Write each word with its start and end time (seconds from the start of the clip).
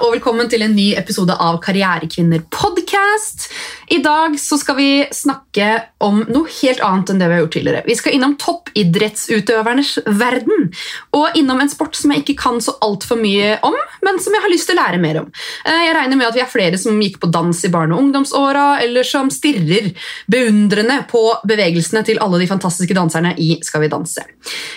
Og 0.08 0.14
velkommen 0.14 0.48
til 0.48 0.62
en 0.64 0.72
ny 0.72 0.92
episode 0.96 1.34
av 1.36 1.58
Karrierekvinner 1.60 2.40
podcast. 2.54 3.47
I 3.90 3.98
dag 4.04 4.34
skal 4.40 4.76
vi 4.76 4.90
snakke 5.14 5.68
om 6.04 6.20
noe 6.28 6.50
helt 6.60 6.80
annet 6.84 7.10
enn 7.10 7.20
det 7.22 7.28
vi 7.28 7.36
har 7.36 7.42
gjort 7.42 7.54
tidligere. 7.56 7.82
Vi 7.86 7.96
skal 7.96 8.14
innom 8.16 8.34
toppidrettsutøvernes 8.40 9.92
verden, 10.18 10.68
og 11.16 11.38
innom 11.38 11.62
en 11.62 11.72
sport 11.72 11.96
som 11.96 12.12
jeg 12.12 12.22
ikke 12.24 12.36
kan 12.42 12.60
så 12.62 12.74
altfor 12.84 13.18
mye 13.20 13.56
om, 13.64 13.76
men 14.04 14.20
som 14.22 14.36
jeg 14.36 14.44
har 14.44 14.52
lyst 14.52 14.68
til 14.68 14.76
å 14.76 14.82
lære 14.82 15.00
mer 15.02 15.22
om. 15.22 15.30
Eh, 15.64 15.86
Jeg 15.88 15.94
regner 15.96 16.20
med 16.20 16.28
at 16.28 16.36
vi 16.36 16.42
er 16.44 16.50
flere 16.52 16.78
som 16.78 17.00
gikk 17.00 17.18
på 17.22 17.30
dans 17.32 17.64
i 17.64 17.70
barne- 17.72 17.94
og 17.96 18.02
ungdomsåra, 18.04 18.82
eller 18.82 19.02
som 19.08 19.30
stirrer 19.32 19.94
beundrende 20.28 21.00
på 21.08 21.22
bevegelsene 21.48 22.04
til 22.04 22.20
alle 22.20 22.38
de 22.42 22.50
fantastiske 22.50 22.94
danserne 22.94 23.34
i 23.38 23.58
Skal 23.62 23.80
vi 23.80 23.88
danse. 23.88 24.22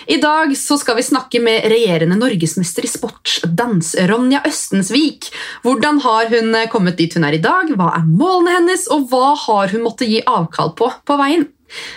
I 0.08 0.16
dag 0.16 0.56
skal 0.56 0.96
vi 0.96 1.02
snakke 1.02 1.40
med 1.40 1.64
regjerende 1.70 2.16
norgesmester 2.18 2.84
i 2.84 2.90
sportsdans, 2.90 3.94
Ronja 4.08 4.42
Østensvik. 4.48 5.30
Hvordan 5.62 6.00
har 6.00 6.26
hun 6.32 6.56
kommet 6.72 6.96
dit 6.96 7.14
hun 7.14 7.24
er 7.24 7.36
i 7.36 7.42
dag? 7.42 7.68
Hva 7.76 7.92
er 7.96 8.08
målene 8.08 8.56
hennes, 8.56 8.88
og 8.90 9.01
hva 9.10 9.32
har 9.46 9.72
hun 9.72 9.84
måttet 9.86 10.10
gi 10.10 10.22
avkall 10.28 10.74
på 10.78 10.90
på 11.06 11.18
veien? 11.20 11.46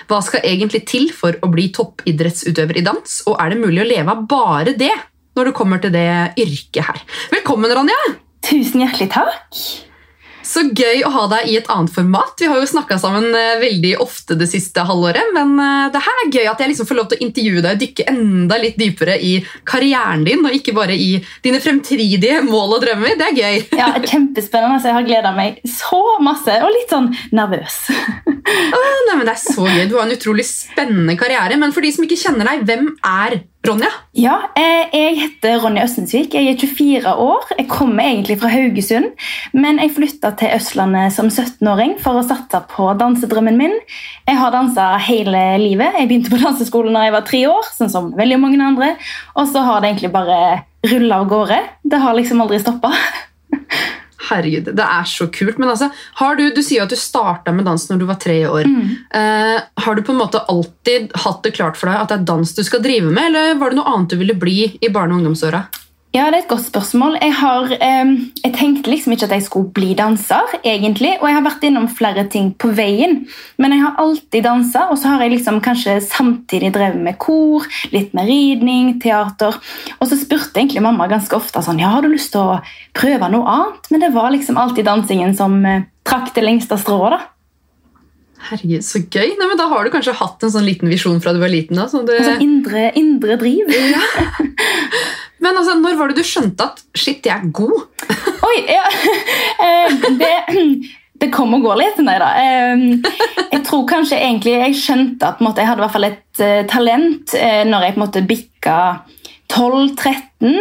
Hva 0.10 0.22
skal 0.24 0.46
egentlig 0.48 0.86
til 0.88 1.10
for 1.16 1.36
å 1.44 1.50
bli 1.52 1.68
toppidrettsutøver 1.76 2.80
i 2.80 2.86
dans, 2.86 3.18
og 3.28 3.40
er 3.42 3.52
det 3.52 3.62
mulig 3.64 3.84
å 3.84 3.90
leve 3.90 4.14
av 4.14 4.24
bare 4.30 4.76
det 4.78 4.94
når 5.36 5.50
det 5.50 5.58
kommer 5.58 5.82
til 5.84 5.92
det 5.96 6.08
yrket 6.40 6.86
her? 6.88 7.02
Velkommen, 7.34 7.74
Ronja! 7.76 8.00
Tusen 8.46 8.86
hjertelig 8.86 9.10
takk. 9.16 9.64
Så 10.46 10.62
gøy 10.78 11.02
å 11.06 11.12
ha 11.14 11.26
deg 11.32 11.50
i 11.50 11.58
et 11.60 11.70
annet 11.74 11.94
format. 11.94 12.36
Vi 12.40 12.50
har 12.50 12.60
jo 12.62 12.70
snakka 12.70 13.00
sammen 13.02 13.32
eh, 13.34 13.56
veldig 13.62 13.96
ofte 14.04 14.38
det 14.38 14.48
siste 14.52 14.84
halvåret, 14.86 15.34
men 15.34 15.56
eh, 15.62 15.88
det 15.94 16.02
her 16.06 16.22
er 16.22 16.32
gøy 16.38 16.50
at 16.52 16.62
jeg 16.62 16.72
liksom 16.72 16.90
får 16.90 17.00
lov 17.00 17.10
til 17.12 17.20
å 17.20 17.26
intervjue 17.26 17.64
deg 17.66 17.76
og 17.76 17.82
dykke 17.82 18.08
enda 18.14 18.60
litt 18.62 18.78
dypere 18.80 19.18
i 19.18 19.34
karrieren 19.68 20.26
din, 20.28 20.46
og 20.46 20.54
ikke 20.56 20.76
bare 20.78 20.96
i 20.96 21.18
dine 21.46 21.62
fremtidige 21.64 22.44
mål 22.46 22.78
og 22.78 22.86
drømmer. 22.86 23.18
Det 23.18 23.32
er 23.32 23.40
gøy. 23.42 23.60
Ja, 23.80 23.90
Kjempespennende. 24.06 24.80
så 24.82 24.92
Jeg 24.92 25.00
har 25.00 25.08
gleda 25.10 25.34
meg 25.36 25.60
så 25.66 26.02
masse, 26.24 26.60
og 26.62 26.74
litt 26.76 26.94
sånn 26.94 27.10
nervøs. 27.36 27.82
Åh, 28.46 28.98
nei, 29.08 29.16
men 29.18 29.26
det 29.26 29.34
er 29.34 29.42
så 29.42 29.66
gøy. 29.66 29.88
Du 29.90 29.96
har 29.98 30.06
en 30.06 30.14
utrolig 30.14 30.46
spennende 30.46 31.16
karriere, 31.18 31.58
men 31.58 31.72
for 31.74 31.82
de 31.86 31.90
som 31.96 32.06
ikke 32.06 32.20
kjenner 32.20 32.46
deg, 32.46 32.66
hvem 32.68 32.92
er 33.02 33.40
Ronja? 33.66 33.90
Ja, 34.14 34.36
eh, 34.54 34.86
Jeg 34.94 35.16
heter 35.18 35.58
Ronja 35.64 35.88
Østensvik. 35.88 36.36
Jeg 36.38 36.52
er 36.52 36.60
24 36.62 37.16
år. 37.18 37.48
Jeg 37.58 37.68
kommer 37.72 38.06
egentlig 38.06 38.38
fra 38.40 38.52
Haugesund, 38.54 39.16
men 39.54 39.80
jeg 39.82 39.96
flytta 39.96 40.36
til 40.38 40.54
Østlandet 40.54 41.16
som 41.16 41.32
17-åring 41.34 41.98
for 42.04 42.20
å 42.22 42.28
satse 42.28 42.62
på 42.76 42.92
dansedrømmen 43.00 43.58
min. 43.58 43.74
Jeg 44.28 44.38
har 44.38 44.54
dansa 44.54 44.92
hele 45.02 45.58
livet. 45.64 45.98
Jeg 45.98 46.08
begynte 46.12 46.30
på 46.30 46.42
danseskolen 46.44 46.94
da 46.94 47.08
jeg 47.08 47.18
var 47.18 47.26
tre 47.26 47.42
år, 47.50 47.66
sånn 47.74 47.90
som 47.90 48.14
veldig 48.14 48.40
mange 48.40 48.62
andre. 48.62 48.94
Og 49.36 49.50
så 49.50 49.66
har 49.66 49.82
det 49.82 49.96
egentlig 49.96 50.14
bare 50.14 50.62
rulla 50.86 51.24
av 51.24 51.30
gårde. 51.34 51.62
Det 51.84 51.98
har 52.06 52.14
liksom 52.14 52.46
aldri 52.46 52.62
stoppa. 52.62 52.94
Herregud, 54.30 54.70
det 54.76 54.86
er 54.86 55.08
så 55.10 55.28
kult. 55.28 55.58
Men 55.62 55.70
altså, 55.70 55.90
har 56.22 56.36
du, 56.40 56.48
du 56.56 56.62
sier 56.64 56.82
jo 56.82 56.88
at 56.88 56.94
du 56.94 57.00
starta 57.00 57.52
med 57.54 57.68
dans 57.68 57.90
når 57.90 58.02
du 58.02 58.06
var 58.10 58.20
tre 58.22 58.38
år. 58.48 58.66
Eh, 59.16 59.58
har 59.86 59.96
du 59.96 60.02
på 60.02 60.16
en 60.16 60.22
måte 60.22 60.42
alltid 60.52 61.12
hatt 61.26 61.44
det 61.44 61.56
klart 61.58 61.78
for 61.78 61.92
deg 61.92 62.02
at 62.02 62.14
det 62.14 62.20
er 62.22 62.30
dans 62.32 62.54
du 62.56 62.64
skal 62.66 62.84
drive 62.84 63.12
med, 63.12 63.28
eller 63.30 63.60
var 63.60 63.72
det 63.74 63.80
noe 63.82 63.92
annet 63.92 64.16
du 64.16 64.20
ville 64.22 64.38
bli 64.40 64.60
i 64.82 64.90
barne- 64.90 65.14
og 65.14 65.22
ungdomsåra? 65.24 65.66
Ja, 66.16 66.30
det 66.32 66.38
er 66.38 66.44
et 66.46 66.48
godt 66.48 66.64
spørsmål. 66.64 67.18
Jeg, 67.20 67.34
har, 67.36 67.66
eh, 67.76 68.12
jeg 68.40 68.54
tenkte 68.56 68.88
liksom 68.88 69.12
ikke 69.12 69.26
at 69.28 69.34
jeg 69.36 69.44
skulle 69.44 69.72
bli 69.76 69.90
danser, 70.00 70.54
egentlig, 70.64 71.18
og 71.20 71.28
jeg 71.28 71.36
har 71.36 71.44
vært 71.44 71.66
innom 71.68 71.90
flere 71.92 72.24
ting 72.32 72.54
på 72.56 72.70
veien. 72.78 73.18
Men 73.60 73.76
jeg 73.76 73.82
har 73.84 74.00
alltid 74.00 74.46
dansa, 74.46 74.86
og 74.94 75.02
så 75.02 75.12
har 75.12 75.26
jeg 75.26 75.34
liksom 75.34 75.60
kanskje 75.66 75.98
samtidig 76.06 76.72
drevet 76.78 77.04
med 77.04 77.20
kor, 77.20 77.68
litt 77.92 78.16
med 78.16 78.30
ridning, 78.32 78.94
teater. 79.04 79.60
Og 80.00 80.08
så 80.08 80.16
spurte 80.22 80.62
egentlig 80.62 80.86
mamma 80.86 81.10
ganske 81.12 81.36
ofte 81.36 81.60
sånn, 81.66 81.84
ja, 81.84 81.92
har 81.98 82.06
du 82.06 82.14
lyst 82.14 82.32
til 82.32 82.46
å 82.46 82.62
prøve 82.96 83.28
noe 83.34 83.52
annet, 83.58 83.92
men 83.92 84.08
det 84.08 84.14
var 84.16 84.32
liksom 84.32 84.62
alltid 84.62 84.88
dansingen 84.88 85.36
som 85.36 85.60
eh, 85.68 85.84
trakk 86.08 86.32
det 86.38 86.46
lengste 86.48 86.80
strået. 86.80 87.18
da. 87.18 88.06
Herregud, 88.46 88.88
så 88.88 89.04
gøy. 89.04 89.36
Nei, 89.36 89.50
men 89.50 89.60
Da 89.60 89.68
har 89.68 89.84
du 89.84 89.92
kanskje 89.92 90.16
hatt 90.16 90.44
en 90.48 90.56
sånn 90.56 90.68
liten 90.70 90.88
visjon 90.88 91.20
fra 91.20 91.36
du 91.36 91.44
var 91.44 91.52
liten? 91.52 91.76
da, 91.76 91.90
så 91.92 92.06
det... 92.08 92.22
Altså 92.22 92.40
indre, 92.46 92.88
indre 92.96 93.36
driv. 93.42 93.68
Men 95.46 95.60
altså, 95.60 95.78
når 95.78 95.98
var 96.00 96.12
det 96.12 96.20
du 96.20 96.26
skjønte 96.26 96.66
at 96.66 96.84
shit, 96.98 97.26
jeg 97.26 97.34
er 97.36 97.52
god? 97.54 98.06
Oi, 98.50 98.60
ja. 98.70 98.86
Eh, 99.66 99.94
det, 100.20 100.34
det 101.22 101.30
kom 101.34 101.54
og 101.56 101.64
går 101.64 101.78
litt, 101.80 102.00
nei 102.04 102.18
da. 102.22 102.28
Jeg 103.54 103.62
tror 103.66 103.86
kanskje 103.90 104.20
egentlig 104.20 104.58
jeg 104.58 104.78
skjønte 104.82 105.30
at 105.30 105.42
måte, 105.44 105.64
jeg 105.64 105.70
hadde 105.70 105.82
i 105.82 105.86
hvert 105.86 105.96
fall 105.96 106.08
et 106.10 106.44
eh, 106.44 106.62
talent 106.70 107.36
eh, 107.40 107.64
når 107.66 107.86
jeg 107.86 107.96
på 107.96 108.00
en 108.00 108.04
måte 108.04 108.24
bikka 108.28 108.78
12-13 109.54 110.60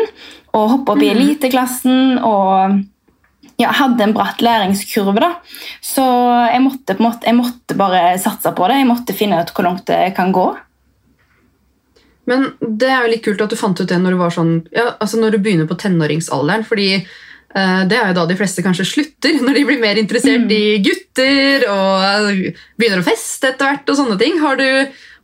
og 0.55 0.71
hoppa 0.71 0.95
opp 0.95 1.03
i 1.03 1.11
eliteklassen 1.11 2.21
og 2.22 2.78
ja, 3.61 3.72
hadde 3.75 4.06
en 4.06 4.15
bratt 4.15 4.43
læringskurve. 4.43 5.19
da. 5.21 5.33
Så 5.83 6.05
jeg 6.53 6.62
måtte, 6.65 6.97
på 6.97 7.06
måte, 7.06 7.27
jeg 7.28 7.39
måtte 7.39 7.78
bare 7.78 8.05
satse 8.22 8.55
på 8.55 8.69
det. 8.71 8.81
Jeg 8.83 8.91
måtte 8.91 9.16
finne 9.16 9.43
ut 9.43 9.53
hvor 9.55 9.69
langt 9.69 9.87
det 9.91 10.15
kan 10.16 10.33
gå. 10.34 10.49
Men 12.31 12.51
det 12.61 12.89
er 12.89 13.05
jo 13.05 13.12
litt 13.12 13.25
kult 13.25 13.43
at 13.45 13.53
du 13.53 13.59
fant 13.59 13.81
ut 13.81 13.89
det 13.89 14.01
når 14.01 14.17
du 14.17 14.21
var 14.21 14.35
sånn, 14.35 14.57
ja, 14.75 14.95
altså 15.03 15.21
når 15.21 15.37
du 15.37 15.45
begynner 15.45 15.69
på 15.69 15.79
tenåringsalderen. 15.81 16.65
fordi 16.67 16.91
eh, 16.97 17.83
det 17.91 17.99
er 17.99 18.11
jo 18.11 18.19
da 18.21 18.27
de 18.31 18.37
fleste 18.39 18.65
kanskje 18.65 18.89
slutter, 18.89 19.41
når 19.45 19.59
de 19.59 19.65
blir 19.71 19.83
mer 19.83 20.01
interessert 20.01 20.55
i 20.55 20.79
gutter 20.84 21.67
og 21.73 22.55
begynner 22.81 23.03
å 23.03 23.09
feste 23.09 23.53
etter 23.53 23.71
hvert. 23.71 23.91
og 23.91 24.01
sånne 24.01 24.17
ting. 24.21 24.41
Har 24.45 24.61
du, 24.61 24.69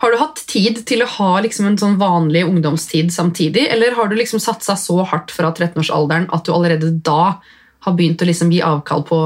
har 0.05 0.12
du 0.12 0.21
hatt 0.21 0.44
tid 0.50 0.84
til 0.89 1.05
å 1.05 1.12
ha 1.16 1.33
liksom 1.47 1.71
en 1.71 1.81
sånn 1.81 1.97
vanlig 2.00 2.44
ungdomstid 2.49 3.15
samtidig, 3.15 3.69
eller 3.72 3.97
har 3.97 4.10
du 4.10 4.19
liksom 4.19 4.43
satsa 4.43 4.77
så 4.81 5.00
hardt 5.09 5.33
fra 5.34 5.55
13-årsalderen 5.55 6.28
at 6.37 6.44
du 6.44 6.55
allerede 6.55 6.93
da 7.05 7.41
har 7.81 7.97
begynt 7.97 8.21
å 8.21 8.28
liksom 8.28 8.53
gi 8.53 8.60
avkall 8.60 9.06
på 9.09 9.21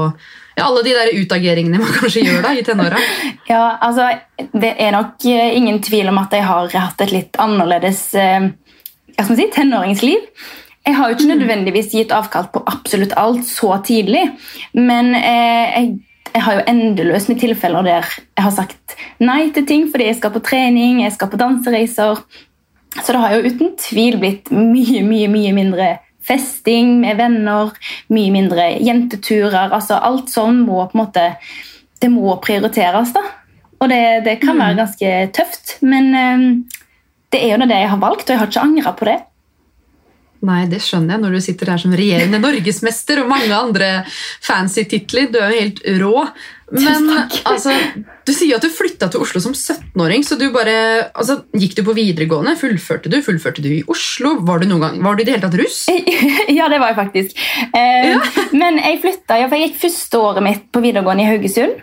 ja, 0.55 0.63
alle 0.63 0.83
de 0.83 0.93
der 0.95 1.11
utageringene 1.19 1.79
man 1.81 1.93
kanskje 1.97 2.23
gjør 2.23 2.43
da 2.45 2.53
i 2.55 2.63
tenåra? 2.63 2.99
Ja, 3.51 3.77
altså, 3.81 4.09
Det 4.53 4.75
er 4.79 4.93
nok 4.95 5.25
eh, 5.27 5.57
ingen 5.57 5.81
tvil 5.83 6.09
om 6.09 6.17
at 6.21 6.33
jeg 6.33 6.45
har 6.47 6.71
hatt 6.73 7.01
et 7.03 7.11
litt 7.13 7.39
annerledes 7.41 8.07
eh, 8.17 8.47
si, 9.19 9.47
tenåringsliv. 9.53 10.23
Jeg 10.85 10.95
har 10.95 11.09
jo 11.09 11.17
ikke 11.17 11.33
nødvendigvis 11.33 11.93
gitt 11.93 12.13
avkall 12.13 12.47
på 12.53 12.63
absolutt 12.69 13.15
alt 13.17 13.45
så 13.47 13.75
tidlig, 13.85 14.23
men 14.77 15.15
eh, 15.17 15.75
jeg, 15.75 15.91
jeg 16.31 16.43
har 16.45 16.59
jo 16.59 16.65
endeløst 16.71 17.31
med 17.31 17.41
tilfeller 17.41 17.87
der 17.87 18.09
jeg 18.15 18.43
har 18.45 18.53
sagt 18.53 18.97
nei 19.23 19.49
til 19.55 19.65
ting 19.67 19.87
fordi 19.91 20.09
jeg 20.09 20.19
skal 20.19 20.33
på 20.35 20.43
trening, 20.45 21.01
jeg 21.03 21.15
skal 21.15 21.31
på 21.31 21.39
dansereiser. 21.41 22.21
Så 22.95 23.11
det 23.11 23.21
har 23.21 23.35
jo 23.35 23.49
uten 23.49 23.73
tvil 23.81 24.19
blitt 24.21 24.51
mye, 24.55 25.01
mye, 25.03 25.27
mye 25.31 25.53
mindre 25.55 25.87
festing 26.25 26.97
med 27.01 27.19
venner, 27.21 27.73
mye 28.13 28.33
mindre 28.33 28.69
jenteturer. 28.83 29.73
altså 29.75 29.99
Alt 30.01 30.33
sånn 30.33 30.63
må 30.65 30.83
på 30.85 30.97
en 30.97 31.03
måte 31.05 31.25
Det 32.01 32.09
må 32.11 32.33
prioriteres, 32.43 33.13
da. 33.15 33.21
Og 33.79 33.89
det, 33.91 34.25
det 34.25 34.39
kan 34.41 34.57
være 34.59 34.75
ganske 34.77 35.13
tøft, 35.35 35.77
men 35.85 36.11
eh, 36.15 36.43
det 37.31 37.39
er 37.43 37.55
jo 37.55 37.67
det 37.67 37.79
jeg 37.79 37.91
har 37.91 38.01
valgt, 38.01 38.27
og 38.27 38.33
jeg 38.33 38.41
har 38.41 38.51
ikke 38.51 38.65
angra 38.67 38.93
på 38.95 39.07
det. 39.09 39.15
Nei, 40.45 40.65
det 40.69 40.81
skjønner 40.83 41.15
jeg 41.15 41.23
når 41.23 41.35
du 41.35 41.41
sitter 41.41 41.71
her 41.71 41.81
som 41.81 41.95
regjerende 41.95 42.39
norgesmester 42.41 43.23
og 43.23 43.31
mange 43.31 43.55
andre 43.55 43.89
fancy 44.43 44.83
titler. 44.89 45.31
Du 45.31 45.39
er 45.39 45.53
jo 45.53 45.61
helt 45.63 45.81
rå. 46.01 46.25
Men 46.73 47.11
altså, 47.45 47.73
du 48.25 48.31
sier 48.33 48.57
at 48.57 48.63
du 48.65 48.71
flytta 48.73 49.05
til 49.13 49.21
Oslo 49.21 49.37
som 49.43 49.53
17-åring. 49.53 50.23
så 50.25 50.37
du 50.39 50.47
bare, 50.53 51.11
altså, 51.13 51.43
Gikk 51.53 51.75
du 51.77 51.83
på 51.85 51.93
videregående? 51.93 52.55
Fullførte 52.57 53.11
du 53.11 53.19
Fullførte 53.21 53.61
du 53.61 53.69
i 53.69 53.83
Oslo? 53.91 54.39
Var 54.47 54.63
du 54.63 54.67
noen 54.71 54.81
gang, 54.81 54.97
var 55.05 55.15
du 55.15 55.21
i 55.21 55.27
det 55.27 55.35
hele 55.35 55.45
tatt 55.45 55.59
russ? 55.61 55.83
ja, 56.57 56.69
det 56.71 56.81
var 56.81 56.93
jeg 56.93 56.97
faktisk. 56.97 57.45
Eh, 57.69 58.33
Men 58.61 58.81
jeg 58.81 59.01
flytta, 59.03 59.37
ja, 59.43 59.49
for 59.51 59.59
jeg 59.59 59.69
gikk 59.69 59.81
første 59.83 60.21
året 60.21 60.45
mitt 60.45 60.65
på 60.73 60.81
videregående 60.81 61.27
i 61.27 61.29
Haugesund. 61.29 61.77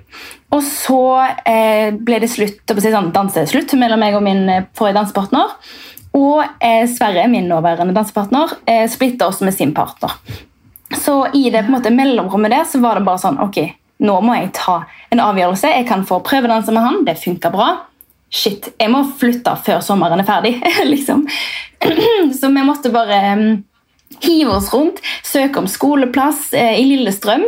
Og 0.52 0.64
så 0.66 1.02
eh, 1.48 1.94
ble 1.94 2.18
det 2.24 2.32
slutt, 2.32 2.66
å 2.66 2.82
si 2.82 2.92
sånn, 2.92 3.12
danseslutt 3.14 3.72
mellom 3.80 4.02
meg 4.02 4.18
og 4.18 4.24
min 4.26 4.42
eh, 4.50 4.66
forrige 4.76 4.98
dansepartner. 4.98 5.54
Og 6.18 6.42
eh, 6.60 6.84
Sverre, 6.90 7.28
min 7.30 7.46
nåværende 7.48 7.94
dansepartner, 7.96 8.58
eh, 8.68 8.84
splitta 8.90 9.30
oss 9.30 9.40
med 9.46 9.54
sin 9.56 9.72
partner. 9.76 10.18
Så 10.98 11.22
i 11.32 11.46
det 11.48 11.62
på 11.62 11.70
en 11.70 11.78
måte 11.78 11.94
mellomrommet 11.94 12.52
der 12.52 12.66
så 12.68 12.82
var 12.82 12.98
det 12.98 13.06
bare 13.06 13.22
sånn 13.22 13.38
Ok, 13.40 13.62
nå 14.02 14.18
må 14.24 14.36
jeg 14.38 14.52
ta 14.58 14.82
en 15.14 15.22
avgjørelse. 15.22 15.70
Jeg 15.76 15.88
kan 15.88 16.04
få 16.08 16.20
prøvedanse 16.26 16.74
med 16.74 16.84
han. 16.84 17.02
Det 17.06 17.18
funka 17.20 17.52
bra. 17.54 17.72
Shit, 18.32 18.70
jeg 18.80 18.88
må 18.92 19.02
flytte 19.20 19.52
før 19.64 19.82
sommeren 19.84 20.22
er 20.22 20.28
ferdig. 20.28 20.56
liksom. 20.92 21.26
Så 22.38 22.50
vi 22.50 22.64
måtte 22.64 22.92
bare 22.94 23.20
mm, 23.38 23.50
hive 24.22 24.56
oss 24.56 24.70
rundt, 24.72 25.02
søke 25.26 25.60
om 25.60 25.68
skoleplass 25.70 26.52
eh, 26.56 26.78
i 26.80 26.86
Lillestrøm. 26.90 27.44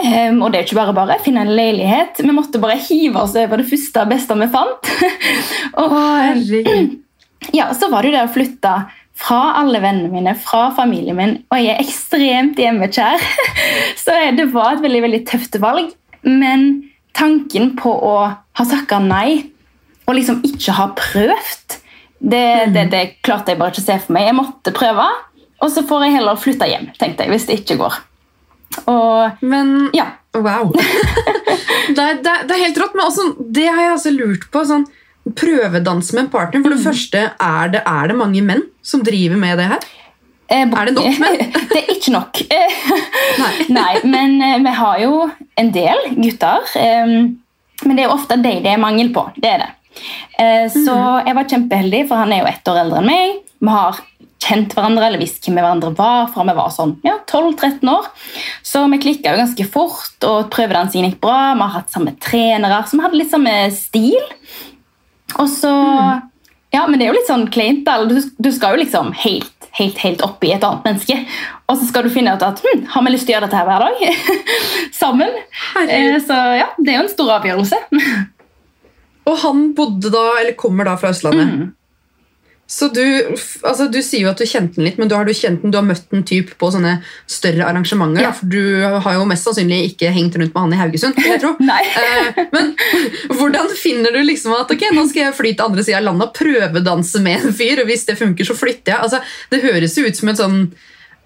Um, 0.00 0.42
og 0.42 0.50
det 0.50 0.58
er 0.58 0.66
ikke 0.66 0.80
bare 0.80 0.96
bare, 0.96 1.20
finne 1.22 1.44
en 1.44 1.54
leilighet. 1.54 2.20
Vi 2.20 2.34
måtte 2.34 2.60
bare 2.62 2.80
hive 2.82 3.22
oss 3.22 3.36
over 3.38 3.62
det 3.62 3.68
første 3.70 4.04
beste 4.10 4.38
vi 4.40 4.50
fant. 4.52 4.92
og 5.84 5.96
ja, 7.58 7.70
så 7.76 7.90
var 7.92 8.02
det 8.02 8.12
jo 8.12 8.16
det 8.18 8.26
å 8.26 8.34
flytte 8.34 8.74
fra 9.14 9.40
alle 9.60 9.80
vennene 9.82 10.10
mine, 10.10 10.34
fra 10.38 10.68
familien 10.74 11.16
min, 11.18 11.36
og 11.52 11.60
jeg 11.60 11.74
er 11.74 11.82
ekstremt 11.84 12.58
hjemmekjær. 12.58 13.22
Så 14.02 14.16
det 14.36 14.48
var 14.54 14.74
et 14.74 14.82
veldig, 14.84 15.02
veldig 15.06 15.22
tøft 15.28 15.58
valg. 15.62 15.92
Men 16.26 16.90
tanken 17.14 17.74
på 17.78 17.92
å 17.94 18.16
ha 18.26 18.66
sagt 18.66 18.94
nei, 19.04 19.52
og 20.04 20.18
liksom 20.18 20.42
ikke 20.44 20.74
ha 20.76 20.88
prøvd, 20.98 21.78
det, 22.24 22.46
det, 22.72 22.88
det 22.92 23.04
klarte 23.24 23.52
jeg 23.52 23.60
bare 23.60 23.72
ikke 23.72 23.84
å 23.84 23.86
se 23.86 24.00
for 24.02 24.16
meg. 24.16 24.26
Jeg 24.28 24.38
måtte 24.38 24.74
prøve, 24.74 25.06
og 25.62 25.70
så 25.72 25.84
får 25.86 26.06
jeg 26.06 26.16
heller 26.18 26.40
flytte 26.40 26.68
hjem, 26.68 26.90
tenkte 26.98 27.24
jeg, 27.24 27.34
hvis 27.34 27.46
det 27.48 27.60
ikke 27.60 27.78
går. 27.84 28.02
Og 28.90 29.44
Men 29.46 29.90
ja. 29.94 30.08
wow. 30.34 30.72
det, 31.94 32.02
er, 32.02 32.18
det, 32.18 32.30
er, 32.30 32.46
det 32.48 32.56
er 32.56 32.62
helt 32.64 32.80
rått. 32.82 32.96
Men 32.96 33.06
også, 33.06 33.26
det 33.38 33.68
har 33.68 33.82
jeg 33.84 33.92
også 33.94 34.14
lurt 34.16 34.48
på. 34.50 34.64
sånn 34.66 34.86
Prøvedans 35.24 36.12
med 36.12 36.24
en 36.26 36.30
partner. 36.30 36.62
For 36.62 36.70
det 36.74 36.78
Mm. 36.80 36.84
første, 36.84 37.20
er 37.40 37.68
det, 37.72 37.82
er 37.86 38.08
det 38.08 38.16
mange 38.16 38.42
menn 38.42 38.62
som 38.82 39.02
driver 39.02 39.36
med 39.40 39.58
det 39.58 39.66
her? 39.70 39.78
Eh, 40.50 40.60
Er 40.68 40.84
det 40.84 40.94
nok 40.94 41.18
menn? 41.18 41.38
det 41.72 41.78
er 41.80 41.94
ikke 41.94 42.12
nok. 42.12 42.42
Nei. 43.42 43.54
Nei, 43.70 43.94
men 44.04 44.40
eh, 44.42 44.58
vi 44.58 44.74
har 44.76 44.98
jo 45.00 45.30
en 45.56 45.70
del 45.72 45.96
gutter. 46.20 46.60
eh, 46.76 47.06
Men 47.84 47.96
det 47.96 48.04
er 48.04 48.08
jo 48.08 48.14
ofte 48.18 48.36
de 48.42 48.60
det 48.62 48.66
er 48.74 48.78
mangel 48.78 49.08
på. 49.12 49.24
Det 49.36 49.48
er 49.50 49.58
det. 49.64 49.70
Eh, 50.38 50.68
Så 50.68 50.94
jeg 51.26 51.34
var 51.34 51.44
kjempeheldig, 51.44 52.08
for 52.08 52.16
han 52.16 52.32
er 52.32 52.40
jo 52.44 52.46
ett 52.52 52.64
år 52.68 52.82
eldre 52.84 52.98
enn 53.00 53.06
meg. 53.06 53.40
Vi 53.60 53.68
har 53.72 53.98
kjent 54.44 54.74
hverandre 54.76 55.06
eller 55.06 55.18
visst 55.18 55.40
hvem 55.46 55.56
hverandre 55.56 55.94
var 55.96 56.26
fra 56.28 56.44
vi 56.44 56.52
var 56.52 56.68
sånn 56.68 56.98
ja, 57.02 57.14
12-13 57.26 57.88
år. 57.88 58.04
Så 58.62 58.84
vi 58.92 58.98
klikka 59.00 59.32
jo 59.32 59.40
ganske 59.40 59.66
fort, 59.72 60.16
og 60.28 60.50
prøvedansingen 60.52 61.10
gikk 61.10 61.20
bra. 61.24 61.54
Vi 61.54 61.60
har 61.64 61.74
hatt 61.80 61.90
samme 61.90 62.12
trenere, 62.20 62.82
så 62.84 62.98
vi 62.98 63.04
hadde 63.06 63.16
litt 63.22 63.30
samme 63.32 63.54
stil. 63.72 64.20
Og 65.42 65.50
så 65.50 65.72
Ja, 66.74 66.86
men 66.88 66.98
det 66.98 67.06
er 67.06 67.12
jo 67.12 67.18
litt 67.18 67.30
sånn 67.30 67.46
kleint. 67.54 67.86
Du, 68.10 68.16
du 68.18 68.50
skal 68.50 68.74
jo 68.74 68.80
liksom 68.82 69.12
helt, 69.22 69.68
helt, 69.78 69.98
helt 70.02 70.24
opp 70.26 70.42
i 70.42 70.50
et 70.56 70.64
annet 70.66 70.88
menneske. 70.88 71.20
Og 71.70 71.78
så 71.78 71.86
skal 71.86 72.06
du 72.06 72.10
finne 72.10 72.34
ut 72.34 72.42
at 72.42 72.58
hm, 72.64 72.82
har 72.90 73.04
vi 73.06 73.12
lyst 73.14 73.28
til 73.28 73.34
å 73.34 73.36
gjøre 73.36 73.46
dette 73.46 73.60
her 73.60 73.68
hver 73.68 73.84
dag? 73.84 74.40
Sammen. 75.02 75.38
Eh, 75.84 76.18
så 76.26 76.40
ja, 76.58 76.66
det 76.80 76.90
er 76.90 76.98
jo 76.98 77.04
en 77.04 77.12
stor 77.12 77.30
avgjørelse. 77.36 77.78
Og 79.30 79.38
han 79.44 79.62
bodde 79.78 80.10
da, 80.12 80.24
eller 80.40 80.58
kommer 80.58 80.90
da 80.90 80.98
fra 80.98 81.14
Østlandet. 81.14 81.54
Mm. 81.54 81.70
Så 82.66 82.88
du, 82.88 83.02
altså 83.60 83.90
du 83.92 83.98
sier 84.00 84.24
jo 84.24 84.30
at 84.30 84.40
du 84.40 84.46
kjente 84.48 84.78
den 84.78 84.86
litt, 84.86 84.96
men 85.00 85.10
du 85.10 85.14
har, 85.16 85.28
du 85.28 85.36
kjent 85.36 85.60
den, 85.60 85.72
du 85.72 85.76
har 85.76 85.84
møtt 85.84 86.06
den 86.14 86.22
typ 86.24 86.54
på 86.60 86.70
sånne 86.72 86.94
større 87.28 87.66
arrangementer. 87.68 88.24
Ja. 88.24 88.30
For 88.32 88.48
du 88.48 88.80
har 89.04 89.18
jo 89.18 89.26
mest 89.28 89.44
sannsynlig 89.44 89.82
ikke 89.90 90.12
hengt 90.14 90.38
rundt 90.40 90.54
med 90.54 90.62
han 90.62 90.72
i 90.72 90.80
Haugesund. 90.80 91.20
jeg 91.20 91.42
tro. 91.44 91.54
Eh, 91.94 92.38
men 92.52 92.70
hvordan 93.36 93.68
finner 93.76 94.14
du 94.14 94.20
liksom 94.24 94.54
at 94.56 94.70
ok, 94.72 94.82
nå 94.94 95.04
skal 95.10 95.26
jeg 95.26 95.36
fly 95.36 95.52
til 95.54 95.66
andre 95.66 95.84
sida 95.84 95.98
av 96.00 96.06
landet 96.08 96.26
og 96.30 96.38
prøvedanse 96.38 97.20
med 97.22 97.44
en 97.44 97.54
fyr, 97.56 97.82
og 97.82 97.88
hvis 97.90 98.06
det 98.08 98.16
funker, 98.18 98.46
så 98.48 98.56
flytter 98.56 98.94
jeg? 98.94 99.00
Altså, 99.06 99.20
det 99.52 99.62
høres 99.64 99.96
jo 99.98 100.06
ut 100.06 100.18
som 100.18 100.30
et 100.32 100.40
sånn 100.40 100.58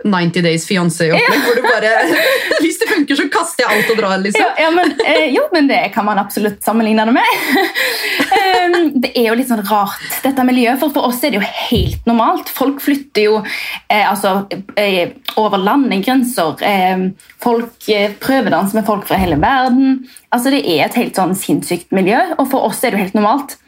90 0.05 0.43
Days 0.43 0.67
Fiancé-opplegg, 0.69 1.41
hvor 1.43 1.57
du 1.59 1.65
bare 1.67 1.91
Hvis 2.63 2.79
det 2.79 2.89
funker, 2.91 3.19
så 3.19 3.27
kaster 3.33 3.65
jeg 3.65 3.75
alt 3.75 3.91
og 3.93 3.99
drar, 3.99 4.15
liksom. 4.23 4.45
Ja, 4.45 4.67
ja, 4.67 4.71
men, 4.75 4.93
eh, 5.03 5.27
jo, 5.35 5.43
men 5.53 5.67
det 5.71 5.81
kan 5.95 6.07
man 6.07 6.21
absolutt 6.21 6.63
sammenligne 6.65 7.07
det 7.09 7.15
med. 7.17 7.35
Em, 8.39 8.77
det 9.03 9.11
er 9.17 9.31
jo 9.31 9.37
litt 9.39 9.51
sånn 9.51 9.65
rart, 9.67 10.03
dette 10.23 10.45
miljøet, 10.47 10.79
for 10.81 10.95
for 10.95 11.09
oss 11.09 11.23
er 11.25 11.35
det 11.35 11.41
jo 11.41 11.53
helt 11.71 12.09
normalt. 12.09 12.51
Folk 12.55 12.83
flytter 12.85 13.27
jo 13.27 13.39
eh, 13.43 14.05
altså, 14.05 14.45
eh, 14.79 15.15
over 15.41 15.63
landegrenser. 15.63 16.63
Eh, 16.67 17.07
folk 17.43 17.89
eh, 17.95 18.15
prøvedanser 18.23 18.79
med 18.79 18.87
folk 18.89 19.09
fra 19.09 19.19
hele 19.21 19.39
verden. 19.43 20.05
Altså, 20.35 20.53
det 20.55 20.63
er 20.67 20.85
et 20.87 20.99
helt 21.01 21.19
sånn 21.19 21.35
sinnssykt 21.39 21.91
miljø, 21.95 22.21
og 22.39 22.51
for 22.53 22.69
oss 22.69 22.85
er 22.85 22.93
det 22.93 23.01
jo 23.01 23.07
helt 23.09 23.19
normalt. 23.19 23.59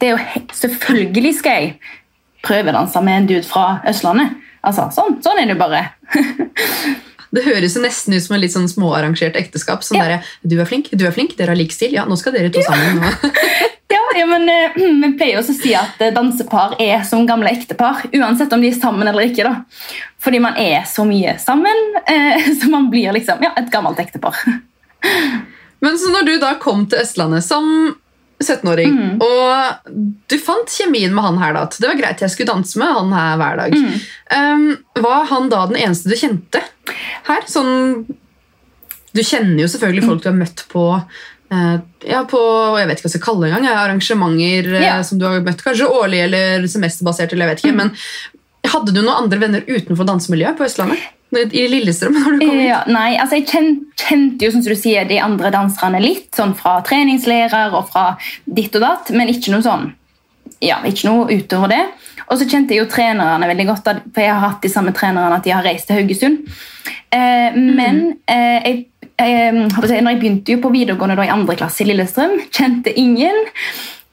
Det 0.00 0.10
er 0.10 0.16
jo 0.16 0.44
Selvfølgelig 0.56 1.34
skal 1.36 1.58
jeg 1.58 1.74
prøvedanse 2.46 3.02
med 3.04 3.18
en 3.18 3.28
dude 3.28 3.48
fra 3.48 3.80
Østlandet. 3.88 4.38
Altså, 4.66 4.88
sånn, 4.94 5.18
sånn 5.24 5.38
er 5.42 5.46
det 5.52 5.58
bare. 5.60 5.86
Det 7.30 7.44
høres 7.46 7.76
jo 7.76 7.80
nesten 7.84 8.16
ut 8.16 8.24
som 8.24 8.34
en 8.34 8.40
litt 8.42 8.50
sånn 8.50 8.66
småarrangert 8.66 9.36
ekteskap. 9.38 9.84
Sånn 9.86 10.00
Ja. 10.00 10.06
der, 10.18 10.24
Du 10.42 10.56
er 10.58 10.66
flink, 10.66 10.88
du 10.90 11.04
er 11.06 11.12
flink, 11.14 11.36
dere 11.38 11.52
har 11.54 11.56
lik 11.60 11.70
stil. 11.70 11.92
Ja, 11.94 12.02
nå 12.04 12.16
skal 12.18 12.32
dere 12.34 12.50
to 12.50 12.62
sammen. 12.62 12.98
nå. 12.98 13.12
Ja, 13.90 13.98
ja 14.18 14.26
men 14.26 14.48
eh, 14.48 14.74
Vi 15.02 15.12
pleier 15.18 15.38
også 15.40 15.54
å 15.54 15.60
si 15.60 15.72
at 15.74 15.98
eh, 16.02 16.12
dansepar 16.14 16.74
er 16.82 17.04
som 17.06 17.24
gamle 17.26 17.50
ektepar. 17.54 18.02
Uansett 18.14 18.52
om 18.52 18.60
de 18.62 18.68
er 18.70 18.78
sammen 18.80 19.06
eller 19.06 19.26
ikke. 19.30 19.46
da. 19.46 19.62
Fordi 20.18 20.38
man 20.42 20.58
er 20.58 20.82
så 20.90 21.06
mye 21.06 21.36
sammen, 21.42 21.80
eh, 22.10 22.50
så 22.60 22.70
man 22.70 22.90
blir 22.90 23.14
liksom 23.14 23.42
ja, 23.46 23.50
et 23.58 23.70
gammelt 23.70 23.98
ektepar. 24.02 24.34
Men 25.80 25.98
så 25.98 26.10
når 26.12 26.26
du 26.28 26.34
da 26.42 26.54
kom 26.60 26.84
til 26.90 27.00
Østlandet 27.02 27.46
som 27.46 27.94
17-åring, 28.40 28.94
Mm. 28.96 29.20
og 29.20 29.92
du 30.32 30.36
fant 30.40 30.68
kjemien 30.72 31.12
med 31.14 31.24
han 31.24 31.38
her 31.38 31.52
da, 31.54 31.66
det 31.76 31.88
var 31.90 31.98
greit 31.98 32.22
jeg 32.24 32.30
skulle 32.32 32.52
danse 32.54 32.78
med 32.80 32.88
han 32.96 33.12
her 33.12 33.36
hver 33.40 33.56
dag, 33.60 33.74
Mm. 33.76 34.00
um, 34.36 35.02
var 35.04 35.24
han 35.28 35.48
da 35.52 35.66
den 35.66 35.76
eneste 35.76 36.08
du 36.08 36.16
kjente 36.16 36.62
her? 37.28 37.42
Sånn, 37.46 38.06
du 39.12 39.20
kjenner 39.22 39.60
jo 39.64 39.68
selvfølgelig 39.68 40.06
folk 40.06 40.22
du 40.22 40.28
har 40.30 40.38
møtt 40.38 40.64
på 40.70 40.84
uh, 41.52 41.78
ja, 42.06 42.24
på 42.30 42.40
jeg 42.78 42.86
vet 42.88 42.98
ikke 42.98 43.08
hva 43.08 43.10
jeg 43.10 43.16
skal 43.18 43.26
kalle 43.26 43.46
det 43.46 43.52
engang, 43.52 43.76
arrangementer 43.76 44.68
yeah. 44.80 45.00
Mm. 45.00 45.04
som 45.04 45.18
du 45.18 45.26
har 45.26 45.40
møtt, 45.44 45.64
kanskje 45.66 45.88
årlig 45.90 46.24
eller 46.28 46.68
semesterbasert, 46.70 47.32
eller 47.32 47.48
jeg 47.48 47.56
vet 47.56 47.64
ikke, 47.64 47.76
men 47.76 47.90
hadde 48.68 48.92
du 48.92 49.00
noen 49.00 49.24
andre 49.24 49.40
venner 49.40 49.64
utenfor 49.68 50.08
dansemiljøet 50.08 50.58
på 50.58 50.66
Østlandet? 50.66 51.08
I 51.30 51.66
Lillestrøm? 51.70 52.16
når 52.18 52.36
du 52.36 52.44
kom? 52.44 52.58
Ja, 52.64 52.82
nei, 52.90 53.14
altså 53.20 53.38
Jeg 53.38 53.46
kjente, 53.52 53.86
kjente 54.02 54.46
jo 54.46 54.52
som 54.54 54.64
du 54.66 54.74
sier, 54.74 55.06
de 55.08 55.20
andre 55.22 55.52
danserne 55.54 56.02
litt, 56.02 56.28
sånn 56.36 56.56
fra 56.58 56.80
treningslærer 56.86 57.76
og 57.76 57.88
fra 57.92 58.12
ditt 58.44 58.74
og 58.78 58.84
datt, 58.84 59.12
men 59.14 59.32
ikke 59.32 59.54
noe 59.54 59.66
sånn 59.66 59.90
ja, 60.60 60.76
ikke 60.84 61.08
noe 61.08 61.38
utover 61.38 61.70
det. 61.72 61.84
Og 62.28 62.36
så 62.36 62.44
kjente 62.44 62.74
jeg 62.74 62.82
jo 62.82 62.90
trenerne 62.90 63.46
veldig 63.48 63.64
godt, 63.70 63.86
for 64.12 64.20
jeg 64.20 64.32
har 64.32 64.42
hatt 64.42 64.60
de 64.60 64.70
samme 64.72 64.92
trenerne 64.96 65.38
at 65.38 65.46
de 65.46 65.54
har 65.54 65.64
reist 65.64 65.88
til 65.88 65.96
Haugesund. 65.96 66.42
Eh, 67.16 67.56
men 67.56 68.02
eh, 68.28 68.58
jeg, 68.66 68.82
eh, 69.16 69.56
jeg 69.56 70.04
når 70.04 70.12
jeg 70.12 70.20
begynte 70.20 70.54
jo 70.54 70.60
på 70.60 70.72
videregående 70.74 71.16
da, 71.16 71.24
i 71.24 71.32
andre 71.32 71.56
klasse 71.56 71.80
i 71.82 71.88
Lillestrøm, 71.88 72.36
kjente 72.52 72.92
ingen. 72.92 73.40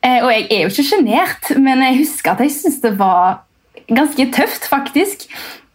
Eh, 0.05 0.21
og 0.21 0.31
jeg 0.31 0.47
er 0.47 0.63
jo 0.63 0.71
ikke 0.71 0.87
sjenert, 0.87 1.51
men 1.59 1.83
jeg 1.83 1.99
husker 1.99 2.33
at 2.33 2.45
jeg 2.45 2.55
syntes 2.55 2.79
det 2.85 2.95
var 3.01 3.43
ganske 3.87 4.27
tøft, 4.35 4.67
faktisk. 4.69 5.27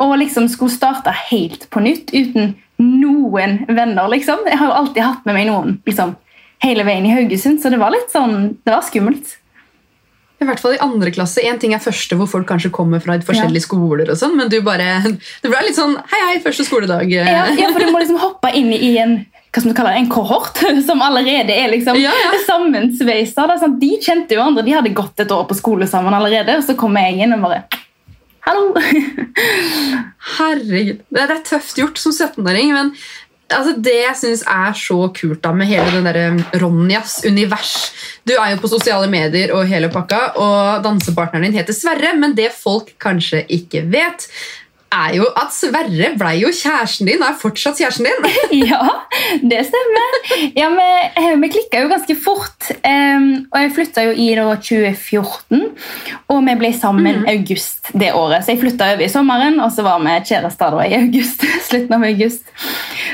Å 0.03 0.11
liksom 0.19 0.49
skulle 0.51 0.75
starte 0.75 1.15
helt 1.31 1.69
på 1.73 1.83
nytt 1.85 2.13
uten 2.15 2.55
noen 2.83 3.61
venner, 3.69 4.09
liksom. 4.11 4.43
Jeg 4.49 4.59
har 4.59 4.71
jo 4.71 4.79
alltid 4.81 5.05
hatt 5.05 5.29
med 5.29 5.39
meg 5.39 5.47
noen 5.51 5.77
liksom, 5.87 6.17
hele 6.65 6.87
veien 6.89 7.07
i 7.07 7.15
Haugesund, 7.15 7.61
så 7.63 7.71
det 7.73 7.79
var 7.83 7.95
litt 7.95 8.11
sånn, 8.13 8.57
det 8.65 8.75
var 8.75 8.85
skummelt. 8.87 9.37
I 10.43 10.47
hvert 10.49 10.59
fall 10.59 10.75
i 10.75 10.81
andre 10.83 11.13
klasse. 11.15 11.43
En 11.47 11.61
ting 11.63 11.75
er 11.77 11.83
første 11.83 12.17
hvor 12.19 12.27
folk 12.31 12.49
kanskje 12.49 12.73
kommer 12.75 13.03
fra 13.03 13.15
forskjellige 13.23 13.63
skoler, 13.69 14.11
og 14.11 14.19
sånn, 14.19 14.35
men 14.41 14.51
du 14.51 14.59
bare, 14.67 14.97
det 15.07 15.51
ble 15.51 15.61
litt 15.69 15.79
sånn 15.79 15.95
Hei, 16.11 16.23
hei, 16.33 16.41
første 16.43 16.67
skoledag. 16.67 17.13
Ja, 17.15 17.45
ja, 17.55 17.69
for 17.71 17.79
du 17.79 17.93
må 17.95 18.03
liksom 18.03 18.19
hoppe 18.23 18.51
inn 18.59 18.73
i 18.75 18.97
en 19.03 19.21
hva 19.53 19.61
som 19.61 19.69
du 19.69 19.77
kaller 19.77 19.93
det, 19.93 20.01
en 20.01 20.09
kohort 20.09 20.63
som 20.89 21.03
allerede 21.05 21.53
er 21.53 21.69
liksom 21.69 21.99
Ja, 22.01 22.13
ja. 22.17 22.33
sammensveisa. 22.47 23.45
Sånn. 23.61 23.77
De 23.83 23.91
kjente 24.01 24.39
jo 24.39 24.41
andre, 24.41 24.65
de 24.65 24.73
hadde 24.79 24.95
gått 24.97 25.21
et 25.21 25.35
år 25.35 25.45
på 25.51 25.59
skole 25.59 25.87
sammen 25.91 26.17
allerede, 26.17 26.57
og 26.57 26.65
så 26.65 26.75
kommer 26.79 27.05
jeg 27.05 27.27
inn 27.27 27.37
og 27.37 27.45
bare 27.45 27.61
Hallo! 28.43 28.73
Herregud. 30.39 31.03
Det, 31.15 31.23
er 31.23 31.43
tøft 31.47 31.77
gjort 31.79 32.01
som 32.03 32.11
17-åring, 32.11 32.73
men 32.75 32.89
altså, 33.47 33.77
det 33.79 33.95
jeg 34.01 34.17
syns 34.19 34.43
er 34.51 34.75
så 34.79 34.97
kult 35.15 35.43
da 35.45 35.53
med 35.55 35.71
hele 35.71 35.93
den 35.95 36.09
der 36.09 36.59
Ronjas 36.63 37.21
univers 37.29 37.93
Du 38.27 38.33
er 38.35 38.55
jo 38.55 38.59
på 38.63 38.71
sosiale 38.73 39.07
medier 39.13 39.55
og 39.55 39.69
hele 39.71 39.93
pakka, 39.95 40.21
og 40.43 40.83
dansepartneren 40.83 41.47
din 41.47 41.61
heter 41.61 41.77
Sverre, 41.77 42.17
men 42.19 42.35
det 42.39 42.51
folk 42.57 42.91
kanskje 43.03 43.45
ikke 43.61 43.85
vet, 43.93 44.27
er 44.93 45.17
jo 45.17 45.27
at 45.39 45.55
Sverre 45.55 46.13
ble 46.19 46.33
jo 46.41 46.53
kjæresten 46.55 47.09
din, 47.09 47.23
og 47.23 47.31
er 47.31 47.39
fortsatt 47.41 47.81
kjæresten 47.81 48.09
din. 48.09 48.29
Ja, 48.73 48.83
det 49.41 49.63
stemmer. 49.69 50.19
Ja, 50.57 50.69
Vi, 50.73 50.89
eh, 51.21 51.35
vi 51.41 51.51
klikka 51.53 51.83
jo 51.83 51.91
ganske 51.91 52.17
fort. 52.25 52.71
Um, 52.85 53.47
og 53.51 53.59
jeg 53.61 53.73
flytta 53.77 54.07
jo 54.09 54.15
i 54.17 54.29
da 54.37 54.47
2014, 54.55 55.65
og 56.33 56.43
vi 56.47 56.57
ble 56.61 56.73
sammen 56.77 57.25
august 57.31 57.93
det 57.97 58.13
året. 58.17 58.45
Så 58.45 58.55
jeg 58.55 58.63
flytta 58.63 58.93
over 58.95 59.07
i 59.07 59.11
sommeren, 59.13 59.61
og 59.65 59.73
så 59.75 59.85
var 59.87 60.03
vi 60.05 60.19
kjærester 60.31 60.77
da 60.77 60.87
i 60.87 60.99
august. 61.01 61.47
slutten 61.69 61.97
av 61.97 62.07
august. 62.09 62.45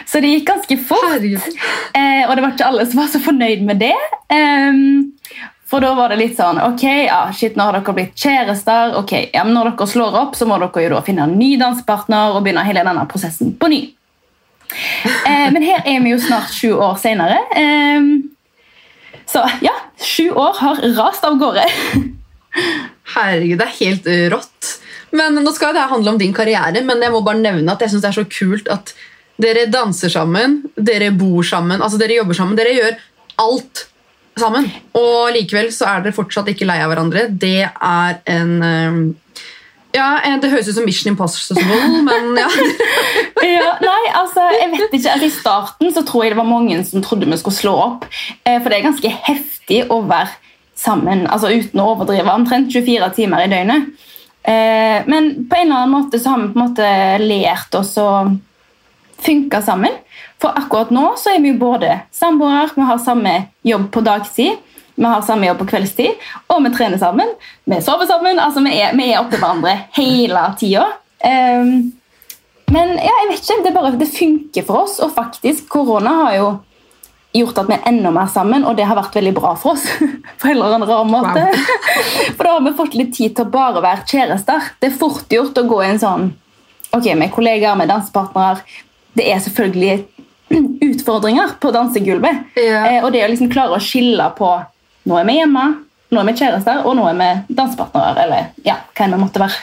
Så 0.08 0.22
det 0.24 0.32
gikk 0.34 0.48
ganske 0.52 0.78
fort. 0.88 1.24
Eh, 1.24 2.24
og 2.26 2.34
det 2.34 2.44
var 2.44 2.54
ikke 2.54 2.68
alle 2.68 2.88
som 2.88 3.02
var 3.02 3.12
så 3.12 3.22
fornøyd 3.22 3.64
med 3.68 3.82
det. 3.82 3.94
Em, 4.32 5.12
for 5.68 5.84
da 5.84 5.92
var 5.96 6.12
det 6.12 6.16
litt 6.22 6.38
sånn 6.38 6.58
Ok, 6.64 6.84
ja, 7.06 7.26
shit, 7.36 7.56
nå 7.58 7.66
har 7.68 7.76
dere 7.76 7.94
blitt 7.96 8.16
kjærester. 8.16 8.94
ok, 8.96 9.12
ja, 9.34 9.44
men 9.44 9.54
Når 9.56 9.74
dere 9.74 9.88
slår 9.90 10.16
opp, 10.22 10.36
så 10.38 10.48
må 10.48 10.56
dere 10.62 10.86
jo 10.86 10.94
da 10.94 11.04
finne 11.04 11.26
en 11.28 11.36
ny 11.38 11.54
dansepartner 11.60 12.36
og 12.36 12.42
begynne 12.46 12.64
hele 12.66 12.84
denne 12.86 13.04
prosessen 13.10 13.52
på 13.60 13.70
ny. 13.72 13.82
Eh, 14.68 15.48
men 15.52 15.64
her 15.64 15.84
er 15.84 16.00
vi 16.04 16.12
jo 16.12 16.20
snart 16.20 16.52
sju 16.52 16.72
år 16.76 16.96
senere. 17.00 17.38
Eh, 17.56 18.08
så 19.28 19.44
ja, 19.64 19.74
sju 20.00 20.30
år 20.32 20.56
har 20.62 20.82
rast 20.96 21.24
av 21.28 21.36
gårde. 21.40 21.64
Herregud, 23.14 23.58
det 23.60 23.66
er 23.68 23.78
helt 23.78 24.08
rått. 24.32 24.74
Men 25.16 25.38
Nå 25.40 25.52
skal 25.56 25.76
det 25.76 25.86
handle 25.88 26.12
om 26.12 26.18
din 26.20 26.34
karriere, 26.36 26.82
men 26.84 27.00
jeg 27.04 27.12
må 27.12 27.22
bare 27.24 27.40
nevne 27.40 27.72
at 27.72 27.84
jeg 27.84 27.94
synes 27.94 28.04
det 28.04 28.10
er 28.10 28.18
så 28.18 28.26
kult 28.28 28.68
at 28.72 28.92
dere 29.40 29.68
danser 29.70 30.10
sammen, 30.12 30.62
dere 30.74 31.12
bor 31.14 31.46
sammen, 31.46 31.80
altså 31.80 32.00
dere 32.00 32.18
jobber 32.18 32.36
sammen. 32.36 32.58
Dere 32.58 32.74
gjør 32.76 32.98
alt 33.44 33.84
sammen. 34.40 34.68
Og 34.98 35.30
likevel 35.34 35.70
så 35.74 35.88
er 35.90 36.04
dere 36.04 36.16
fortsatt 36.16 36.50
ikke 36.52 36.68
lei 36.68 36.78
av 36.82 36.92
hverandre. 36.92 37.28
Det 37.30 37.64
er 37.68 38.20
en 38.34 38.52
uh, 38.62 38.98
Ja, 39.96 40.18
eh, 40.20 40.36
Det 40.40 40.50
høres 40.52 40.68
ut 40.68 40.76
som 40.76 40.84
Mission 40.86 41.12
Impossible, 41.12 41.78
men 42.08 42.36
ja. 42.38 42.48
Ja, 43.48 43.70
nei, 43.80 44.02
altså, 44.18 44.44
jeg 44.58 44.72
vet 44.74 44.98
ikke. 44.98 45.14
Altså, 45.14 45.28
I 45.28 45.32
starten 45.32 45.94
så 45.94 46.02
tror 46.06 46.26
jeg 46.26 46.34
det 46.34 46.40
var 46.40 46.50
mange 46.50 46.82
som 46.84 47.04
trodde 47.04 47.28
vi 47.30 47.38
skulle 47.40 47.56
slå 47.56 47.74
opp. 47.86 48.06
Eh, 48.44 48.58
for 48.60 48.68
det 48.68 48.80
er 48.80 48.88
ganske 48.90 49.14
heftig 49.28 49.84
å 49.92 50.02
være 50.08 50.36
sammen 50.78 51.26
altså 51.26 51.50
uten 51.50 51.80
å 51.82 51.88
overdrive, 51.94 52.30
omtrent 52.30 52.70
24 52.70 53.10
timer 53.16 53.44
i 53.44 53.50
døgnet. 53.50 53.88
Eh, 54.48 55.06
men 55.10 55.30
på 55.48 55.58
en 55.58 55.66
eller 55.66 55.80
annen 55.82 55.96
måte 55.96 56.20
så 56.20 56.32
har 56.32 56.42
vi 56.42 56.52
på 56.52 56.60
en 56.60 56.68
måte 56.68 56.90
lært 57.24 57.74
oss 57.78 57.96
å 58.00 58.08
funke 59.24 59.60
sammen. 59.66 59.96
For 60.38 60.54
akkurat 60.54 60.92
nå 60.94 61.04
så 61.18 61.34
er 61.34 61.42
vi 61.42 61.52
jo 61.52 61.60
både 61.60 62.00
samboere, 62.14 62.68
vi 62.76 62.86
har 62.86 63.00
samme 63.02 63.34
jobb 63.66 63.88
på 63.94 64.02
dagtid, 64.06 64.60
vi 64.98 65.06
har 65.06 65.22
samme 65.22 65.46
jobb 65.46 65.60
på 65.62 65.68
kveldstid, 65.72 66.28
og 66.50 66.62
vi 66.64 66.72
trener 66.74 66.98
sammen. 66.98 67.30
Vi 67.66 67.80
sover 67.82 68.06
sammen. 68.06 68.38
altså 68.38 68.62
Vi 68.64 68.74
er, 68.78 68.94
vi 68.98 69.10
er 69.12 69.20
oppe 69.20 69.38
hverandre 69.38 69.76
hele 69.98 70.42
tida. 70.58 70.86
Um, 71.22 71.92
men 72.74 72.96
ja, 72.98 73.12
jeg 73.22 73.28
vet 73.30 73.44
ikke, 73.44 73.58
det, 73.64 73.74
bare, 73.76 73.92
det 73.98 74.08
funker 74.10 74.66
for 74.66 74.86
oss. 74.86 74.98
Og 75.04 75.14
faktisk, 75.14 75.68
korona 75.70 76.16
har 76.24 76.34
jo 76.36 76.48
gjort 77.38 77.62
at 77.62 77.70
vi 77.70 77.76
er 77.76 77.86
enda 77.92 78.10
mer 78.14 78.26
sammen, 78.32 78.66
og 78.66 78.74
det 78.78 78.88
har 78.88 78.98
vært 78.98 79.14
veldig 79.20 79.34
bra 79.38 79.54
for 79.60 79.76
oss. 79.76 79.86
på 80.40 80.50
en 80.50 80.56
eller 80.56 80.74
annen 80.74 80.90
rar 80.90 81.06
måte. 81.06 81.46
For 82.34 82.44
da 82.44 82.56
har 82.56 82.66
vi 82.66 82.76
fått 82.78 82.98
litt 82.98 83.14
tid 83.16 83.34
til 83.36 83.46
å 83.46 83.54
bare 83.54 83.82
være 83.84 84.06
kjærester. 84.08 84.70
Det 84.80 84.90
er 84.90 85.00
fort 85.00 85.30
gjort 85.32 85.58
å 85.62 85.66
gå 85.68 85.82
i 85.84 85.90
en 85.94 86.02
sånn 86.02 86.30
Ok, 86.88 87.04
vi 87.04 87.12
er 87.12 87.32
kollegaer, 87.32 87.76
vi 87.76 87.84
er 87.84 87.90
dansepartnere. 87.90 88.62
Det 89.18 89.26
er 89.28 89.42
selvfølgelig 89.44 89.96
utfordringer 90.88 91.56
på 91.60 91.72
dansegulvet. 91.74 92.54
Eh, 92.58 92.98
og 93.02 93.12
det 93.14 93.24
å 93.24 93.30
liksom 93.32 93.52
klare 93.52 93.76
å 93.76 93.82
skille 93.82 94.32
på 94.38 94.56
Nå 95.08 95.16
er 95.16 95.24
vi 95.24 95.38
hjemme, 95.38 95.62
nå 96.12 96.20
er 96.20 96.26
vi 96.28 96.32
kjærester, 96.36 96.82
og 96.84 96.98
nå 96.98 97.06
er 97.08 97.14
vi 97.16 97.28
dansepartnere. 97.56 98.26
Eller 98.26 98.50
ja, 98.66 98.74
hva 98.92 99.06
enn 99.06 99.14
vi 99.14 99.20
måtte 99.22 99.40
være. 99.40 99.62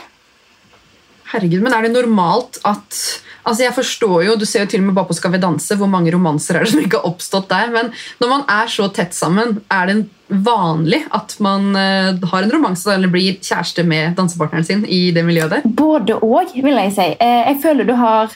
Herregud, 1.35 1.61
men 1.61 1.75
er 1.75 1.85
det 1.85 1.93
normalt 1.93 2.59
at 2.65 3.03
Altså 3.45 3.65
jeg 3.65 3.75
forstår 3.75 4.23
jo, 4.27 4.35
Du 4.39 4.45
ser 4.47 4.65
jo 4.65 4.71
til 4.73 4.81
og 4.81 4.89
med 4.89 4.97
bare 4.97 5.09
på 5.09 5.17
Skal 5.17 5.33
vi 5.35 5.41
danse 5.41 5.77
hvor 5.77 5.89
mange 5.91 6.13
romanser 6.13 6.57
er 6.57 6.65
det 6.65 6.73
som 6.73 6.81
ikke 6.81 7.01
har 7.01 7.09
oppstått 7.11 7.49
der. 7.51 7.71
Men 7.73 7.91
når 8.21 8.31
man 8.31 8.45
er 8.49 8.71
så 8.71 8.89
tett 8.93 9.13
sammen, 9.17 9.59
er 9.69 9.91
det 9.91 9.97
vanlig 10.25 11.03
at 11.13 11.35
man 11.45 11.75
eh, 11.77 12.15
har 12.31 12.45
en 12.45 12.53
romanse 12.55 12.89
eller 12.89 13.11
blir 13.13 13.37
kjæreste 13.37 13.83
med 13.85 14.15
dansepartneren 14.17 14.65
sin 14.65 14.81
i 14.89 15.11
det 15.13 15.21
miljøet 15.27 15.53
der? 15.53 15.67
Både 15.69 16.17
og, 16.25 16.55
vil 16.55 16.79
jeg 16.81 16.95
si. 16.95 17.05
Eh, 17.21 17.41
jeg 17.51 17.59
føler 17.61 17.85
du 17.85 17.93
har 17.99 18.33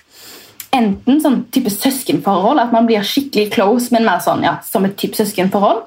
enten 0.75 1.21
sånn 1.23 1.39
type 1.53 1.71
søskenforhold, 1.73 2.61
at 2.61 2.73
man 2.75 2.87
blir 2.89 3.05
skikkelig 3.05 3.49
close, 3.55 3.89
men 3.93 4.05
mer 4.07 4.21
sånn, 4.23 4.43
ja, 4.45 4.59
som 4.65 4.85
et 4.87 4.97
type 4.99 5.17
søskenforhold. 5.17 5.85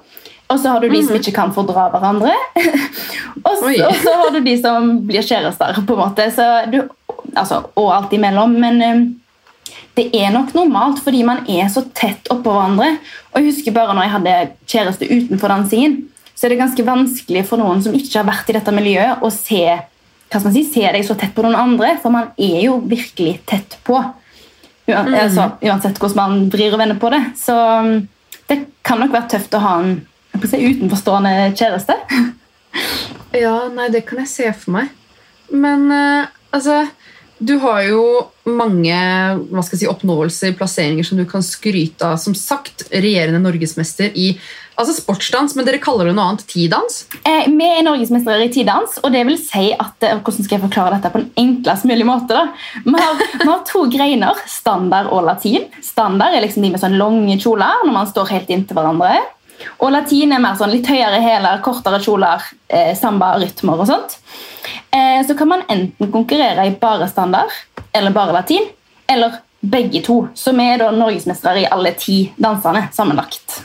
Og 0.53 0.61
så 0.61 0.75
har 0.75 0.83
du 0.83 0.91
de 0.93 1.01
som 1.07 1.17
ikke 1.17 1.33
kan 1.35 1.53
fordra 1.55 1.87
hverandre. 1.93 2.35
og, 3.47 3.55
så, 3.57 3.71
og 3.73 3.97
så 4.03 4.15
har 4.21 4.35
du 4.35 4.43
de 4.45 4.57
som 4.61 4.91
blir 5.09 5.25
kjærester, 5.25 5.81
på 5.87 5.97
en 5.97 6.03
måte. 6.03 6.29
Så 6.35 6.49
du, 6.69 6.83
altså, 7.33 7.62
og 7.81 7.93
alt 7.95 8.12
imellom. 8.12 8.59
Men 8.61 8.83
um, 8.85 9.05
det 9.97 10.11
er 10.17 10.33
nok 10.35 10.53
normalt 10.57 11.01
fordi 11.05 11.23
man 11.25 11.45
er 11.49 11.71
så 11.73 11.87
tett 11.97 12.29
oppå 12.33 12.53
hverandre. 12.53 12.99
Og 13.33 13.41
jeg 13.41 13.49
husker 13.49 13.77
bare 13.77 13.97
når 13.97 14.09
jeg 14.09 14.15
hadde 14.17 14.37
kjæreste 14.75 15.09
utenfor 15.09 15.55
dansingen, 15.55 15.97
så 16.37 16.47
er 16.47 16.53
det 16.53 16.62
ganske 16.65 16.85
vanskelig 16.85 17.47
for 17.49 17.61
noen 17.62 17.81
som 17.85 17.97
ikke 17.97 18.19
har 18.19 18.29
vært 18.29 18.51
i 18.51 18.57
dette 18.57 18.75
miljøet, 18.75 19.23
å 19.23 19.31
se, 19.33 19.62
si, 20.33 20.65
se 20.67 20.85
deg 20.85 21.05
så 21.07 21.17
tett 21.17 21.33
på 21.37 21.45
noen 21.45 21.57
andre, 21.57 21.95
for 22.03 22.12
man 22.12 22.33
er 22.37 22.65
jo 22.65 22.81
virkelig 22.91 23.39
tett 23.49 23.79
på. 23.87 24.01
Uan, 24.91 25.15
altså, 25.15 25.51
uansett 25.62 26.01
hvordan 26.03 26.19
man 26.19 26.49
vrir 26.51 26.75
og 26.75 26.81
vender 26.81 26.99
på 26.99 27.11
det. 27.12 27.23
Så 27.39 27.55
um, 27.55 27.93
det 28.51 28.59
kan 28.85 28.99
nok 29.03 29.15
være 29.15 29.31
tøft 29.37 29.55
å 29.55 29.62
ha 29.62 29.75
en 29.83 29.93
si, 30.45 30.59
utenforstående 30.59 31.53
kjæreste. 31.57 31.99
Ja, 33.33 33.69
nei, 33.73 33.87
det 33.89 34.03
kan 34.05 34.19
jeg 34.21 34.29
se 34.29 34.51
for 34.53 34.75
meg. 34.75 34.91
Men 35.49 35.87
uh, 35.89 36.29
altså 36.53 36.83
Du 37.43 37.57
har 37.59 37.83
jo 37.89 38.03
mange 38.47 38.95
hva 39.51 39.63
skal 39.65 39.77
jeg 39.77 39.81
si, 39.83 39.91
oppnåelser, 39.91 40.55
plasseringer 40.59 41.07
som 41.07 41.19
du 41.19 41.25
kan 41.27 41.43
skryte 41.43 42.07
av. 42.07 42.21
Som 42.23 42.37
sagt, 42.39 42.87
regjerende 42.93 43.41
norgesmester 43.43 44.15
i 44.15 44.37
altså 44.79 44.95
sportsdans, 44.97 45.57
men 45.57 45.67
dere 45.67 45.81
kaller 45.83 46.09
det 46.09 46.15
noe 46.17 46.29
annet. 46.31 46.45
Tidans? 46.49 47.03
Eh, 47.27 47.49
vi 47.51 47.67
er 47.67 47.83
norgesmestere 47.87 48.47
i 48.47 48.53
tidans, 48.53 48.99
og 49.03 49.13
det 49.15 49.25
vil 49.29 49.39
si 49.41 49.73
at 49.75 50.07
eh, 50.07 50.21
hvordan 50.21 50.47
skal 50.47 50.57
jeg 50.57 50.65
forklare 50.69 50.97
dette 50.97 51.13
på 51.13 51.23
en 51.23 51.29
enklest 51.43 51.89
mulig 51.89 52.07
måte? 52.09 52.39
da? 52.39 52.47
Vi 52.87 52.95
har, 52.97 53.27
vi 53.35 53.51
har 53.51 53.67
to 53.69 53.85
greiner, 53.93 54.43
standard 54.51 55.11
og 55.13 55.27
latin. 55.27 55.67
Standard 55.85 56.37
er 56.37 56.47
liksom 56.47 56.67
de 56.67 56.73
med 56.77 56.83
sånn 56.83 56.99
lange 57.01 57.39
kjoler 57.43 57.87
når 57.87 57.97
man 57.99 58.11
står 58.11 58.33
helt 58.37 58.55
inntil 58.55 58.79
hverandre. 58.79 59.19
Og 59.83 59.93
latin 59.95 60.35
er 60.35 60.43
mer 60.43 60.57
sånn 60.59 60.73
litt 60.75 60.89
høyere 60.91 61.21
hæler, 61.23 61.63
kortere 61.63 62.01
kjoler, 62.03 62.43
eh, 62.71 62.95
samba-rytmer 62.99 63.83
og 63.83 63.91
sånt. 63.91 64.19
Eh, 64.90 65.21
så 65.26 65.35
kan 65.38 65.49
man 65.50 65.64
enten 65.69 66.12
konkurrere 66.12 66.66
i 66.69 66.75
bare 66.81 67.09
standard 67.11 67.50
eller 67.92 68.14
bare 68.14 68.33
latin, 68.33 68.69
eller 69.11 69.40
begge 69.61 70.02
to. 70.02 70.28
Så 70.35 70.52
vi 70.57 70.64
er 70.73 70.81
da 70.83 70.90
norgesmestere 70.95 71.62
i 71.62 71.69
alle 71.71 71.92
ti 71.99 72.25
dansene 72.37 72.87
sammenlagt. 72.95 73.61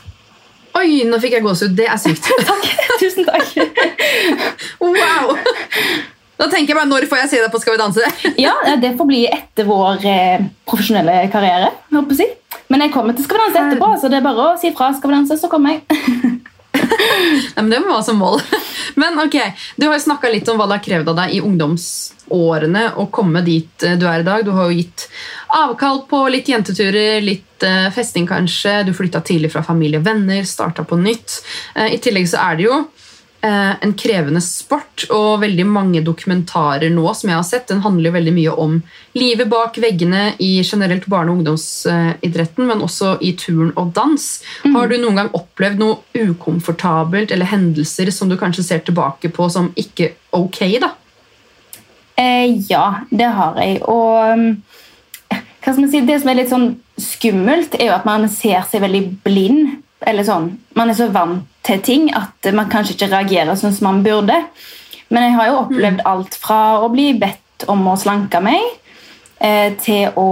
Oi, 0.78 1.02
nå 1.10 1.18
fikk 1.22 1.38
jeg 1.40 1.46
gåsehud. 1.46 1.74
Det 1.78 1.88
er 1.90 1.98
sykt. 2.02 2.28
Takk, 2.50 2.68
tusen 3.02 3.26
takk. 3.26 3.56
wow! 4.84 5.34
Da 6.38 6.46
tenker 6.52 6.74
jeg 6.74 6.78
bare, 6.78 6.90
Når 6.90 7.08
får 7.10 7.24
jeg 7.24 7.30
se 7.32 7.40
deg 7.42 7.50
på 7.50 7.60
Skal 7.64 7.74
vi 7.74 7.80
danse? 7.82 8.10
Ja, 8.46 8.52
det 8.78 8.92
får 9.00 9.08
bli 9.10 9.24
etter 9.26 9.66
vår 9.66 10.04
eh, 10.06 10.44
profesjonelle 10.70 11.16
karriere. 11.34 11.72
jeg 11.90 11.98
håper 11.98 12.22
jeg. 12.22 12.36
Men 12.70 12.84
jeg 12.86 12.94
kommer 12.94 13.18
til 13.18 13.26
Skal 13.26 13.40
vi 13.40 13.48
danse 13.48 13.64
etterpå, 13.64 13.90
så 13.98 14.12
det 14.12 14.20
er 14.20 14.28
bare 14.28 14.46
å 14.52 14.60
si 14.62 14.70
fra. 14.78 14.92
Skal 14.94 15.10
vi 15.10 15.18
danse, 15.18 15.40
så 15.42 15.50
kommer 15.50 15.80
jeg. 15.80 16.44
Nei, 16.88 17.64
men 17.64 17.70
Det 17.74 17.80
må 17.84 17.92
være 17.92 18.06
som 18.08 18.20
mål. 18.22 18.42
Men 19.02 19.20
ok, 19.22 19.36
Du 19.78 19.88
har 19.88 19.98
jo 19.98 20.04
snakka 20.06 20.32
litt 20.34 20.48
om 20.50 20.60
hva 20.60 20.68
det 20.70 20.80
har 20.80 20.86
krevd 20.86 21.12
av 21.14 21.20
deg 21.22 21.36
i 21.38 21.42
ungdomsårene 21.46 22.84
å 22.98 23.08
komme 23.14 23.44
dit 23.46 23.84
eh, 23.86 23.98
du 24.00 24.08
er 24.10 24.24
i 24.24 24.28
dag. 24.28 24.46
Du 24.46 24.52
har 24.56 24.70
jo 24.70 24.78
gitt 24.80 25.08
avkall 25.58 26.04
på 26.10 26.24
litt 26.34 26.50
jenteturer, 26.52 27.20
litt 27.24 27.66
eh, 27.66 27.90
festing 27.96 28.28
kanskje. 28.30 28.80
Du 28.88 28.94
flytta 28.98 29.22
tidlig 29.26 29.52
fra 29.54 29.64
familie 29.66 30.02
og 30.02 30.08
venner, 30.08 30.44
starta 30.48 30.86
på 30.88 31.00
nytt. 31.02 31.42
Eh, 31.76 31.94
I 31.98 32.02
tillegg 32.04 32.30
så 32.32 32.42
er 32.50 32.60
det 32.60 32.68
jo 32.70 32.82
en 33.46 33.94
krevende 33.94 34.42
sport, 34.42 35.06
og 35.14 35.44
veldig 35.44 35.66
mange 35.70 36.02
dokumentarer 36.04 36.90
nå 36.92 37.06
som 37.16 37.30
jeg 37.30 37.38
har 37.38 37.46
sett, 37.46 37.68
den 37.70 37.84
handler 37.84 38.16
veldig 38.16 38.34
mye 38.34 38.56
om 38.60 38.80
livet 39.18 39.48
bak 39.52 39.78
veggene 39.82 40.34
i 40.44 40.64
generelt 40.64 41.06
barne- 41.06 41.32
og 41.32 41.40
ungdomsidretten, 41.40 42.68
men 42.68 42.82
også 42.84 43.14
i 43.22 43.34
turn 43.38 43.72
og 43.76 43.94
dans. 43.96 44.26
Har 44.66 44.90
du 44.90 44.98
noen 44.98 45.22
gang 45.22 45.30
opplevd 45.38 45.84
noe 45.84 46.00
ukomfortabelt 46.18 47.32
eller 47.32 47.52
hendelser 47.54 48.12
som 48.12 48.30
du 48.30 48.38
kanskje 48.42 48.66
ser 48.72 48.84
tilbake 48.88 49.32
på 49.34 49.50
som 49.54 49.70
ikke 49.78 50.16
ok? 50.36 50.64
da? 50.82 50.96
Eh, 52.18 52.58
ja, 52.70 53.04
det 53.10 53.30
har 53.38 53.62
jeg. 53.62 53.82
Og 53.86 54.34
um, 54.34 54.48
hva 55.30 55.74
skal 55.74 55.84
man 55.84 55.92
si, 55.92 56.02
det 56.08 56.22
som 56.22 56.32
er 56.32 56.40
litt 56.40 56.52
sånn 56.54 56.70
skummelt, 56.98 57.76
er 57.78 57.92
jo 57.92 57.98
at 57.98 58.08
man 58.08 58.26
ser 58.32 58.64
seg 58.70 58.82
veldig 58.86 59.04
blind. 59.26 59.78
Eller 60.06 60.24
sånn, 60.24 60.52
Man 60.76 60.90
er 60.90 60.98
så 60.98 61.08
vant 61.10 61.46
til 61.66 61.82
ting 61.82 62.10
at 62.16 62.52
man 62.54 62.70
kanskje 62.70 62.96
ikke 62.96 63.12
reagerer 63.12 63.58
sånn 63.58 63.74
som 63.76 63.90
man 63.90 64.04
burde. 64.06 64.36
Men 65.10 65.24
jeg 65.24 65.38
har 65.38 65.48
jo 65.48 65.62
opplevd 65.64 66.04
alt 66.06 66.36
fra 66.36 66.60
å 66.84 66.90
bli 66.92 67.14
bedt 67.18 67.66
om 67.72 67.86
å 67.88 67.96
slanke 67.98 68.42
meg, 68.44 68.62
eh, 69.40 69.74
til 69.82 70.12
å 70.16 70.28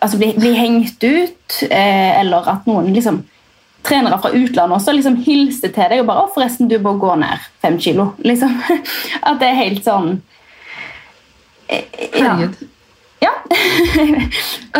altså 0.00 0.18
bli, 0.20 0.32
bli 0.36 0.52
hengt 0.54 1.02
ut, 1.02 1.62
eh, 1.70 2.20
eller 2.20 2.48
at 2.52 2.68
noen 2.68 2.92
liksom 2.94 3.24
trenere 3.86 4.18
fra 4.18 4.32
utlandet 4.34 4.76
også 4.76 4.94
liksom 4.96 5.18
hilste 5.22 5.70
til 5.72 5.90
deg 5.90 6.00
og 6.02 6.08
bare 6.08 6.24
'Å, 6.24 6.32
forresten, 6.34 6.68
du 6.68 6.78
må 6.82 6.96
gå 6.98 7.14
ned 7.18 7.38
fem 7.62 7.78
kilo.' 7.78 8.14
Liksom. 8.18 8.62
At 9.28 9.38
det 9.40 9.48
er 9.48 9.60
helt 9.62 9.84
sånn 9.84 10.22
eh, 11.68 11.84
ja. 12.12 12.34
Herregud. 12.34 12.66
ja. 13.24 13.32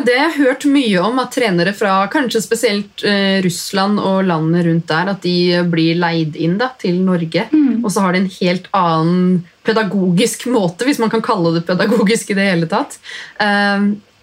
Det 0.04 0.12
har 0.12 0.26
jeg 0.26 0.38
hørt 0.40 0.66
mye 0.68 1.02
om, 1.02 1.20
at 1.22 1.34
trenere 1.36 1.72
fra 1.76 1.98
kanskje 2.12 2.42
spesielt 2.44 3.04
eh, 3.06 3.38
Russland 3.44 4.00
og 4.02 4.26
landene 4.28 4.64
rundt 4.66 4.88
der, 4.90 5.12
at 5.14 5.22
de 5.24 5.62
blir 5.70 5.98
leid 6.00 6.36
inn 6.36 6.58
da, 6.60 6.70
til 6.80 7.00
Norge. 7.06 7.46
Og 7.82 7.88
så 7.92 8.04
har 8.04 8.14
de 8.14 8.24
en 8.24 8.32
helt 8.38 8.68
annen 8.76 9.38
pedagogisk 9.66 10.46
måte, 10.52 10.86
hvis 10.86 11.00
man 11.02 11.10
kan 11.10 11.24
kalle 11.24 11.56
det 11.56 11.66
pedagogisk 11.66 12.30
i 12.30 12.38
det 12.38 12.50
hele 12.50 12.68
tatt, 12.70 13.00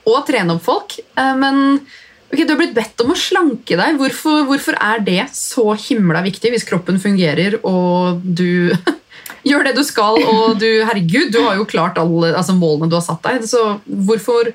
og 0.03 0.19
å 0.19 0.23
trene 0.27 0.55
opp 0.55 0.63
folk. 0.65 0.97
Eh, 0.99 1.35
men 1.39 1.79
okay, 2.31 2.45
du 2.45 2.53
har 2.53 2.59
blitt 2.61 2.75
bedt 2.75 3.03
om 3.03 3.13
å 3.13 3.19
slanke 3.19 3.77
deg. 3.79 3.99
Hvorfor, 3.99 4.43
hvorfor 4.49 4.77
er 4.79 5.03
det 5.05 5.21
så 5.37 5.73
himla 5.87 6.23
viktig 6.25 6.53
hvis 6.53 6.67
kroppen 6.67 6.99
fungerer 7.01 7.59
og 7.61 8.23
du 8.23 8.73
gjør 9.47 9.67
det 9.67 9.75
du 9.77 9.83
skal, 9.87 10.19
og 10.19 10.57
du 10.61 10.67
Herregud, 10.87 11.31
du 11.33 11.41
har 11.45 11.59
jo 11.59 11.67
klart 11.69 11.99
alle 12.01 12.33
altså, 12.33 12.55
målene 12.57 12.91
du 12.91 12.97
har 12.97 13.05
satt 13.05 13.23
deg. 13.25 13.45
Så 13.49 13.77
hvorfor, 13.85 14.51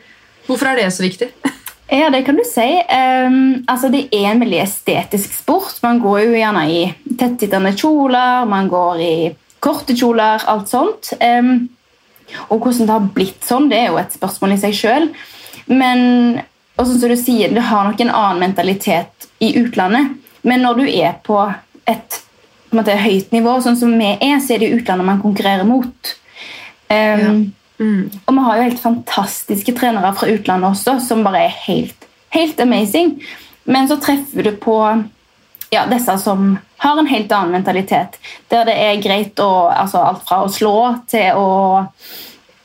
hvorfor 0.48 0.72
er 0.72 0.82
det 0.82 0.90
så 0.96 1.06
viktig? 1.06 1.32
Ja, 1.88 2.10
det 2.12 2.18
kan 2.26 2.36
du 2.36 2.42
si. 2.44 2.66
Um, 2.92 3.62
altså, 3.64 3.88
det 3.88 4.10
er 4.12 4.26
en 4.28 4.42
veldig 4.42 4.58
estetisk 4.60 5.32
sport. 5.32 5.78
Man 5.80 6.02
går 6.02 6.18
jo 6.26 6.34
gjerne 6.36 6.66
i 6.68 6.82
tettsittende 7.16 7.72
kjoler, 7.72 8.44
man 8.44 8.68
går 8.68 9.00
i 9.00 9.14
korte 9.64 9.96
kjoler, 9.96 10.44
alt 10.52 10.68
sånt. 10.68 11.14
Um, 11.16 11.70
og 12.50 12.60
hvordan 12.60 12.82
det 12.82 12.92
har 12.92 13.08
blitt 13.16 13.48
sånn, 13.48 13.70
det 13.72 13.78
er 13.80 13.88
jo 13.88 13.96
et 14.02 14.12
spørsmål 14.18 14.52
i 14.58 14.60
seg 14.66 14.76
sjøl. 14.76 15.08
Men 15.72 16.04
og 16.78 16.86
sånn 16.86 17.00
som 17.02 17.10
du 17.10 17.18
sier, 17.18 17.50
det 17.50 17.66
har 17.66 17.88
nok 17.88 18.00
en 18.04 18.14
annen 18.14 18.44
mentalitet 18.44 19.26
i 19.42 19.50
utlandet. 19.58 20.14
Men 20.46 20.62
når 20.62 20.78
du 20.78 20.84
er 20.86 21.16
på 21.26 21.40
et 21.90 22.20
måte, 22.76 22.96
høyt 23.00 23.30
nivå, 23.32 23.58
sånn 23.64 23.78
som 23.80 23.94
vi 23.96 24.10
er, 24.14 24.40
så 24.44 24.56
er 24.56 24.64
det 24.64 24.74
utlandet 24.76 25.08
man 25.08 25.22
konkurrerer 25.22 25.68
mot. 25.68 26.16
Um, 26.88 27.48
Mm. 27.78 28.10
Og 28.26 28.34
vi 28.34 28.42
har 28.44 28.56
jo 28.56 28.66
helt 28.66 28.80
fantastiske 28.82 29.74
trenere 29.78 30.10
fra 30.18 30.28
utlandet 30.32 30.72
også, 30.72 30.96
som 31.02 31.22
bare 31.26 31.44
er 31.46 31.60
helt, 31.68 32.08
helt 32.34 32.60
amazing. 32.60 33.14
Men 33.70 33.88
så 33.88 33.98
treffer 34.02 34.42
du 34.42 34.50
på 34.58 34.78
ja, 35.70 35.84
disse 35.90 36.16
som 36.22 36.56
har 36.82 36.98
en 36.98 37.10
helt 37.10 37.32
annen 37.34 37.54
mentalitet. 37.54 38.18
Der 38.50 38.66
det 38.66 38.74
er 38.74 39.02
greit 39.02 39.38
å 39.42 39.68
altså 39.68 40.02
Alt 40.02 40.26
fra 40.26 40.42
å 40.44 40.52
slå 40.52 40.76
til 41.10 41.38
å 41.38 41.48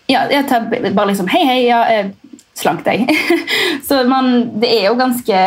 ja, 0.09 0.25
tar 0.47 0.67
bare 0.69 1.09
liksom 1.11 1.29
Hei, 1.31 1.43
hei, 1.47 1.59
ja, 1.67 1.83
eh, 1.89 2.11
slank 2.57 2.83
deg. 2.85 3.09
så 3.87 4.03
man, 4.09 4.59
det 4.61 4.71
er 4.79 4.87
jo 4.89 4.97
ganske 4.99 5.43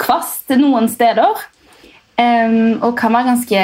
kvast 0.00 0.54
noen 0.58 0.88
steder. 0.90 1.46
Em, 2.20 2.78
og 2.82 2.96
kan 2.98 3.14
være 3.14 3.30
ganske 3.30 3.60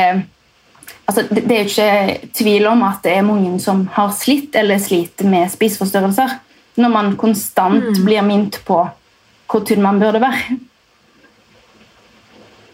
altså, 1.07 1.25
det, 1.31 1.43
det 1.45 1.57
er 1.57 1.65
jo 1.65 1.73
ikke 1.73 2.31
tvil 2.37 2.69
om 2.71 2.85
at 2.87 3.03
det 3.05 3.17
er 3.17 3.27
mange 3.27 3.57
som 3.63 3.85
har 3.97 4.15
slitt 4.17 4.57
eller 4.57 4.81
sliter 4.83 5.29
med 5.29 5.51
spiseforstyrrelser. 5.53 6.39
Når 6.77 6.93
man 6.93 7.13
konstant 7.21 8.01
blir 8.05 8.25
minnet 8.25 8.61
på 8.67 8.83
hvor 9.47 9.63
tynn 9.67 9.85
man 9.85 10.01
burde 10.03 10.21
være. 10.21 10.57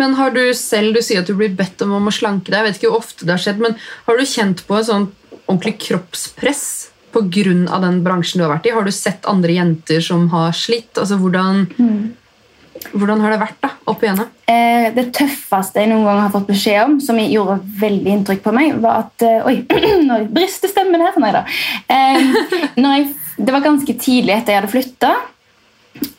Men 0.01 0.17
har 0.19 0.33
du 0.35 0.41
selv, 0.57 0.97
du 0.97 1.05
sier 1.05 1.21
at 1.23 1.29
du 1.29 1.37
blir 1.39 1.53
bedt 1.55 1.83
om, 1.85 1.93
om 1.99 2.09
å 2.09 2.15
slanke 2.15 2.51
deg. 2.51 2.59
Jeg 2.59 2.67
vet 2.67 2.81
ikke 2.81 2.91
hvor 2.91 3.05
ofte 3.05 3.27
det 3.29 3.37
har 3.37 3.43
skjedd, 3.45 3.61
men 3.63 3.77
har 4.09 4.19
du 4.19 4.25
kjent 4.27 4.65
på 4.67 4.79
et 4.79 4.89
sånn 4.89 5.11
ordentlig 5.45 5.77
kroppspress 5.85 6.65
pga. 7.13 7.79
den 7.85 8.01
bransjen 8.03 8.41
du 8.41 8.47
har 8.47 8.55
vært 8.55 8.67
i? 8.67 8.75
Har 8.75 8.89
du 8.89 8.95
sett 8.95 9.29
andre 9.29 9.53
jenter 9.53 10.01
som 10.03 10.29
har 10.33 10.57
slitt? 10.57 10.97
Altså, 10.97 11.21
hvordan, 11.21 11.67
hvordan 12.93 13.21
har 13.23 13.35
det 13.35 13.41
vært 13.41 13.59
da, 13.63 13.71
opp 13.91 14.03
igjennom? 14.03 14.31
Eh, 14.51 14.89
det 14.97 15.09
tøffeste 15.17 15.83
jeg 15.83 15.91
noen 15.91 16.07
gang 16.09 16.21
har 16.25 16.33
fått 16.35 16.49
beskjed 16.51 16.81
om, 16.85 16.97
som 17.03 17.19
gjorde 17.21 17.61
veldig 17.81 18.15
inntrykk 18.17 18.43
på 18.45 18.55
meg, 18.57 18.79
var 18.83 19.05
at 19.07 19.27
eh, 19.27 19.47
Oi, 19.49 19.57
nå 20.09 20.23
brister 20.33 20.71
stemmen 20.71 21.05
her. 21.05 21.19
Nei 21.23 21.33
da. 21.35 21.45
Eh, 21.93 22.33
når 22.81 22.97
jeg, 22.97 23.07
det 23.39 23.55
var 23.55 23.65
ganske 23.65 23.97
tidlig 23.99 24.37
etter 24.37 24.55
jeg 24.55 24.63
hadde 24.63 24.73
flytta. 24.73 25.15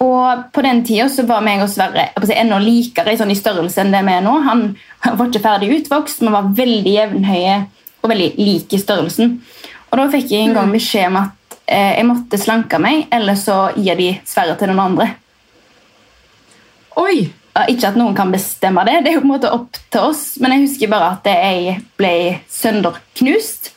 Og 0.03 0.43
på 0.53 0.63
den 0.63 0.83
tida 0.85 1.07
så 1.09 1.25
var 1.27 1.43
meg 1.45 1.63
og 1.63 1.71
Sverre 1.71 2.09
si, 2.23 2.35
enda 2.37 2.59
likere 2.61 3.15
sånn, 3.17 3.33
i 3.33 3.37
størrelse 3.37 3.81
enn 3.81 3.93
det 3.93 4.03
vi 4.05 4.15
er 4.15 4.25
nå. 4.25 4.35
Han 4.45 4.65
var 5.03 5.29
ikke 5.29 5.43
ferdig 5.43 5.71
utvokst, 5.79 6.21
men 6.23 6.35
var 6.35 6.51
veldig 6.55 6.93
jevnhøye 6.93 7.55
og 8.03 8.11
veldig 8.11 8.29
like 8.37 8.77
i 8.77 8.81
størrelsen. 8.81 9.39
Og 9.91 9.99
da 9.99 10.09
fikk 10.13 10.31
jeg 10.33 10.47
en 10.47 10.55
gang 10.57 10.71
beskjed 10.73 11.09
om 11.11 11.19
at 11.23 11.57
eh, 11.65 11.97
jeg 11.99 12.07
måtte 12.09 12.39
slanke 12.41 12.79
meg, 12.81 13.07
eller 13.13 13.37
så 13.39 13.67
gir 13.77 13.99
de 13.99 14.09
Sverre 14.27 14.57
til 14.59 14.71
noen 14.71 14.85
andre. 14.91 15.09
Oi! 16.99 17.31
Ikke 17.69 17.91
at 17.91 17.97
noen 17.99 18.15
kan 18.17 18.31
bestemme 18.33 18.81
det, 18.87 19.03
det 19.05 19.11
er 19.11 19.19
jo 19.19 19.21
på 19.21 19.27
en 19.27 19.33
måte 19.35 19.51
opp 19.53 19.77
til 19.93 20.07
oss, 20.09 20.23
men 20.41 20.55
jeg 20.55 20.63
husker 20.63 20.89
bare 20.89 21.11
at 21.13 21.27
jeg 21.29 21.75
ble 22.01 22.13
sønderknust. 22.49 23.69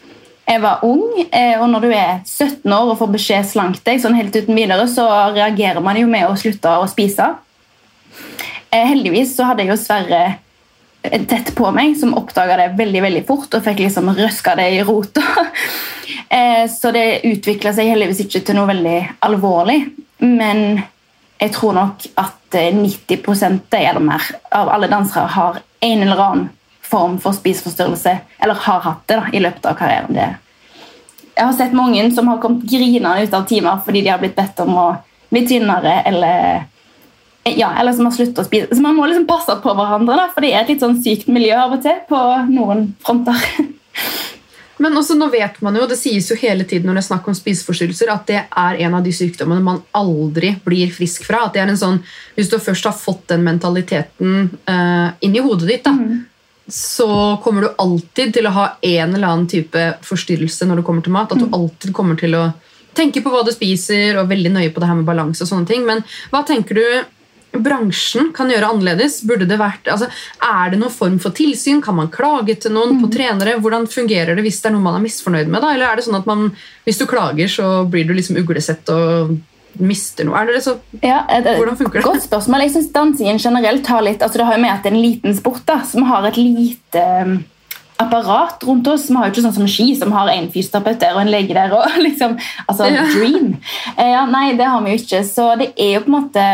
Jeg 0.46 0.62
var 0.62 0.84
ung, 0.86 1.02
eh, 1.26 1.58
og 1.60 1.66
når 1.68 1.84
du 1.84 1.90
er 1.90 2.22
17 2.22 2.72
år 2.72 2.92
og 2.92 2.96
får 3.02 3.10
beskjed 3.16 3.48
slank 3.50 3.82
deg 3.84 4.00
sånn 4.00 4.16
helt 4.16 4.32
uten 4.36 4.56
videre, 4.56 4.86
så 4.88 5.04
reagerer 5.34 5.84
man 5.84 5.98
jo 6.00 6.08
med 6.08 6.24
å 6.24 6.38
slutte 6.40 6.72
å 6.72 6.88
spise. 6.88 7.28
Eh, 8.70 8.86
Heldigvis 8.94 9.34
så 9.36 9.50
hadde 9.50 9.66
jeg 9.66 9.74
jo 9.74 9.78
Sverre 9.82 10.22
eh, 11.02 11.26
tett 11.28 11.52
på 11.58 11.68
meg, 11.76 11.98
som 12.00 12.16
oppdaga 12.16 12.56
det 12.62 12.70
veldig 12.80 13.04
veldig 13.10 13.24
fort 13.28 13.58
og 13.58 13.66
fikk 13.66 13.84
liksom 13.84 14.08
røska 14.16 14.56
det 14.56 14.70
i 14.78 14.82
rota. 14.86 15.26
Så 16.66 16.90
det 16.92 17.22
utvikla 17.26 17.70
seg 17.72 17.88
heldigvis 17.88 18.24
ikke 18.24 18.40
til 18.44 18.56
noe 18.58 18.68
veldig 18.68 18.98
alvorlig. 19.24 19.76
Men 20.26 20.80
jeg 21.38 21.52
tror 21.52 21.74
nok 21.76 22.06
at 22.16 22.54
eh, 22.56 22.74
90 22.74 23.70
eller 23.72 24.00
mer 24.00 24.22
av 24.50 24.70
alle 24.72 24.88
dansere 24.88 25.28
har 25.36 25.58
en 25.80 26.02
eller 26.02 26.22
annen 26.22 26.48
form 26.86 27.18
for 27.18 27.34
spiseforstyrrelse, 27.34 28.18
eller 28.38 28.54
har 28.54 28.80
hatt 28.80 29.02
det 29.06 29.18
da, 29.18 29.26
i 29.32 29.40
løpet 29.42 29.66
av 29.66 29.74
karrieren. 29.74 30.14
Det. 30.14 30.28
Jeg 31.34 31.44
har 31.44 31.52
sett 31.58 31.74
mange 31.76 32.04
som 32.14 32.28
har 32.30 32.40
kommet 32.40 32.64
grinende 32.70 33.26
ut 33.26 33.34
av 33.34 33.44
timer 33.48 33.82
fordi 33.84 34.04
de 34.06 34.12
har 34.12 34.22
blitt 34.22 34.36
bedt 34.38 34.62
om 34.62 34.78
å 34.78 34.86
bli 35.34 35.42
tynnere, 35.50 35.98
eller, 36.06 36.62
ja, 37.50 37.72
eller 37.80 37.92
som 37.92 38.06
har 38.06 38.14
sluttet 38.14 38.40
å 38.40 38.46
spise. 38.46 38.70
Så 38.70 38.82
man 38.84 38.96
må 38.96 39.08
liksom 39.10 39.26
passe 39.28 39.58
på 39.62 39.74
hverandre, 39.76 40.16
da, 40.16 40.28
for 40.32 40.46
det 40.46 40.54
er 40.54 40.62
et 40.62 40.72
litt 40.72 40.84
sånn 40.84 41.00
sykt 41.02 41.28
miljø 41.28 41.58
av 41.58 41.74
og 41.76 41.82
til 41.84 41.98
på 42.08 42.22
noen 42.52 42.92
fronter. 43.04 43.50
Men 44.82 44.96
også 44.98 45.16
nå 45.16 45.30
vet 45.32 45.56
man 45.64 45.76
jo, 45.78 45.86
det 45.88 45.96
sies 45.96 46.28
jo 46.30 46.36
hele 46.36 46.66
tiden 46.68 46.90
når 46.90 46.98
det 46.98 47.02
er 47.04 47.08
snakk 47.08 47.28
om 47.30 47.36
spiseforstyrrelser, 47.36 48.12
at 48.12 48.26
det 48.28 48.42
er 48.44 48.80
en 48.84 48.96
av 48.98 49.04
de 49.06 49.12
sykdommene 49.16 49.64
man 49.64 49.80
aldri 49.96 50.52
blir 50.64 50.92
frisk 50.92 51.24
fra. 51.28 51.46
At 51.46 51.56
det 51.56 51.64
er 51.64 51.72
en 51.72 51.80
sånn, 51.80 52.02
Hvis 52.36 52.50
du 52.52 52.58
først 52.60 52.84
har 52.84 52.96
fått 52.96 53.28
den 53.32 53.44
mentaliteten 53.46 54.50
uh, 54.68 55.08
inn 55.24 55.36
i 55.36 55.44
hodet 55.44 55.70
ditt, 55.70 55.86
da, 55.86 55.94
så 56.68 57.08
kommer 57.44 57.64
du 57.64 57.74
alltid 57.78 58.34
til 58.36 58.48
å 58.48 58.52
ha 58.52 58.66
en 58.82 59.14
eller 59.14 59.28
annen 59.28 59.48
type 59.48 59.82
forstyrrelse 60.04 60.68
når 60.68 60.80
det 60.80 60.86
kommer 60.88 61.04
til 61.06 61.14
mat. 61.14 61.32
At 61.32 61.40
du 61.40 61.48
alltid 61.48 61.94
kommer 61.96 62.18
til 62.20 62.36
å 62.36 62.50
tenke 62.96 63.22
på 63.24 63.32
hva 63.32 63.44
du 63.46 63.52
spiser, 63.54 64.16
og 64.18 64.28
veldig 64.28 64.52
nøye 64.56 64.72
på 64.74 64.82
det 64.82 64.90
her 64.90 64.98
med 64.98 65.08
balanse. 65.08 65.44
og 65.44 65.50
sånne 65.50 65.68
ting. 65.70 65.86
Men 65.88 66.04
hva 66.32 66.42
tenker 66.48 66.76
du 66.76 66.86
bransjen 67.64 68.32
kan 68.36 68.50
gjøre 68.52 68.70
annerledes? 68.74 69.20
Burde 69.26 69.48
det 69.48 69.58
vært, 69.60 69.88
altså, 69.92 70.08
er 70.42 70.72
det 70.72 70.80
noen 70.80 70.94
form 70.94 71.18
for 71.22 71.36
tilsyn? 71.36 71.82
Kan 71.84 71.98
man 71.98 72.12
klage 72.12 72.58
til 72.62 72.74
noen 72.76 73.00
på 73.02 73.10
trenere? 73.12 73.58
Hvordan 73.62 73.88
fungerer 73.90 74.36
det 74.36 74.46
hvis 74.46 74.62
det 74.62 74.70
er 74.70 74.76
noe 74.76 74.84
man 74.84 74.98
er 75.00 75.04
misfornøyd 75.06 75.50
med? 75.50 75.62
Da? 75.64 75.74
Eller 75.74 75.90
er 75.90 75.98
det 76.00 76.06
sånn 76.06 76.20
at 76.20 76.28
man, 76.28 76.48
hvis 76.86 77.02
du 77.02 77.06
klager, 77.10 77.50
så 77.50 77.84
blir 77.90 78.08
du 78.08 78.14
liksom 78.16 78.38
uglesett 78.42 78.88
og 78.94 79.36
mister 79.82 80.26
noe? 80.26 80.38
Er 80.40 80.52
det 80.54 80.62
så, 80.64 80.78
Ja, 81.02 81.24
et, 81.28 81.44
et, 81.44 81.56
Hvordan 81.58 81.76
funker 81.78 82.00
det? 82.00 82.06
Godt 82.06 82.24
spørsmål. 82.26 82.64
Jeg 82.66 82.76
syns 82.76 82.94
dansingen 82.94 83.42
generelt 83.42 83.90
har 83.92 84.04
litt 84.04 84.24
altså 84.24 84.40
Det 84.40 84.48
har 84.48 84.56
jo 84.56 84.64
med 84.64 84.72
at 84.72 84.86
det 84.86 84.92
er 84.92 84.96
en 84.96 85.04
liten 85.04 85.36
sport, 85.36 85.62
da, 85.68 85.82
som 85.88 86.06
har 86.08 86.26
et 86.28 86.40
lite 86.40 87.04
um, 87.26 87.36
apparat 88.02 88.64
rundt 88.66 88.88
oss. 88.92 89.08
Vi 89.10 89.16
har 89.16 89.28
jo 89.28 89.34
ikke 89.34 89.46
sånn 89.46 89.58
som 89.58 89.68
ski, 89.70 89.90
som 89.98 90.14
har 90.16 90.30
en 90.32 90.48
fysioterapeut 90.52 91.00
der 91.02 91.16
og 91.16 91.22
en 91.24 91.32
lege 91.32 91.56
der. 91.56 91.76
og 91.76 92.00
liksom, 92.06 92.38
altså 92.66 92.90
Ja. 92.92 93.06
Dream. 93.12 93.54
Eh, 93.96 94.10
ja, 94.12 94.24
nei, 94.30 94.48
det 94.58 94.68
har 94.72 94.82
vi 94.84 94.96
jo 94.96 95.02
ikke. 95.04 95.22
Så 95.28 95.52
det 95.60 95.72
er 95.76 95.96
jo 95.96 96.04
på 96.06 96.12
en 96.12 96.18
måte 96.18 96.48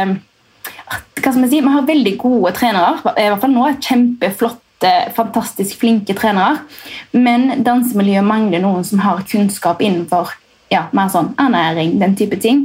hva 0.88 1.30
skal 1.30 1.42
vi 1.44 1.48
si, 1.48 1.60
Vi 1.60 1.72
har 1.72 1.86
veldig 1.86 2.16
gode 2.18 2.52
trenere. 2.56 2.98
I 3.16 3.28
hvert 3.30 3.42
fall 3.42 3.54
nå 3.54 3.66
Kjempeflotte, 3.78 4.92
fantastisk 5.16 5.78
flinke 5.80 6.16
trenere. 6.18 6.62
Men 7.12 7.62
dansemiljøet 7.64 8.26
mangler 8.26 8.62
noen 8.64 8.84
som 8.84 9.02
har 9.04 9.22
kunnskap 9.28 9.82
innenfor 9.82 10.34
ja, 10.72 10.86
mer 10.96 11.12
sånn 11.12 11.34
ernæring, 11.40 11.98
den 12.00 12.16
type 12.18 12.38
ting. 12.40 12.64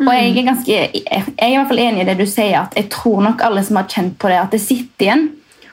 Og 0.00 0.08
jeg 0.12 0.30
er, 0.30 0.44
ganske, 0.44 0.76
jeg 0.76 1.24
er 1.36 1.50
i 1.52 1.56
hvert 1.56 1.68
fall 1.70 1.82
enig 1.82 2.04
i 2.04 2.08
det 2.08 2.16
du 2.20 2.26
sier, 2.28 2.62
at 2.62 2.76
jeg 2.76 2.90
tror 2.92 3.22
nok 3.24 3.42
alle 3.44 3.62
som 3.64 3.78
har 3.80 3.88
kjent 3.88 4.16
på 4.20 4.30
det, 4.30 4.38
at 4.40 4.54
det 4.54 4.62
sitter 4.62 5.06
igjen. 5.06 5.26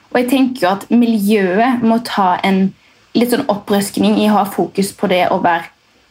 Og 0.08 0.20
jeg 0.22 0.28
tenker 0.30 0.64
jo 0.64 0.70
at 0.72 0.86
miljøet 0.92 1.84
må 1.84 2.00
ta 2.06 2.38
en 2.46 2.70
litt 3.16 3.32
sånn 3.32 3.48
opprøskning 3.50 4.16
i 4.22 4.28
å 4.30 4.38
ha 4.38 4.44
fokus 4.48 4.94
på 4.96 5.10
det 5.10 5.26
å 5.32 5.40
være 5.44 5.68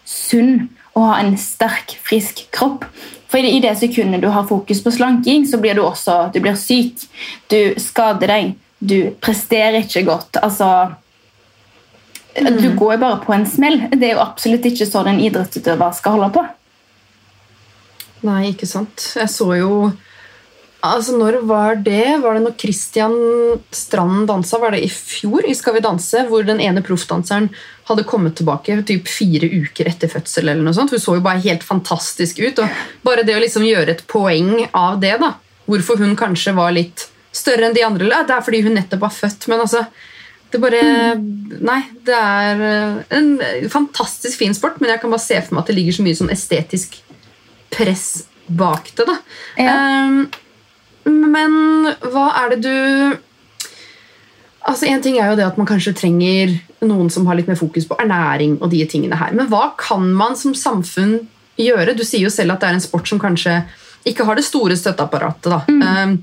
sunn 0.08 0.68
og 0.98 1.06
ha 1.06 1.18
en 1.22 1.36
sterk, 1.40 1.98
frisk 2.04 2.48
kropp. 2.56 2.86
For 3.28 3.44
i 3.44 3.60
det 3.62 3.76
sekundet 3.78 4.24
du 4.24 4.30
har 4.32 4.48
fokus 4.48 4.82
på 4.84 4.94
slanking, 4.96 5.46
så 5.48 5.60
blir 5.62 5.76
du 5.78 5.84
også 5.84 6.32
du 6.34 6.40
blir 6.42 6.58
syk. 6.60 7.04
Du 7.52 7.76
skader 7.82 8.34
deg. 8.34 8.56
Du 8.80 9.12
presterer 9.22 9.82
ikke 9.82 10.06
godt. 10.08 10.38
Altså 10.42 10.94
Du 12.38 12.70
går 12.78 12.94
jo 12.94 13.00
bare 13.02 13.22
på 13.24 13.34
en 13.34 13.46
smell. 13.50 13.80
Det 13.92 14.12
er 14.12 14.16
jo 14.16 14.24
absolutt 14.24 14.66
ikke 14.70 14.86
sånn 14.86 15.10
en 15.10 15.22
idrettsutøver 15.26 15.96
skal 15.98 16.18
holde 16.18 16.30
på. 16.36 16.44
Nei, 18.28 18.52
ikke 18.52 18.70
sant. 18.70 19.12
Jeg 19.18 19.30
så 19.34 19.48
jo 19.58 19.72
Altså, 20.96 21.18
Når 21.18 21.42
var 21.50 21.76
det? 21.84 22.18
Var 22.24 22.38
det 22.38 22.44
når 22.46 22.56
Christian 22.60 23.16
Stranden 23.72 24.28
dansa? 24.30 24.60
Var 24.62 24.76
det 24.76 24.84
i 24.86 24.92
fjor 24.92 25.46
i 25.48 25.56
Skal 25.58 25.78
vi 25.78 25.84
danse? 25.86 26.26
Hvor 26.30 26.46
den 26.48 26.62
ene 26.64 26.84
proffdanseren 26.86 27.50
hadde 27.88 28.04
kommet 28.08 28.36
tilbake 28.36 28.76
typ 28.88 29.08
fire 29.08 29.48
uker 29.48 29.88
etter 29.88 30.12
fødsel. 30.12 30.50
eller 30.50 30.64
noe 30.64 30.76
sånt. 30.76 30.92
Hun 30.92 31.00
så 31.04 31.18
jo 31.18 31.26
bare 31.26 31.44
helt 31.46 31.64
fantastisk 31.64 32.40
ut. 32.40 32.60
og 32.60 32.70
Bare 33.04 33.24
det 33.28 33.38
å 33.38 33.44
liksom 33.44 33.66
gjøre 33.68 33.96
et 33.96 34.06
poeng 34.08 34.68
av 34.74 35.00
det, 35.02 35.16
da. 35.22 35.36
Hvorfor 35.68 36.00
hun 36.04 36.16
kanskje 36.20 36.56
var 36.56 36.76
litt 36.76 37.08
større 37.32 37.68
enn 37.68 37.76
de 37.76 37.86
andre. 37.86 38.06
eller, 38.06 38.28
Det 38.28 38.36
er 38.36 38.46
fordi 38.46 38.64
hun 38.64 38.76
nettopp 38.76 39.04
var 39.08 39.16
født, 39.16 39.48
men 39.48 39.64
altså 39.64 39.86
det 40.52 40.62
bare 40.64 40.82
Nei, 41.18 41.82
det 42.08 42.16
er 42.16 42.62
eh, 42.64 43.18
en 43.18 43.70
fantastisk 43.72 44.40
fin 44.40 44.56
sport, 44.56 44.80
men 44.80 44.94
jeg 44.94 45.02
kan 45.02 45.12
bare 45.12 45.24
se 45.24 45.40
for 45.42 45.56
meg 45.56 45.66
at 45.66 45.72
det 45.72 45.76
ligger 45.76 45.98
så 45.98 46.06
mye 46.06 46.20
sånn 46.20 46.32
estetisk 46.32 47.00
press 47.74 48.24
bak 48.48 48.92
det. 48.96 49.06
da. 49.10 49.18
Ehm, 49.60 50.20
men 51.08 51.96
hva 52.12 52.28
er 52.44 52.56
det 52.56 52.62
du 52.66 53.18
Altså, 54.68 54.84
En 54.92 55.00
ting 55.00 55.16
er 55.16 55.30
jo 55.32 55.38
det 55.40 55.46
at 55.48 55.58
man 55.60 55.68
kanskje 55.70 55.96
trenger 55.96 56.52
noen 56.84 57.08
som 57.14 57.28
har 57.30 57.38
litt 57.40 57.48
mer 57.48 57.56
fokus 57.56 57.86
på 57.88 57.96
ernæring. 58.04 58.58
og 58.62 58.70
de 58.70 58.84
tingene 58.86 59.16
her. 59.16 59.32
Men 59.32 59.48
hva 59.48 59.72
kan 59.80 60.10
man 60.14 60.36
som 60.36 60.52
samfunn 60.54 61.22
gjøre? 61.58 61.96
Du 61.96 62.04
sier 62.04 62.26
jo 62.26 62.30
selv 62.34 62.52
at 62.52 62.60
det 62.60 62.70
er 62.70 62.74
en 62.76 62.84
sport 62.84 63.08
som 63.08 63.22
kanskje 63.22 63.62
ikke 64.08 64.26
har 64.28 64.36
det 64.36 64.44
store 64.44 64.76
støtteapparatet. 64.76 65.48
da. 65.52 65.62
Ehm, 65.72 66.18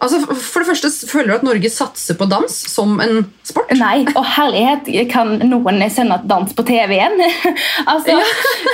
altså, 0.00 0.20
For 0.34 0.60
det 0.60 0.68
første, 0.68 1.06
Føler 1.10 1.28
du 1.28 1.34
at 1.34 1.42
Norge 1.42 1.70
satser 1.70 2.14
på 2.14 2.28
dans 2.28 2.48
som 2.48 3.00
en 3.00 3.26
sport? 3.44 3.70
Nei, 3.76 4.06
og 4.14 4.24
herlighet 4.24 5.10
kan 5.10 5.38
noen 5.44 5.90
sende 5.90 6.20
dans 6.24 6.52
på 6.52 6.64
TV 6.64 6.96
igjen. 6.96 7.20
altså, 7.92 8.20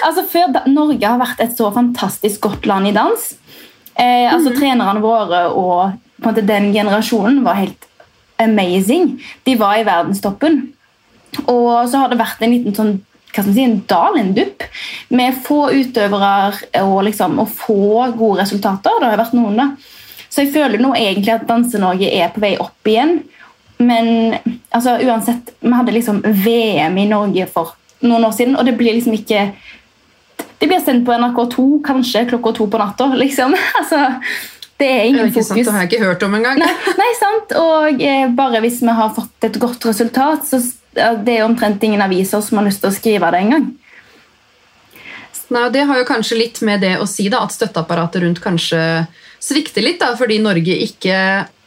altså 0.04 0.26
Før 0.30 0.52
da, 0.54 0.62
Norge 0.66 1.06
har 1.06 1.18
vært 1.18 1.40
et 1.40 1.56
så 1.56 1.72
fantastisk 1.74 2.40
godt 2.40 2.66
land 2.66 2.88
i 2.88 2.94
dans. 2.96 3.34
Eh, 3.96 4.26
altså 4.28 4.52
Trenerne 4.56 5.00
våre 5.00 5.46
og 5.56 5.96
måte 6.24 6.44
den 6.44 6.72
generasjonen 6.74 7.42
var 7.44 7.60
helt 7.60 7.86
amazing. 8.42 9.16
De 9.44 9.56
var 9.56 9.78
i 9.78 9.84
verdenstoppen. 9.86 10.62
Og 11.44 11.88
så 11.90 12.02
har 12.02 12.12
det 12.12 12.20
vært 12.20 12.42
en 12.44 12.52
liten 12.52 12.76
sånn 12.76 12.96
hva 13.36 13.42
skal 13.42 13.50
man 13.50 13.56
si, 13.56 13.64
en 13.66 13.80
dal, 13.90 14.14
en 14.16 14.30
dupp, 14.32 14.62
med 15.12 15.40
få 15.44 15.58
utøvere 15.76 16.30
og, 16.80 17.00
liksom, 17.04 17.34
og 17.42 17.50
få 17.52 18.06
gode 18.16 18.40
resultater. 18.40 18.96
Det 18.96 19.10
har 19.10 19.20
vært 19.20 19.34
noen 19.36 19.58
da. 19.60 19.66
Så 20.32 20.44
jeg 20.44 20.54
føler 20.54 20.80
nå 20.80 20.94
egentlig 20.96 21.34
at 21.34 21.44
Danse-Norge 21.48 22.08
er 22.16 22.32
på 22.32 22.40
vei 22.40 22.54
opp 22.62 22.88
igjen. 22.88 23.18
Men 23.76 24.38
altså, 24.70 24.96
uansett, 25.04 25.52
vi 25.60 25.74
hadde 25.74 25.92
liksom 25.98 26.22
VM 26.24 26.96
i 26.96 27.08
Norge 27.10 27.44
for 27.52 27.74
noen 28.06 28.24
år 28.24 28.32
siden, 28.36 28.56
og 28.56 28.64
det 28.64 28.76
blir 28.78 28.96
liksom 28.96 29.16
ikke 29.16 29.50
Det 30.58 30.66
blir 30.70 30.80
sendt 30.80 31.04
på 31.06 31.12
NRK2 31.12 31.64
kanskje 31.84 32.26
klokka 32.30 32.52
to 32.56 32.66
på 32.72 32.78
natta. 32.80 33.06
liksom. 33.14 33.56
Altså, 33.80 34.00
det 34.80 34.86
er 34.92 35.04
ingen 35.08 35.28
ikke 35.30 35.42
sant? 35.42 35.48
fokus. 35.56 35.66
Det 35.66 35.72
har 35.72 35.84
jeg 35.84 35.92
ikke 35.92 36.04
hørt 36.04 36.22
om 36.26 36.34
engang. 36.36 36.58
Nei, 36.60 36.72
nei, 37.00 37.10
sant. 37.20 37.52
Og 37.60 38.02
eh, 38.04 38.26
bare 38.36 38.60
hvis 38.64 38.82
vi 38.84 38.92
har 38.98 39.12
fått 39.16 39.48
et 39.48 39.58
godt 39.60 39.84
resultat, 39.88 40.44
så 40.48 40.60
det 41.24 41.34
er 41.38 41.44
omtrent 41.44 41.82
ingen 41.84 42.00
aviser 42.04 42.40
som 42.44 42.60
har 42.60 42.66
lyst 42.68 42.80
til 42.84 42.92
å 42.92 42.96
skrive 42.96 43.30
det 43.32 43.40
engang. 43.46 43.66
Nei, 45.52 45.68
Det 45.70 45.84
har 45.86 46.00
jo 46.00 46.08
kanskje 46.08 46.38
litt 46.40 46.60
med 46.66 46.80
det 46.82 46.96
å 46.98 47.06
si 47.08 47.28
da, 47.32 47.44
at 47.46 47.54
støtteapparatet 47.54 48.24
rundt 48.24 48.40
kanskje 48.42 48.80
svikter 49.40 49.84
litt, 49.84 50.00
da, 50.00 50.14
fordi 50.18 50.40
Norge 50.42 50.74
ikke 50.88 51.18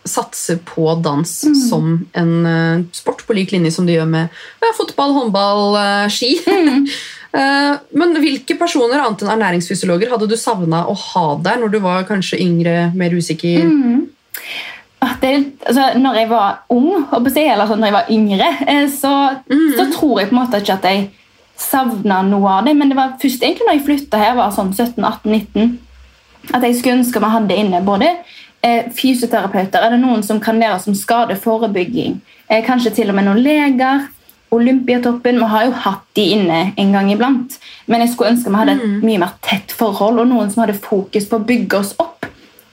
satser 0.10 0.60
på 0.68 0.88
dans 1.04 1.32
som 1.70 1.94
en 2.18 2.34
eh, 2.50 2.82
sport 2.96 3.24
på 3.28 3.36
lik 3.38 3.54
linje 3.56 3.72
som 3.76 3.88
de 3.88 3.96
gjør 3.96 4.10
med 4.10 4.42
ja, 4.64 4.74
fotball, 4.78 5.16
håndball, 5.18 5.78
eh, 5.80 6.08
ski. 6.14 6.34
Mm. 6.48 6.90
men 8.02 8.16
hvilke 8.18 8.56
personer 8.58 9.04
annet 9.04 9.22
enn 9.22 9.36
ernæringsfysiologer 9.36 10.10
hadde 10.10 10.28
du 10.32 10.34
savna 10.40 10.82
å 10.90 10.96
ha 10.98 11.28
der 11.46 11.60
når 11.62 11.76
du 11.76 11.80
var 11.84 12.08
kanskje 12.10 12.42
yngre, 12.42 12.90
mer 12.98 13.14
usikker? 13.14 13.70
Mm. 13.70 14.08
Det, 15.22 15.30
altså, 15.70 15.92
når 16.02 16.18
jeg 16.18 16.30
var 16.32 16.58
ung, 16.74 17.06
eller 17.14 17.70
sånn, 17.70 17.80
når 17.80 17.88
jeg 17.88 17.96
var 17.96 18.10
yngre, 18.12 18.50
så, 18.92 19.14
så, 19.46 19.60
så 19.78 19.86
tror 19.94 20.20
jeg 20.20 20.32
på 20.32 20.36
en 20.36 20.40
måte 20.42 20.60
ikke 20.60 20.76
at 20.80 20.90
jeg 20.90 21.06
savna 21.60 22.22
noe 22.26 22.58
av 22.58 22.68
det. 22.68 22.76
Men 22.78 22.92
det 22.92 22.98
var 22.98 23.18
først 23.22 23.44
egentlig 23.44 23.68
når 23.68 23.78
jeg 23.78 23.86
flytta 23.88 24.22
her, 24.22 24.36
var 24.40 24.54
sånn 24.56 24.72
17-18-19, 24.74 25.78
at 26.56 26.66
jeg 26.66 26.78
skulle 26.80 27.00
ønske 27.02 27.22
vi 27.22 27.32
hadde 27.34 27.58
inne 27.62 27.82
både 27.86 28.08
eh, 28.10 28.38
fysioterapeuter, 28.96 29.80
er 29.80 29.96
det 29.96 30.02
noen 30.02 30.24
som 30.26 30.40
kan 30.44 30.60
være 30.60 30.80
som 30.84 30.96
skadeforebygging, 30.98 32.20
eh, 32.50 32.64
kanskje 32.66 32.94
til 32.98 33.10
og 33.10 33.16
med 33.16 33.30
noen 33.30 33.44
leger, 33.44 34.08
Olympiatoppen. 34.52 35.38
Vi 35.38 35.46
har 35.46 35.66
jo 35.68 35.72
hatt 35.72 36.06
de 36.18 36.24
inne 36.34 36.74
en 36.76 36.92
gang 36.92 37.12
iblant, 37.12 37.60
men 37.86 38.02
jeg 38.02 38.14
skulle 38.14 38.32
ønske 38.34 38.50
vi 38.50 38.58
hadde 38.58 38.78
et 38.80 39.04
mye 39.06 39.22
mer 39.22 39.36
tett 39.46 39.72
forhold, 39.72 40.20
og 40.20 40.28
noen 40.32 40.50
som 40.50 40.64
hadde 40.64 40.80
fokus 40.82 41.28
på 41.30 41.38
å 41.38 41.46
bygge 41.46 41.78
oss 41.78 41.94
opp. 42.02 42.26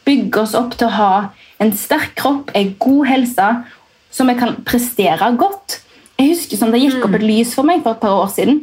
Bygge 0.08 0.40
oss 0.40 0.54
opp 0.56 0.72
til 0.78 0.88
å 0.88 0.96
ha 0.96 1.10
en 1.60 1.72
sterk 1.76 2.14
kropp, 2.16 2.50
en 2.54 2.72
god 2.80 3.06
helse, 3.10 3.50
som 4.10 4.32
vi 4.32 4.38
kan 4.38 4.56
prestere 4.64 5.28
godt. 5.36 5.82
Jeg 6.16 6.32
husker 6.32 6.56
som 6.56 6.72
Det 6.72 6.80
gikk 6.80 7.04
opp 7.04 7.18
et 7.18 7.28
lys 7.28 7.52
for 7.54 7.68
meg 7.68 7.82
for 7.84 7.92
et 7.92 8.00
par 8.00 8.16
år 8.22 8.32
siden. 8.32 8.62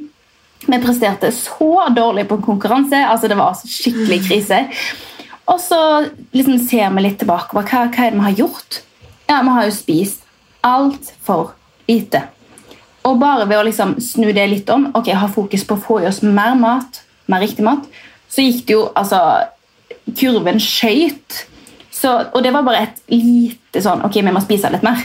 Vi 0.64 0.80
presterte 0.82 1.30
så 1.36 1.90
dårlig 1.94 2.28
på 2.28 2.42
konkurranse. 2.42 2.96
altså 2.96 3.28
Det 3.28 3.38
var 3.38 3.54
altså 3.54 3.68
skikkelig 3.68 4.24
krise. 4.28 4.68
Og 5.52 5.60
så 5.60 5.80
liksom 6.32 6.60
ser 6.68 6.90
vi 6.96 7.04
litt 7.04 7.20
tilbake 7.20 7.52
på 7.52 7.62
hva, 7.64 7.86
hva 7.92 8.06
er 8.08 8.14
det 8.14 8.20
vi 8.20 8.28
har 8.28 8.38
gjort. 8.44 8.82
Ja, 9.28 9.42
Vi 9.44 9.56
har 9.56 9.66
jo 9.68 9.76
spist 9.76 10.24
altfor 10.64 11.54
lite. 11.88 12.24
Og 13.04 13.18
bare 13.20 13.48
ved 13.50 13.60
å 13.60 13.66
liksom 13.68 13.98
snu 14.00 14.30
det 14.32 14.46
litt 14.48 14.70
om, 14.72 14.88
ok, 14.96 15.10
ha 15.20 15.28
fokus 15.28 15.66
på 15.68 15.76
å 15.76 15.84
få 15.84 15.98
i 16.04 16.08
oss 16.08 16.22
mer 16.24 16.56
mat, 16.56 17.02
mer 17.28 17.44
riktig 17.44 17.66
mat, 17.66 17.84
så 18.32 18.46
gikk 18.46 18.64
det 18.68 18.78
jo 18.78 18.86
altså 18.96 19.20
Kurven 20.18 20.60
skøyt. 20.60 21.44
Og 22.04 22.40
det 22.44 22.52
var 22.52 22.66
bare 22.68 22.82
et 22.84 22.98
lite 23.14 23.80
sånn 23.80 24.02
Ok, 24.04 24.18
vi 24.20 24.32
må 24.34 24.42
spise 24.44 24.68
litt 24.74 24.84
mer. 24.84 25.00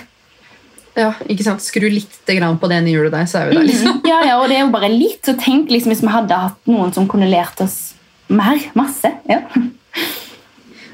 Ja, 0.99 1.13
ikke 1.31 1.45
sant? 1.47 1.63
Skru 1.63 1.87
litt 1.93 2.17
grann 2.27 2.59
på 2.59 2.67
det 2.71 2.81
ene 2.81 2.91
hjulet 2.91 3.15
der, 3.15 3.29
så 3.31 3.43
er 3.43 3.51
vi 3.51 3.59
der. 3.61 3.69
liksom. 3.69 4.01
Ja, 4.09 4.19
ja, 4.27 4.39
og 4.41 4.49
det 4.51 4.57
er 4.59 4.65
jo 4.65 4.73
bare 4.75 4.91
litt. 4.91 5.21
Så 5.27 5.37
tenk 5.39 5.71
liksom 5.71 5.93
hvis 5.95 6.03
vi 6.03 6.11
hadde 6.11 6.41
hatt 6.47 6.71
noen 6.71 6.91
som 6.97 7.07
kunne 7.11 7.29
lært 7.31 7.61
oss 7.63 7.93
mer. 8.27 8.59
Masse. 8.79 9.13
ja. 9.31 9.45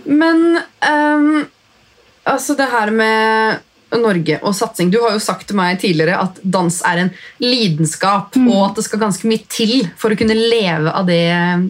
Men 0.05 0.59
um, 0.59 1.45
altså 2.29 2.57
det 2.59 2.69
her 2.73 2.93
med 2.95 3.62
Norge 3.95 4.40
og 4.43 4.55
satsing 4.57 4.90
Du 4.90 4.99
har 5.05 5.14
jo 5.14 5.23
sagt 5.23 5.47
til 5.49 5.59
meg 5.59 5.79
tidligere 5.83 6.19
at 6.25 6.40
dans 6.43 6.81
er 6.88 7.05
en 7.05 7.11
lidenskap, 7.43 8.37
og 8.43 8.61
at 8.69 8.81
det 8.81 8.87
skal 8.88 9.03
ganske 9.05 9.29
mye 9.31 9.45
til 9.51 9.85
for 10.01 10.11
å 10.11 10.19
kunne 10.19 10.37
leve 10.37 10.90
av 10.90 11.07
det 11.07 11.21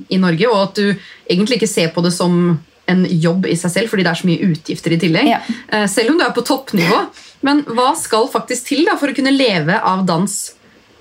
i 0.09 0.21
Norge, 0.21 0.49
og 0.49 0.63
at 0.63 0.81
du 0.81 0.87
egentlig 1.29 1.61
ikke 1.61 1.71
ser 1.75 1.93
på 1.95 2.05
det 2.05 2.15
som 2.17 2.57
en 2.91 3.05
jobb 3.09 3.47
i 3.49 3.57
seg 3.57 3.73
selv, 3.73 3.93
fordi 3.93 4.05
det 4.05 4.11
er 4.13 4.21
så 4.21 4.29
mye 4.29 4.51
utgifter 4.53 4.93
i 4.93 4.99
tillegg. 5.01 5.31
Ja. 5.31 5.39
Eh, 5.69 5.87
Selv 5.89 6.13
om 6.13 6.19
du 6.21 6.25
er 6.27 6.35
på 6.37 6.45
toppnivå. 6.45 6.99
Men 7.45 7.63
hva 7.77 7.91
skal 7.97 8.29
faktisk 8.33 8.71
til 8.71 8.85
da 8.89 8.97
for 9.01 9.13
å 9.13 9.17
kunne 9.17 9.33
leve 9.33 9.77
av 9.77 10.05
dans 10.09 10.35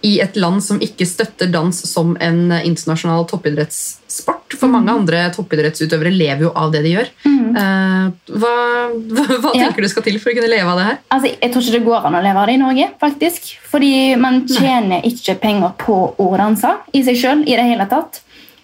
i 0.04 0.18
et 0.20 0.36
land 0.36 0.60
som 0.64 0.82
ikke 0.84 1.06
støtter 1.08 1.48
dans 1.52 1.72
som 1.88 2.18
en 2.20 2.52
eh, 2.52 2.66
internasjonal 2.68 3.26
toppidrettssport? 3.32 4.56
For 4.60 4.70
mange 4.72 4.92
andre 4.94 5.26
toppidrettsutøvere 5.34 6.12
lever 6.14 6.44
jo 6.48 6.52
av 6.60 6.72
det 6.74 6.84
de 6.86 6.92
gjør. 6.98 7.08
Mm. 7.26 7.48
Hva, 7.54 8.52
hva, 8.94 9.24
hva 9.44 9.54
Ja. 9.56 9.68
tenker 9.70 9.82
du 9.86 9.90
skal 9.92 10.06
til 10.06 10.20
for 10.22 10.32
å 10.34 10.36
kunne 10.38 10.52
leve 10.52 10.70
av 10.70 10.78
det 10.82 10.86
her? 10.90 11.00
Altså, 11.16 11.32
jeg 11.42 11.54
tror 11.54 11.64
ikke 11.66 11.78
det 11.78 11.86
går 11.88 12.06
an 12.10 12.20
å 12.20 12.24
leve 12.26 12.44
av 12.44 12.48
det 12.52 12.54
i 12.58 12.62
Norge. 12.62 12.90
faktisk. 13.02 13.50
Fordi 13.72 13.92
man 14.22 14.44
tjener 14.50 15.02
ikke 15.10 15.36
penger 15.42 15.74
på 15.82 15.98
å 16.22 16.30
danse 16.38 16.76
i 16.94 17.02
seg 17.08 17.18
sjøl 17.24 17.44
i 17.48 17.56
det 17.58 17.66
hele 17.72 17.88
tatt. 17.90 18.22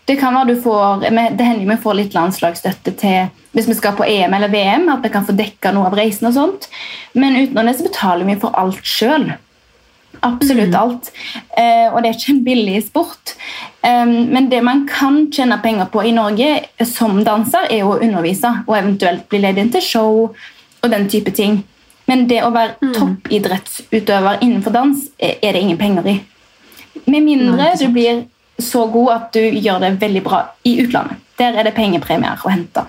Det 0.09 0.15
kan 0.19 0.33
være 0.33 0.55
du 0.55 0.61
får, 0.63 1.03
det 1.37 1.45
hender 1.45 1.67
vi 1.69 1.81
får 1.83 1.97
litt 1.99 2.15
landslagsstøtte 2.17 2.95
til 2.97 3.27
hvis 3.53 3.67
vi 3.69 3.75
skal 3.77 3.95
på 3.97 4.05
EM 4.05 4.33
eller 4.37 4.49
VM, 4.53 4.87
at 4.93 5.01
vi 5.05 5.09
kan 5.13 5.25
få 5.25 5.33
dekka 5.37 5.71
noe 5.73 5.89
av 5.89 5.95
reisen 5.97 6.27
og 6.29 6.33
sånt. 6.35 6.67
Men 7.17 7.37
utenom 7.39 7.65
det 7.69 7.75
så 7.79 7.85
betaler 7.87 8.25
vi 8.29 8.35
for 8.41 8.53
alt 8.57 8.81
sjøl. 8.85 9.31
Absolutt 10.25 10.75
alt. 10.75 11.11
Eh, 11.57 11.87
og 11.93 12.01
det 12.01 12.09
er 12.09 12.17
ikke 12.17 12.35
en 12.35 12.43
billig 12.45 12.77
sport. 12.87 13.35
Men 13.81 14.49
det 14.51 14.59
man 14.61 14.81
kan 14.89 15.29
tjene 15.31 15.55
penger 15.63 15.87
på 15.87 16.01
i 16.03 16.11
Norge 16.11 16.49
som 16.85 17.21
danser, 17.23 17.69
er 17.71 17.87
å 17.87 17.95
undervise 17.95 18.51
og 18.65 18.73
eventuelt 18.75 19.23
bli 19.31 19.39
leid 19.39 19.61
inn 19.61 19.71
til 19.71 19.85
show 19.85 20.17
og 20.83 20.91
den 20.91 21.07
type 21.09 21.31
ting. 21.31 21.61
Men 22.09 22.25
det 22.27 22.41
å 22.43 22.51
være 22.51 22.91
toppidrettsutøver 22.97 24.43
innenfor 24.43 24.75
dans 24.75 25.05
er 25.15 25.37
er 25.41 25.55
det 25.55 25.63
ingen 25.63 25.79
penger 25.79 26.11
i. 26.11 26.17
Med 27.05 27.23
mindre 27.23 27.71
du 27.79 27.87
blir 27.93 28.25
så 28.59 28.85
god 28.91 29.11
at 29.13 29.33
du 29.33 29.39
gjør 29.39 29.79
det 29.85 30.01
veldig 30.01 30.23
bra 30.25 30.41
i 30.67 30.75
utlandet. 30.83 31.21
Der 31.39 31.55
er 31.55 31.63
det 31.63 31.77
pengepremier 31.77 32.41
å 32.43 32.51
hente. 32.51 32.83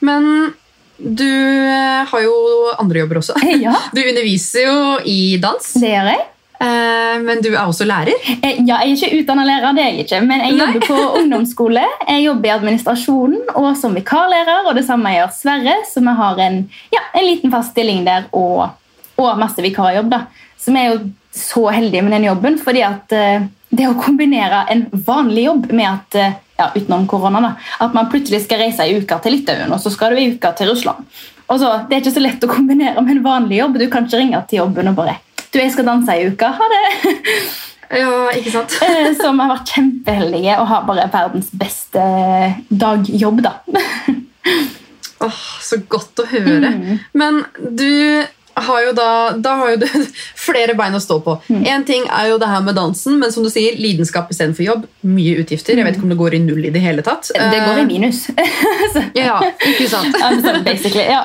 Men 0.00 0.54
du 0.98 1.28
eh, 1.68 2.02
har 2.10 2.20
jo 2.24 2.34
andre 2.78 2.98
jobber 3.04 3.20
også. 3.20 3.36
Ja, 3.62 3.74
Du 3.94 4.00
underviser 4.02 4.66
jo 4.66 4.78
i 5.06 5.36
dans, 5.42 5.68
det 5.78 5.92
gjør 5.92 6.08
jeg. 6.10 6.24
eh, 6.60 7.18
men 7.22 7.42
du 7.44 7.52
er 7.52 7.60
også 7.68 7.86
lærer. 7.86 8.16
Eh, 8.42 8.58
Ja, 8.66 8.80
jeg 8.82 8.96
er 8.96 8.96
ikke 8.96 9.20
utdannet 9.20 9.46
lærer, 9.46 9.76
det 9.76 9.84
er 9.84 9.92
jeg 9.92 10.06
ikke, 10.06 10.20
men 10.26 10.42
jeg 10.42 10.56
Nei. 10.56 10.66
jobber 10.66 10.86
på 10.88 10.98
ungdomsskole. 11.20 11.84
Jeg 12.08 12.24
jobber 12.26 12.48
i 12.50 12.54
administrasjonen 12.56 13.52
og 13.54 13.68
som 13.78 13.94
vikarlærer, 13.94 14.66
og 14.66 14.74
det 14.74 14.84
samme 14.88 15.12
gjør 15.14 15.30
Sverre, 15.36 15.76
så 15.92 16.02
vi 16.02 16.16
har 16.22 16.42
en, 16.48 16.58
ja, 16.94 17.04
en 17.14 17.28
liten 17.28 17.54
fast 17.54 17.72
stilling 17.76 18.02
der 18.08 18.26
og, 18.32 18.66
og 19.18 19.38
masse 19.38 19.62
vikarjobb. 19.62 20.10
da. 20.10 20.24
Så 20.58 20.74
vi 20.74 20.82
er 20.82 20.92
jo 20.96 20.98
så 21.38 21.68
heldige 21.70 22.02
med 22.02 22.16
den 22.18 22.26
jobben, 22.26 22.58
fordi 22.58 22.82
at 22.82 23.06
det 23.70 23.84
å 23.86 23.94
kombinere 24.00 24.64
en 24.72 24.86
vanlig 25.06 25.44
jobb 25.44 25.70
med 25.76 25.86
at 25.86 26.16
ja, 26.58 26.70
utenom 26.74 27.06
korona 27.10 27.40
da, 27.44 27.54
at 27.84 27.94
man 27.94 28.10
plutselig 28.12 28.42
skal 28.44 28.62
reise 28.64 28.86
i 28.86 28.98
uka 28.98 29.20
til 29.22 29.36
Litauen, 29.38 29.72
og 29.72 29.80
så 29.82 29.92
skal 29.94 30.14
du 30.14 30.20
i 30.22 30.32
uka 30.34 30.52
til 30.58 30.72
Russland. 30.72 31.06
Og 31.48 31.56
så, 31.62 31.70
Det 31.88 31.96
er 31.96 32.02
ikke 32.02 32.16
så 32.18 32.24
lett 32.24 32.44
å 32.44 32.50
kombinere 32.50 33.00
med 33.00 33.16
en 33.16 33.24
vanlig 33.24 33.62
jobb. 33.62 33.78
Du 33.80 33.86
kan 33.88 34.04
ikke 34.04 34.20
ringe 34.20 34.42
til 34.50 34.60
jobben 34.60 34.90
og 34.90 34.98
bare 34.98 35.16
du, 35.48 35.56
jeg 35.56 35.72
skal 35.72 35.86
danse 35.88 36.12
i 36.12 36.28
uka. 36.28 36.50
Ha 36.58 36.66
det! 36.74 36.84
Ja, 37.98 38.28
ikke 38.36 38.50
sant? 38.52 38.74
så 38.76 39.14
Som 39.16 39.38
har 39.40 39.52
vært 39.54 39.70
kjempeheldige 39.72 40.58
og 40.60 40.68
har 40.68 40.82
bare 40.88 41.06
verdens 41.12 41.48
beste 41.56 42.02
dagjobb. 42.68 43.40
da. 43.46 43.54
Åh, 45.24 45.38
så 45.64 45.80
godt 45.88 46.20
å 46.20 46.26
høre. 46.28 46.72
Men 47.16 47.40
du 47.56 47.88
har 48.66 48.82
jo 48.86 48.92
da, 48.96 49.08
da 49.38 49.54
har 49.60 49.74
jo 49.74 49.80
du 49.82 49.86
flere 50.46 50.74
bein 50.78 50.96
å 50.96 51.00
stå 51.02 51.18
på. 51.24 51.36
Én 51.58 51.84
ting 51.88 52.06
er 52.08 52.30
jo 52.32 52.38
det 52.42 52.48
her 52.50 52.62
med 52.66 52.76
dansen, 52.78 53.18
men 53.20 53.32
som 53.34 53.44
du 53.46 53.50
sier, 53.52 53.76
lidenskap 53.80 54.30
istedenfor 54.32 54.64
jobb. 54.66 54.86
Mye 55.06 55.36
utgifter. 55.42 55.78
Jeg 55.78 55.86
vet 55.86 55.98
ikke 55.98 56.08
om 56.08 56.14
det 56.14 56.20
går 56.20 56.38
i 56.38 56.42
null 56.44 56.64
i 56.68 56.72
det 56.74 56.82
hele 56.84 57.04
tatt. 57.06 57.30
Det 57.34 57.60
går 57.64 57.82
i 57.82 57.84
Eh, 57.84 57.90
minus. 57.90 58.24
Ja, 59.18 59.38
ikke 59.66 59.88
sant? 59.90 60.16
basically, 60.68 61.04
ja. 61.06 61.22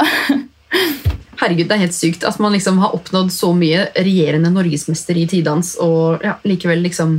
Herregud, 1.42 1.68
det 1.68 1.76
er 1.76 1.82
helt 1.88 1.96
sykt 1.98 2.24
at 2.28 2.38
man 2.44 2.54
liksom 2.54 2.78
har 2.84 2.94
oppnådd 2.96 3.32
så 3.34 3.50
mye 3.58 3.88
regjerende 3.96 4.52
norgesmester 4.54 5.18
i 5.18 5.26
tidans, 5.30 5.74
og 5.82 6.24
ja, 6.24 6.38
likevel 6.48 6.84
liksom 6.86 7.18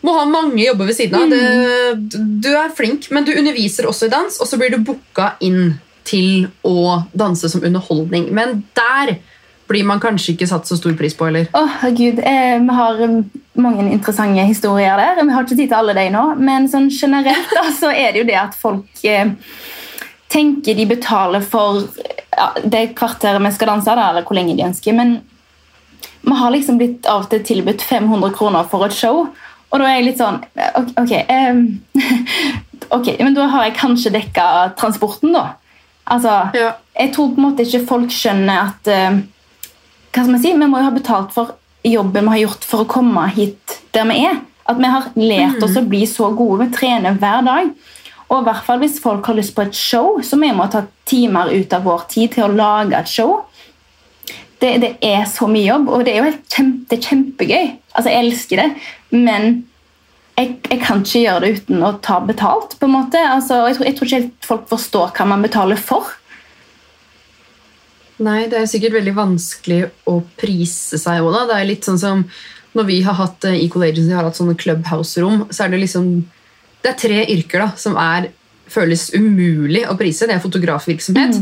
må 0.00 0.14
ha 0.16 0.24
mange 0.24 0.62
jobber 0.64 0.88
ved 0.88 0.96
siden 0.96 1.18
av. 1.18 1.28
Det, 1.28 2.20
du 2.40 2.48
er 2.56 2.72
flink, 2.72 3.10
men 3.12 3.26
du 3.26 3.34
underviser 3.36 3.88
også 3.88 4.08
i 4.08 4.12
dans, 4.14 4.38
og 4.40 4.48
så 4.48 4.56
blir 4.60 4.72
du 4.72 4.80
booka 4.80 5.34
inn 5.44 5.74
til 6.08 6.46
å 6.66 7.02
danse 7.12 7.50
som 7.52 7.62
underholdning. 7.66 8.30
Men 8.34 8.62
der 8.76 9.18
blir 9.70 9.86
man 9.86 10.02
kanskje 10.02 10.34
ikke 10.34 10.48
satt 10.50 10.68
så 10.68 10.76
stor 10.78 10.94
pris 10.98 11.14
på, 11.16 11.28
eller? 11.30 11.46
Åh, 11.54 11.74
herregud, 11.80 12.18
eh, 12.26 12.58
Vi 12.60 12.76
har 12.80 13.02
um, 13.02 13.18
mange 13.54 13.86
interessante 13.92 14.46
historier 14.48 14.98
der. 14.98 15.22
Vi 15.22 15.32
har 15.32 15.46
ikke 15.46 15.56
tid 15.56 15.68
til 15.68 15.78
alle 15.78 15.94
de 15.96 16.08
nå, 16.10 16.24
men 16.42 16.68
sånn 16.70 16.90
generelt 16.90 17.54
da, 17.54 17.68
så 17.74 17.92
er 17.94 18.12
det 18.12 18.24
jo 18.24 18.30
det 18.30 18.38
at 18.40 18.56
folk 18.58 19.04
eh, 19.06 19.34
tenker 20.30 20.78
de 20.78 20.86
betaler 20.90 21.42
for 21.42 21.84
ja, 22.36 22.50
det 22.64 22.94
kvarteret 22.98 23.42
vi 23.42 23.52
skal 23.54 23.74
danse, 23.74 23.94
da, 23.94 24.10
eller 24.10 24.26
hvor 24.26 24.38
lenge 24.38 24.56
de 24.58 24.66
ønsker. 24.66 24.96
Men 24.96 25.20
vi 26.20 26.36
har 26.42 26.52
liksom 26.54 26.78
blitt 26.80 27.06
av 27.08 27.24
og 27.24 27.30
til 27.32 27.42
tilbudt 27.46 27.82
500 27.82 28.34
kroner 28.36 28.68
for 28.70 28.86
et 28.86 28.96
show. 28.96 29.26
Og 29.70 29.78
da 29.78 29.86
er 29.86 30.00
jeg 30.00 30.06
litt 30.08 30.18
sånn 30.18 30.40
Ok, 30.80 30.88
okay, 30.98 31.20
ehm, 31.30 31.60
ok, 32.96 33.12
men 33.22 33.36
da 33.36 33.46
har 33.52 33.68
jeg 33.68 33.76
kanskje 33.78 34.14
dekka 34.18 34.46
transporten, 34.78 35.34
da. 35.36 35.52
Altså, 36.10 36.40
Ja. 36.58 36.72
Jeg 37.00 37.14
tror 37.14 37.30
på 37.32 37.38
en 37.38 37.44
måte 37.46 37.64
ikke 37.64 37.86
folk 37.88 38.10
skjønner 38.12 38.58
at 38.66 38.88
eh, 38.90 39.20
Hva 40.10 40.24
skal 40.24 40.32
man 40.34 40.42
si? 40.42 40.52
Vi 40.52 40.68
må 40.70 40.80
jo 40.80 40.88
ha 40.88 40.94
betalt 40.94 41.34
for 41.34 41.56
jobben 41.86 42.26
vi 42.26 42.34
har 42.34 42.42
gjort 42.44 42.66
for 42.66 42.84
å 42.84 42.90
komme 42.90 43.28
hit 43.36 43.78
der 43.94 44.08
vi 44.10 44.24
er. 44.26 44.40
At 44.70 44.78
vi 44.78 44.90
har 44.90 45.08
lært 45.18 45.62
oss 45.66 45.78
å 45.78 45.86
bli 45.86 46.04
så 46.06 46.30
gode. 46.36 46.66
Vi 46.66 46.74
trener 46.76 47.16
hver 47.18 47.46
dag. 47.46 47.70
Og 48.30 48.42
i 48.42 48.46
hvert 48.46 48.66
fall 48.66 48.82
hvis 48.82 49.00
folk 49.02 49.26
har 49.26 49.38
lyst 49.38 49.56
på 49.56 49.64
et 49.64 49.74
show, 49.74 50.20
så 50.22 50.38
vi 50.38 50.52
må 50.54 50.68
ta 50.70 50.84
timer 51.10 51.50
ut 51.50 51.72
av 51.74 51.86
vår 51.86 52.04
tid 52.12 52.36
til 52.36 52.46
å 52.46 52.52
lage 52.54 52.98
et 52.98 53.10
show. 53.10 53.40
Det, 54.60 54.76
det 54.82 54.92
er 55.02 55.24
så 55.26 55.48
mye 55.50 55.66
jobb, 55.66 55.88
og 55.88 56.04
det 56.04 56.12
er 56.12 56.20
jo 56.20 56.28
helt 56.28 56.54
kjempe, 56.54 57.00
kjempegøy. 57.00 57.72
Altså, 57.94 58.12
Jeg 58.12 58.26
elsker 58.26 58.60
det, 58.60 58.68
men 59.16 59.48
jeg, 60.36 60.56
jeg 60.68 60.80
kan 60.84 61.02
ikke 61.02 61.24
gjøre 61.24 61.42
det 61.42 61.52
uten 61.58 61.82
å 61.86 61.94
ta 62.04 62.20
betalt. 62.22 62.76
på 62.78 62.86
en 62.86 62.94
måte. 62.94 63.22
Altså, 63.24 63.64
jeg, 63.66 63.78
tror, 63.78 63.88
jeg 63.88 63.96
tror 63.96 64.10
ikke 64.10 64.20
helt 64.20 64.48
folk 64.52 64.68
forstår 64.70 65.14
hva 65.16 65.26
man 65.32 65.42
betaler 65.44 65.80
for. 65.80 66.12
Nei, 68.20 68.40
det 68.52 68.58
er 68.60 68.68
sikkert 68.68 68.98
veldig 68.98 69.14
vanskelig 69.16 69.84
å 70.10 70.18
prise 70.40 70.98
seg 71.00 71.22
òg, 71.24 71.32
da. 71.32 71.44
Det 71.48 71.60
er 71.60 71.70
litt 71.70 71.86
sånn 71.88 72.00
som 72.00 72.24
når 72.76 72.86
vi 72.86 72.98
har 73.06 73.16
hatt 73.18 73.46
eh, 73.48 73.62
Equal 73.64 73.88
Agency 73.88 74.12
har 74.14 74.26
hatt 74.28 74.38
sånne 74.38 74.58
clubhouse-rom, 74.60 75.46
så 75.50 75.64
er 75.64 75.72
det 75.72 75.80
liksom 75.86 76.12
Det 76.80 76.94
er 76.94 77.00
tre 77.00 77.24
yrker 77.28 77.60
da, 77.60 77.72
som 77.76 77.96
er 78.00 78.30
føles 78.70 79.10
umulig 79.12 79.82
å 79.90 79.96
prise. 79.98 80.24
Det 80.28 80.36
er 80.36 80.42
fotografvirksomhet, 80.42 81.40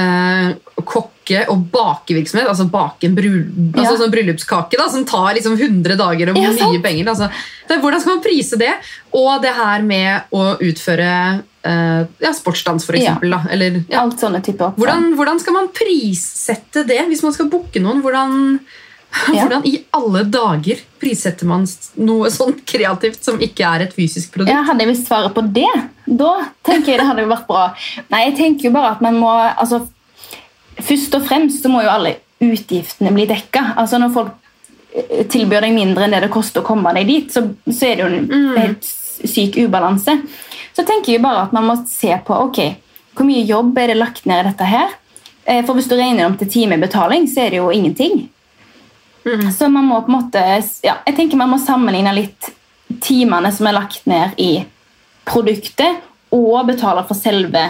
eh, 0.00 0.54
kokke- 0.82 1.44
og 1.52 1.66
bakevirksomhet. 1.70 2.48
Altså 2.48 2.66
bake 2.70 3.06
en 3.06 3.14
brul 3.14 3.44
altså 3.74 3.92
Ja. 3.92 3.98
sånn 4.00 4.10
bryllupskake 4.10 4.76
da, 4.80 4.88
som 4.88 5.04
tar 5.04 5.34
liksom 5.34 5.58
100 5.58 5.96
dager 5.96 6.30
og 6.30 6.36
mye 6.36 6.56
ja, 6.56 6.80
penger. 6.82 7.06
Altså, 7.06 7.30
det 7.68 7.76
er, 7.76 7.80
hvordan 7.80 8.00
skal 8.00 8.16
man 8.16 8.24
prise 8.24 8.58
det? 8.58 8.72
Og 9.12 9.42
det 9.42 9.54
her 9.54 9.82
med 9.82 10.22
å 10.32 10.58
utføre 10.58 11.42
eh, 11.64 12.04
ja, 12.22 12.32
sportsdans, 12.36 12.86
for 12.86 12.96
Ja. 12.96 13.14
eksempel. 13.16 13.34
Eller, 13.50 13.82
ja, 13.88 14.00
Alt 14.04 14.20
sånne 14.20 14.40
typer 14.44 14.72
hvordan, 14.76 15.14
hvordan 15.18 15.40
skal 15.42 15.52
man 15.58 15.68
prissette 15.76 16.86
det 16.88 17.00
hvis 17.08 17.22
man 17.26 17.32
skal 17.36 17.50
booke 17.52 17.80
noen? 17.82 18.00
Hvordan, 18.04 18.60
Ja. 19.34 19.42
hvordan 19.44 19.64
i 19.66 19.80
alle 19.96 20.22
dager 20.30 20.78
prissetter 21.02 21.46
man 21.50 21.64
noe 21.98 22.30
sånt 22.30 22.60
kreativt 22.64 23.24
som 23.26 23.40
ikke 23.42 23.66
er 23.66 23.80
et 23.88 23.94
fysisk 23.96 24.32
produkt? 24.36 24.52
Ja, 24.54 24.62
Hadde 24.68 24.84
jeg 24.86 24.92
visst 24.94 25.08
svaret 25.10 25.34
på 25.34 25.42
det, 25.52 25.66
da 26.06 26.34
tenker 26.66 26.92
jeg 26.94 27.00
det 27.02 27.08
hadde 27.08 27.26
vært 27.28 27.48
bra. 27.48 27.64
Nei, 28.12 28.20
jeg 28.28 28.36
tenker 28.38 28.68
jo 28.70 28.74
bare 28.76 28.92
at 28.96 29.00
man 29.02 29.18
må 29.18 29.32
altså, 29.34 29.86
Først 30.80 31.12
og 31.18 31.26
fremst 31.28 31.60
så 31.62 31.68
må 31.68 31.82
jo 31.84 31.90
alle 31.92 32.14
utgiftene 32.40 33.10
bli 33.12 33.26
dekka. 33.28 33.74
Altså, 33.76 33.98
når 34.00 34.12
folk 34.14 34.30
eh, 34.96 35.26
tilbyr 35.28 35.66
deg 35.66 35.74
mindre 35.76 36.06
enn 36.06 36.14
det 36.14 36.22
det 36.24 36.30
koster 36.32 36.62
å 36.62 36.64
komme 36.64 36.94
deg 36.96 37.04
dit, 37.10 37.26
så, 37.34 37.42
så 37.68 37.90
er 37.90 37.98
det 37.98 38.06
jo 38.06 38.08
en 38.14 38.54
helt 38.56 38.88
syk 39.28 39.58
ubalanse. 39.60 40.14
Så 40.76 40.84
tenker 40.86 41.12
jeg 41.12 41.22
bare 41.22 41.46
at 41.48 41.52
man 41.56 41.66
må 41.66 41.76
se 41.90 42.12
på 42.26 42.36
ok, 42.46 42.60
hvor 43.16 43.26
mye 43.26 43.44
jobb 43.44 43.78
er 43.78 43.92
det 43.92 43.96
lagt 43.98 44.26
ned 44.26 44.44
i 44.44 44.48
dette 44.50 44.64
her. 44.70 44.92
Eh, 45.44 45.64
For 45.66 45.74
hvis 45.74 45.88
du 45.90 45.96
regner 45.98 46.26
om 46.26 46.36
til 46.38 46.48
timebetaling, 46.48 47.26
så 47.28 47.46
er 47.46 47.50
det 47.50 47.58
jo 47.62 47.70
ingenting. 47.74 48.28
Så 49.52 49.68
man 49.68 49.84
må 49.84 49.98
på 50.00 50.08
en 50.08 50.14
måte 50.16 50.40
ja, 50.82 50.94
Jeg 51.06 51.14
tenker 51.16 51.36
man 51.36 51.50
må 51.52 51.58
sammenligne 51.60 52.14
litt 52.16 52.46
timene 53.04 53.50
som 53.52 53.66
er 53.68 53.76
lagt 53.76 54.06
ned 54.08 54.32
i 54.40 54.64
produktet, 55.28 56.00
og 56.32 56.64
betale 56.66 57.02
for 57.06 57.18
selve 57.18 57.66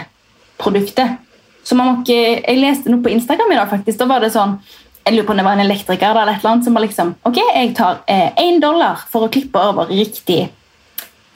produktet. 0.60 1.16
Så 1.64 1.74
man 1.76 1.88
må 1.88 1.94
ikke, 2.02 2.44
Jeg 2.46 2.60
leste 2.60 2.92
noe 2.92 3.02
på 3.02 3.10
Instagram 3.10 3.50
i 3.52 3.56
dag. 3.58 3.68
faktisk, 3.68 3.98
da 3.98 4.06
var 4.06 4.20
det 4.20 4.30
sånn, 4.32 4.58
jeg 5.04 5.14
lurer 5.16 5.26
på 5.26 5.32
om 5.32 5.36
det 5.40 5.44
var 5.44 5.58
en 5.58 5.64
elektriker 5.66 6.10
eller 6.10 6.32
et 6.34 6.40
eller 6.40 6.50
annet, 6.52 6.64
som 6.64 6.74
var 6.74 6.82
liksom 6.84 7.14
Ok, 7.24 7.36
jeg 7.36 7.74
tar 7.74 8.02
én 8.06 8.60
dollar 8.60 9.02
for 9.10 9.26
å 9.26 9.32
klippe 9.32 9.58
over 9.58 9.88
riktig 9.88 10.50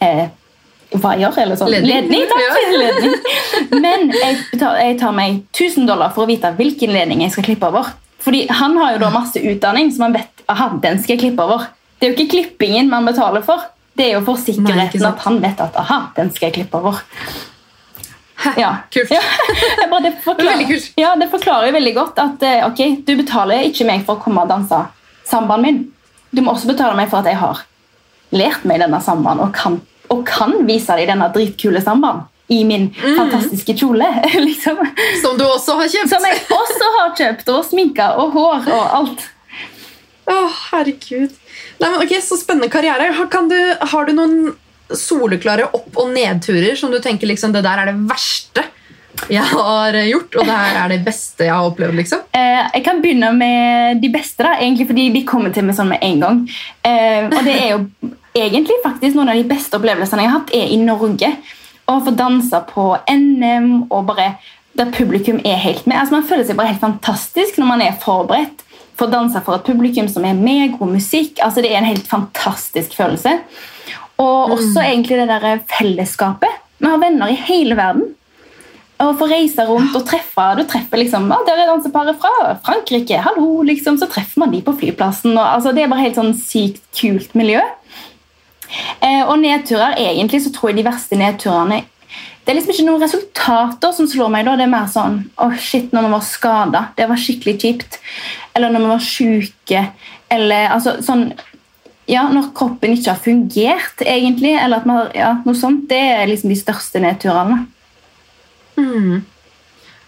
eh, 0.01 0.29
vaier, 1.03 1.35
eller 1.43 1.59
sånn. 1.59 1.73
Ledning. 1.73 2.25
takk. 2.31 2.43
Ja. 2.43 2.55
ledning. 2.83 3.15
Men 3.83 4.11
jeg, 4.15 4.39
betal, 4.53 4.79
jeg 4.83 4.99
tar 5.01 5.15
meg 5.17 5.43
1000 5.55 5.89
dollar 5.91 6.15
for 6.15 6.25
å 6.25 6.31
vite 6.31 6.53
hvilken 6.59 6.95
ledning 6.95 7.25
jeg 7.25 7.35
skal 7.37 7.49
klippe 7.49 7.71
over. 7.71 7.93
Fordi 8.25 8.47
han 8.49 8.77
har 8.81 8.95
jo 8.95 9.03
da 9.03 9.11
masse 9.13 9.41
utdanning, 9.41 9.91
så 9.93 10.07
man 10.07 10.15
vet 10.17 10.45
aha, 10.51 10.71
den 10.83 11.01
skal 11.03 11.17
jeg 11.17 11.27
klippe 11.27 11.45
over. 11.45 11.67
Det 11.99 12.07
er 12.07 12.13
jo 12.13 12.19
ikke 12.19 12.37
klippingen 12.37 12.89
man 12.93 13.07
betaler 13.09 13.45
for. 13.45 13.67
Det 13.95 14.09
er 14.09 14.17
jo 14.17 14.23
for 14.27 14.41
sikkerheten 14.41 15.01
sant. 15.01 15.19
at 15.19 15.27
han 15.29 15.43
vet 15.43 15.61
at 15.63 15.77
aha, 15.79 15.99
den 16.17 16.33
skal 16.35 16.49
jeg 16.49 16.57
klippe 16.61 16.81
over. 16.81 17.03
Ja. 18.59 18.77
Kult. 18.93 19.11
Ja, 19.11 19.21
det, 20.05 20.13
forklarer, 20.25 20.65
kult. 20.69 20.93
ja, 20.97 21.15
det 21.17 21.29
forklarer 21.33 21.71
jo 21.71 21.77
veldig 21.77 21.95
godt 21.97 22.19
at 22.21 22.43
eh, 22.45 22.65
ok, 22.67 22.83
du 23.07 23.15
betaler 23.17 23.69
ikke 23.69 23.87
meg 23.89 24.03
for 24.05 24.19
å 24.19 24.25
komme 24.25 24.43
og 24.43 24.51
danse 24.51 24.81
sambaen 25.29 25.65
min. 25.65 25.81
Du 26.35 26.43
må 26.43 26.53
også 26.53 26.69
betale 26.69 26.97
meg 26.99 27.13
for 27.13 27.23
at 27.23 27.31
jeg 27.31 27.39
har 27.41 27.63
lært 28.35 28.67
meg 28.69 28.83
denne 28.83 29.01
sambaen 29.05 29.41
og 29.45 29.55
kan, 29.57 29.79
og 30.13 30.25
kan 30.29 30.53
vise 30.69 30.97
deg 30.99 31.09
denne 31.09 31.29
dritkule 31.35 31.81
sambaen 31.85 32.25
i 32.53 32.59
min 32.69 32.91
Mm. 32.93 33.15
fantastiske 33.17 33.73
kjole. 33.81 34.05
liksom. 34.49 34.77
Som 35.23 35.39
du 35.39 35.45
også 35.47 35.79
har 35.79 35.89
kjøpt! 35.89 36.11
Som 36.13 36.27
jeg 36.29 36.43
også 36.53 36.91
har 36.99 37.15
kjøpt, 37.17 37.49
og 37.55 37.65
sminka 37.65 38.11
og 38.21 38.35
hår 38.37 38.69
og 38.75 38.85
alt. 38.99 39.25
Å, 40.29 40.35
herregud. 40.73 41.33
Nei, 41.81 41.89
men 41.89 41.99
ok, 42.05 42.13
Så 42.25 42.37
spennende 42.41 42.69
karriere. 42.73 43.11
Har, 43.17 43.27
kan 43.33 43.49
du, 43.51 43.57
har 43.93 44.07
du 44.09 44.13
noen 44.17 44.37
soleklare 44.95 45.67
opp- 45.75 45.97
og 46.01 46.13
nedturer 46.13 46.77
som 46.77 46.93
du 46.93 46.99
tenker 47.03 47.27
liksom, 47.31 47.53
det 47.57 47.65
der 47.65 47.81
er 47.83 47.91
det 47.93 47.97
verste 48.09 48.65
jeg 49.31 49.45
har 49.47 49.95
gjort, 50.09 50.35
og 50.37 50.45
det 50.49 50.55
her 50.59 50.77
er 50.83 50.91
det 50.91 50.99
beste 51.07 51.47
jeg 51.47 51.55
har 51.55 51.69
opplevd? 51.69 51.95
liksom? 51.97 52.25
Eh, 52.35 52.65
jeg 52.75 52.83
kan 52.85 52.99
begynne 53.01 53.31
med 53.37 54.01
de 54.03 54.11
beste, 54.13 54.43
da, 54.45 54.57
egentlig 54.59 54.89
fordi 54.91 55.05
de 55.15 55.23
kommer 55.29 55.55
til 55.55 55.65
meg 55.65 55.77
sånn 55.79 55.93
med 55.93 56.03
en 56.05 56.21
gang. 56.25 56.41
Eh, 56.85 57.29
og 57.31 57.39
det 57.47 57.55
er 57.55 57.69
jo 57.77 58.11
egentlig 58.35 58.81
faktisk 58.83 59.17
noen 59.17 59.31
av 59.33 59.39
de 59.39 59.47
beste 59.49 59.79
opplevelsene 59.79 60.25
jeg 60.25 60.31
har 60.31 60.41
hatt, 60.41 60.55
er 60.57 60.73
i 60.75 60.81
Norge. 60.81 61.31
Å 61.85 62.01
få 62.05 62.15
danse 62.17 62.61
på 62.71 62.91
NM 63.11 63.87
og 63.93 64.07
bare 64.09 64.35
der 64.75 64.91
publikum 64.91 65.39
er 65.47 65.61
helt 65.63 65.87
med. 65.87 65.99
Altså 66.01 66.17
Man 66.17 66.27
føler 66.27 66.47
seg 66.49 66.59
bare 66.59 66.73
helt 66.73 66.83
fantastisk 66.83 67.61
når 67.61 67.71
man 67.71 67.85
er 67.85 68.01
forberedt. 68.03 68.65
Får 68.99 69.11
danse 69.11 69.43
for 69.47 69.59
et 69.59 69.67
publikum 69.67 70.09
som 70.11 70.27
er 70.27 70.39
med, 70.39 70.77
god 70.79 70.95
musikk. 70.97 71.39
altså 71.43 71.63
Det 71.63 71.71
er 71.73 71.81
en 71.83 71.91
helt 71.91 72.07
fantastisk 72.09 72.95
følelse. 72.97 73.39
Og 74.23 74.55
også 74.55 74.83
egentlig 74.85 75.19
det 75.19 75.29
der 75.31 75.63
fellesskapet. 75.79 76.61
Vi 76.79 76.87
har 76.91 77.01
venner 77.03 77.31
i 77.31 77.39
hele 77.49 77.77
verden. 77.79 78.13
Å 79.03 79.09
få 79.19 79.27
reise 79.27 79.65
rundt 79.67 79.95
og 79.99 80.05
treffe 80.07 80.43
Du 80.55 80.63
treffer 80.71 81.01
liksom, 81.01 81.27
ah, 81.35 81.43
der 81.47 81.65
er 81.65 81.67
danseparet 81.67 82.19
fra 82.23 82.55
Frankrike. 82.63 83.19
hallo, 83.19 83.63
liksom, 83.63 83.99
Så 83.99 84.07
treffer 84.07 84.39
man 84.39 84.53
de 84.53 84.63
på 84.63 84.75
flyplassen. 84.79 85.37
Og, 85.37 85.45
altså, 85.45 85.73
det 85.75 85.83
er 85.83 85.89
bare 85.91 86.07
helt 86.07 86.19
sånn 86.19 86.35
sykt 86.39 86.83
kult 86.95 87.35
miljø. 87.35 87.61
Eh, 89.01 89.23
og 89.29 89.39
nedturer, 89.43 89.97
egentlig 90.01 90.43
så 90.45 90.53
tror 90.55 90.71
jeg 90.71 90.79
de 90.81 90.87
verste 90.91 91.17
nedturene 91.17 91.83
Det 92.45 92.53
er 92.53 92.57
liksom 92.59 92.73
ikke 92.75 92.87
noen 92.87 93.03
resultater 93.03 93.93
som 93.97 94.07
slår 94.07 94.31
meg. 94.31 94.45
da, 94.45 94.57
Det 94.57 94.65
er 94.67 94.73
mer 94.73 94.87
sånn 94.93 95.19
Å, 95.39 95.51
shit, 95.59 95.93
når 95.93 96.03
vi 96.07 96.11
var 96.13 96.21
skada. 96.29 96.83
Det 96.97 97.09
var 97.09 97.17
skikkelig 97.17 97.55
kjipt. 97.61 97.99
Eller 98.55 98.71
når 98.71 98.81
vi 98.85 98.91
var 98.93 98.99
sjuke. 99.01 99.85
Eller 100.31 100.69
altså 100.69 100.99
sånn 101.03 101.33
ja, 102.07 102.27
Når 102.29 102.51
kroppen 102.55 102.93
ikke 102.93 103.15
har 103.15 103.21
fungert, 103.25 104.03
egentlig. 104.05 104.53
Eller 104.61 104.77
at 104.77 104.87
man, 104.87 104.97
har- 104.97 105.13
ja, 105.17 105.31
noe 105.47 105.55
sånt. 105.57 105.89
Det 105.89 105.97
er 105.97 106.27
liksom 106.29 106.51
de 106.53 106.59
største 106.61 107.01
nedturene. 107.01 107.67
Mm. 108.77 109.25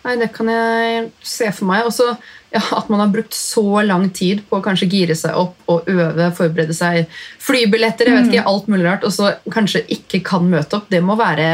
Nei, 0.06 0.16
Det 0.20 0.30
kan 0.34 0.48
jeg 0.50 1.08
se 1.26 1.50
for 1.52 1.66
meg. 1.68 1.86
Også 1.88 2.12
ja, 2.54 2.62
at 2.78 2.88
man 2.88 3.02
har 3.02 3.10
brukt 3.12 3.34
så 3.34 3.82
lang 3.82 4.08
tid 4.14 4.44
på 4.48 4.60
å 4.60 4.64
kanskje 4.64 4.88
gire 4.92 5.16
seg 5.18 5.34
opp 5.36 5.72
og 5.72 5.88
øve, 5.90 6.30
forberede 6.36 6.76
seg. 6.76 7.10
Flybilletter, 7.42 8.08
jeg 8.10 8.20
vet 8.20 8.30
ikke, 8.30 8.46
alt 8.52 8.70
mulig 8.70 8.86
rart, 8.86 9.06
og 9.06 9.14
så 9.14 9.34
kanskje 9.52 9.82
ikke 9.98 10.22
kan 10.26 10.46
møte 10.50 10.78
opp. 10.78 10.86
Det 10.92 11.02
må 11.04 11.18
være 11.18 11.48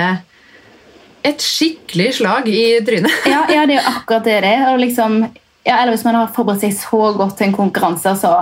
et 1.22 1.42
skikkelig 1.42 2.10
slag 2.18 2.50
i 2.50 2.64
trynet. 2.84 3.28
Ja, 3.30 3.44
ja, 3.50 3.64
det 3.66 3.78
er 3.78 3.80
jo 3.80 3.94
akkurat 3.94 4.26
det 4.26 4.40
det 4.44 4.52
er. 4.58 4.74
Liksom, 4.78 5.22
ja, 5.64 5.78
eller 5.78 5.94
hvis 5.94 6.04
man 6.06 6.18
har 6.20 6.34
forberedt 6.34 6.66
seg 6.66 6.76
så 6.76 7.12
godt 7.16 7.38
til 7.38 7.48
en 7.48 7.56
konkurranse, 7.56 8.14
så, 8.20 8.34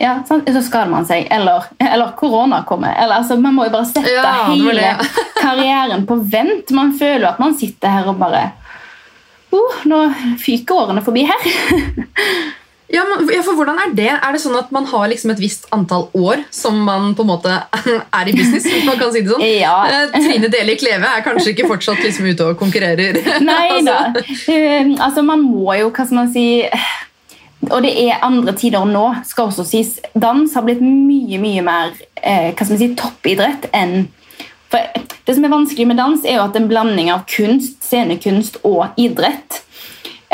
ja, 0.00 0.16
sånn, 0.26 0.44
så 0.46 0.64
skader 0.64 0.92
man 0.94 1.06
seg. 1.08 1.28
Eller, 1.34 1.68
eller 1.82 2.14
korona 2.18 2.62
kommer. 2.68 2.94
Eller, 2.96 3.20
altså, 3.20 3.36
man 3.36 3.58
må 3.58 3.68
jo 3.68 3.76
bare 3.76 3.90
sette 3.90 4.14
Ja, 4.14 4.48
hele 4.48 4.94
karrieren 5.36 6.06
på 6.08 6.18
vent. 6.22 6.72
Man 6.74 6.94
føler 6.98 7.26
jo 7.26 7.32
at 7.34 7.42
man 7.42 7.58
sitter 7.58 7.98
her 7.98 8.14
og 8.14 8.22
bare 8.22 8.46
uh, 9.54 9.80
Nå 9.90 10.02
fyker 10.42 10.84
årene 10.84 11.04
forbi 11.06 11.26
her. 11.30 11.48
Ja, 12.94 13.02
men, 13.08 13.28
ja, 13.34 13.42
for 13.42 13.56
hvordan 13.58 13.78
Er 13.80 13.92
det 13.96 14.10
Er 14.12 14.34
det 14.34 14.40
sånn 14.42 14.56
at 14.58 14.70
man 14.74 14.86
har 14.90 15.06
liksom 15.10 15.32
et 15.32 15.40
visst 15.42 15.66
antall 15.74 16.06
år 16.14 16.44
som 16.54 16.76
man 16.86 17.14
på 17.16 17.24
en 17.24 17.30
måte 17.32 17.54
er 18.20 18.30
i 18.30 18.34
business? 18.36 18.66
hvis 18.68 18.84
man 18.86 18.98
kan 19.00 19.12
si 19.14 19.22
det 19.24 19.32
sånn? 19.32 19.44
Ja. 19.48 19.76
Eh, 19.88 20.12
Trine 20.14 20.50
Deli 20.52 20.76
Kleve 20.78 21.08
er 21.08 21.24
kanskje 21.24 21.54
ikke 21.54 21.68
fortsatt 21.70 22.02
liksom 22.04 22.28
ute 22.28 22.50
og 22.52 22.58
konkurrerer. 22.60 23.18
Nei 23.48 23.80
da. 23.86 23.98
Altså, 24.12 24.22
Um, 24.44 24.94
altså, 25.00 25.22
man 25.24 25.40
må 25.44 25.72
jo, 25.78 25.88
hva 25.94 26.04
skal 26.04 26.18
man 26.18 26.28
si 26.32 26.44
Og 27.70 27.78
det 27.84 27.92
er 28.02 28.22
andre 28.26 28.52
tider 28.58 28.84
nå, 28.88 29.04
skal 29.26 29.48
også 29.48 29.64
sies. 29.68 29.94
Dans 30.12 30.52
har 30.54 30.64
blitt 30.66 30.82
mye, 30.84 31.38
mye 31.40 31.62
mer 31.64 31.94
eh, 32.20 32.50
hva 32.52 32.60
skal 32.60 32.74
man 32.74 32.82
si, 32.82 32.90
toppidrett 32.98 33.68
enn 33.72 33.94
for 34.74 35.02
Det 35.24 35.38
som 35.38 35.46
er 35.46 35.54
vanskelig 35.54 35.86
med 35.88 35.96
dans, 36.02 36.26
er 36.26 36.36
jo 36.36 36.44
at 36.44 36.52
det 36.52 36.60
er 36.60 36.66
en 36.66 36.70
blanding 36.74 37.08
av 37.14 37.22
kunst, 37.30 37.78
scenekunst 37.86 38.58
og 38.66 38.98
idrett. 39.00 39.62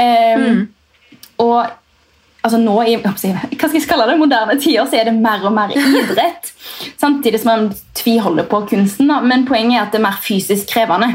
Um, 0.01 0.65
Og 1.41 1.65
altså 2.41 2.61
nå 2.61 2.77
i 2.89 2.97
hva 3.01 3.13
skal 3.17 3.75
jeg 3.77 3.89
kalle 3.89 4.07
det, 4.09 4.19
moderne 4.21 4.57
tider 4.61 4.89
så 4.89 5.01
er 5.01 5.09
det 5.11 5.17
mer 5.17 5.45
og 5.49 5.55
mer 5.57 5.73
idrett. 5.77 6.53
Samtidig 7.01 7.43
som 7.43 7.51
man 7.53 7.67
tviholder 7.97 8.49
på 8.49 8.63
kunsten. 8.71 9.11
Da. 9.11 9.21
Men 9.25 9.47
poenget 9.49 9.79
er 9.79 9.87
at 9.87 9.95
det 9.95 10.01
er 10.01 10.07
mer 10.09 10.21
fysisk 10.25 10.73
krevende. 10.73 11.13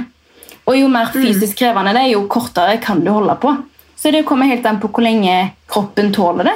Og 0.65 0.79
jo 0.79 0.89
mer 0.89 1.11
fysisk 1.13 1.59
krevende 1.59 1.93
det 1.93 2.05
er, 2.07 2.13
jo 2.15 2.25
kortere 2.31 2.79
kan 2.81 3.03
du 3.05 3.11
holde 3.13 3.37
på. 3.41 3.53
Så 3.95 4.11
det 4.11 4.25
kommer 4.27 4.49
helt 4.49 4.65
an 4.65 4.81
på 4.81 4.89
hvor 4.91 5.05
lenge 5.05 5.51
kroppen 5.71 6.11
tåler 6.13 6.49
det. 6.49 6.55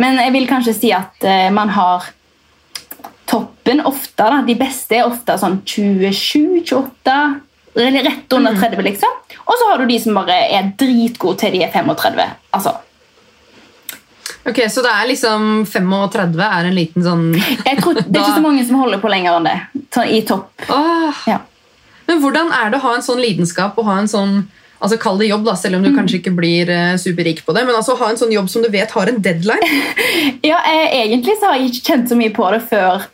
Men 0.00 0.18
jeg 0.18 0.32
vil 0.34 0.48
kanskje 0.50 0.74
si 0.74 0.90
at 0.92 1.22
eh, 1.28 1.50
man 1.54 1.70
har 1.70 2.08
toppen 3.64 3.86
ofte. 3.86 4.22
Da. 4.22 4.42
De 4.46 4.54
beste 4.54 4.96
er 4.96 5.06
ofte 5.08 5.38
sånn 5.38 5.60
27-28, 5.64 7.40
rett 7.74 8.32
under 8.32 8.54
30, 8.54 8.82
liksom. 8.82 9.08
Og 9.44 9.54
så 9.58 9.70
har 9.70 9.78
du 9.78 9.86
de 9.86 9.98
som 10.00 10.14
bare 10.14 10.36
er 10.52 10.72
dritgode 10.78 11.38
til 11.38 11.52
de 11.52 11.64
er 11.64 11.72
35. 11.72 12.26
Altså, 12.52 12.80
Ok, 14.44 14.58
Så 14.68 14.82
det 14.84 14.90
er 14.92 15.06
liksom 15.08 15.64
35 15.64 16.34
er 16.44 16.66
en 16.68 16.74
liten 16.76 17.00
sånn 17.00 17.22
jeg 17.64 17.78
tror, 17.80 17.94
det 17.96 18.04
er 18.04 18.18
ikke 18.20 18.34
så 18.36 18.42
mange 18.44 18.64
som 18.68 18.76
holder 18.76 19.00
på 19.00 19.08
lenger 19.08 19.38
enn 19.38 19.46
det. 19.48 19.54
I 20.04 20.20
topp. 20.28 20.50
Åh. 20.68 21.22
Ja. 21.28 21.38
Men 22.04 22.20
hvordan 22.20 22.52
er 22.52 22.68
det 22.68 22.76
å 22.76 22.84
ha 22.84 22.92
en 22.98 23.04
sånn 23.06 23.22
lidenskap 23.24 23.78
og 23.80 23.88
ha 23.88 23.96
en 24.02 24.10
sånn 24.10 24.34
altså 24.84 24.98
Kall 25.00 25.16
det 25.16 25.30
jobb, 25.30 25.46
da, 25.46 25.54
selv 25.56 25.78
om 25.78 25.86
du 25.86 25.94
kanskje 25.96 26.18
ikke 26.18 26.34
blir 26.36 26.68
eh, 26.68 26.98
superrik 27.00 27.40
på 27.46 27.54
det. 27.56 27.62
Men 27.64 27.78
altså 27.78 27.96
ha 27.96 28.10
en 28.10 28.20
sånn 28.20 28.34
jobb 28.34 28.50
som 28.52 28.60
du 28.60 28.68
vet 28.68 28.92
har 28.92 29.08
en 29.08 29.22
deadline. 29.24 29.80
Ja, 30.44 30.58
eh, 30.68 30.92
Egentlig 31.06 31.38
så 31.40 31.48
har 31.48 31.56
jeg 31.56 31.70
ikke 31.70 31.88
kjent 31.88 32.12
så 32.12 32.18
mye 32.20 32.34
på 32.36 32.44
det 32.52 32.60
før 32.68 33.06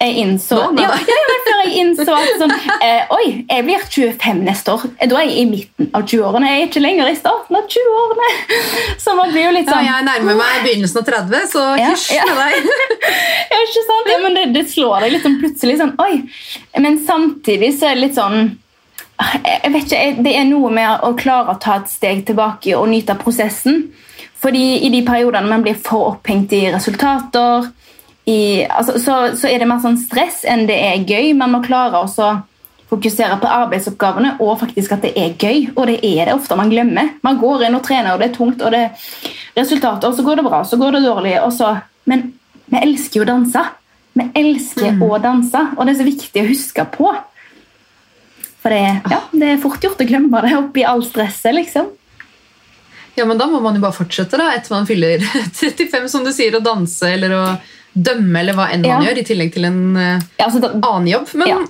jeg 0.00 0.16
innså 0.22 0.56
Nå, 0.72 0.80
ja, 0.80 0.94
ja, 0.96 1.16
før 1.44 1.58
jeg 1.64 1.72
innså 1.82 2.14
at 2.16 2.30
sånn, 2.40 2.54
eh, 2.86 3.10
Oi, 3.12 3.24
jeg 3.50 3.64
blir 3.66 3.82
25 3.84 4.40
neste 4.46 4.72
år. 4.72 4.86
Da 5.00 5.18
er 5.20 5.26
jeg 5.28 5.42
i 5.42 5.44
midten 5.50 5.90
av 5.96 6.06
20-årene. 6.08 6.48
Jeg 6.50 6.62
er 6.62 6.70
ikke 6.70 6.82
lenger 6.84 7.10
i 7.10 7.18
starten 7.18 7.58
av 7.58 7.66
20-årene. 7.74 8.30
Så 9.04 9.14
man 9.18 9.34
blir 9.34 9.46
jo 9.48 9.52
litt 9.58 9.68
Ja, 9.68 9.76
sånn 9.76 9.90
jeg 9.90 10.06
nærmer 10.08 10.40
meg 10.40 10.64
begynnelsen 10.64 11.02
av 11.02 11.06
30, 11.10 11.46
så 11.52 11.66
Ja, 11.80 11.90
hysj 11.92 12.16
ja. 12.16 12.24
med 12.30 12.40
deg. 12.40 12.72
Ja, 13.52 13.60
ikke 13.66 13.84
sant? 13.90 14.10
Ja, 14.14 14.18
men 14.24 14.38
det, 14.38 14.46
det 14.56 14.64
slår 14.72 15.04
deg 15.04 15.16
litt 15.16 15.26
sånn 15.26 15.38
plutselig 15.42 15.78
sånn 15.82 15.94
Oi. 16.00 16.12
Men 16.80 17.00
samtidig 17.06 17.74
så 17.76 17.90
er 17.90 17.98
det 17.98 18.06
litt 18.08 18.18
sånn 18.18 18.52
jeg 19.20 19.72
vet 19.74 19.82
ikke, 19.84 20.22
Det 20.24 20.32
er 20.32 20.46
noe 20.48 20.70
med 20.72 21.02
å 21.04 21.10
klare 21.18 21.52
å 21.52 21.58
ta 21.60 21.74
et 21.80 21.90
steg 21.92 22.22
tilbake 22.30 22.72
og 22.78 22.88
nyte 22.88 23.12
prosessen. 23.20 23.82
Fordi 24.40 24.78
i 24.86 24.88
de 24.92 25.02
periodene 25.04 25.50
man 25.50 25.60
blir 25.66 25.76
for 25.76 26.14
opphengt 26.14 26.54
i 26.56 26.62
resultater, 26.72 27.68
i, 28.30 28.66
altså, 28.68 28.98
så, 29.02 29.16
så 29.38 29.50
er 29.50 29.60
det 29.60 29.68
mer 29.70 29.82
sånn 29.82 29.98
stress 30.00 30.44
enn 30.48 30.66
det 30.68 30.76
er 30.78 31.02
gøy. 31.08 31.32
Man 31.38 31.54
må 31.54 31.62
klare 31.64 32.04
å 32.04 32.30
fokusere 32.90 33.38
på 33.38 33.50
arbeidsoppgavene 33.50 34.34
og 34.42 34.56
faktisk 34.60 34.96
at 34.96 35.04
det 35.06 35.12
er 35.18 35.34
gøy. 35.38 35.70
Og 35.76 35.86
det 35.90 35.98
er 36.06 36.28
det 36.28 36.36
ofte 36.36 36.58
man 36.58 36.72
glemmer. 36.72 37.14
Man 37.26 37.38
går 37.40 37.68
inn 37.68 37.78
og 37.78 37.84
trener, 37.86 38.14
og 38.14 38.22
det 38.22 38.30
er 38.30 38.36
tungt, 38.36 38.62
og 38.66 38.74
det 38.74 38.84
er 38.88 39.30
resultater, 39.58 40.10
og 40.10 40.18
så 40.18 40.26
går 40.26 40.40
det 40.40 40.46
bra, 40.48 40.62
så 40.66 40.78
går 40.80 40.98
det 40.98 41.04
dårlig. 41.06 41.36
Og 41.44 41.52
så, 41.54 41.74
men 42.10 42.30
vi 42.70 42.82
elsker 42.82 43.20
jo 43.20 43.26
å 43.26 43.30
danse. 43.30 43.64
Vi 44.18 44.26
elsker 44.42 45.02
å 45.06 45.10
danse, 45.22 45.64
og 45.76 45.86
det 45.86 45.94
er 45.94 46.00
så 46.00 46.08
viktig 46.08 46.42
å 46.42 46.50
huske 46.50 46.86
på. 46.96 47.14
For 48.60 48.74
det, 48.74 48.82
ja, 49.08 49.22
det 49.32 49.54
er 49.54 49.62
fort 49.62 49.82
gjort 49.84 50.02
å 50.02 50.08
glemme 50.08 50.42
det 50.44 50.56
oppi 50.58 50.84
all 50.84 51.02
stresset, 51.06 51.54
liksom. 51.56 51.88
Ja, 53.16 53.24
men 53.26 53.38
Da 53.38 53.46
må 53.50 53.60
man 53.62 53.76
jo 53.76 53.82
bare 53.82 53.96
fortsette 53.96 54.38
da, 54.38 54.50
etter 54.56 54.74
man 54.74 54.88
fyller 54.88 55.22
35, 55.60 56.08
som 56.10 56.26
du 56.26 56.32
sier, 56.34 56.56
å 56.56 56.64
danse 56.64 57.08
eller 57.08 57.34
å 57.36 57.44
dømme, 57.94 58.38
eller 58.40 58.54
hva 58.54 58.68
enn 58.72 58.82
man 58.84 59.02
Ja. 59.02 59.10
gjør, 59.10 59.18
i 59.18 59.26
tillegg 59.26 59.52
til 59.54 59.64
en 59.64 59.96
uh, 59.96 60.18
Ja, 60.38 60.46
altså, 60.46 60.60
da, 60.60 60.72
annen 60.76 61.08
jobb. 61.08 61.28
Men 61.34 61.48
Ja. 61.48 61.60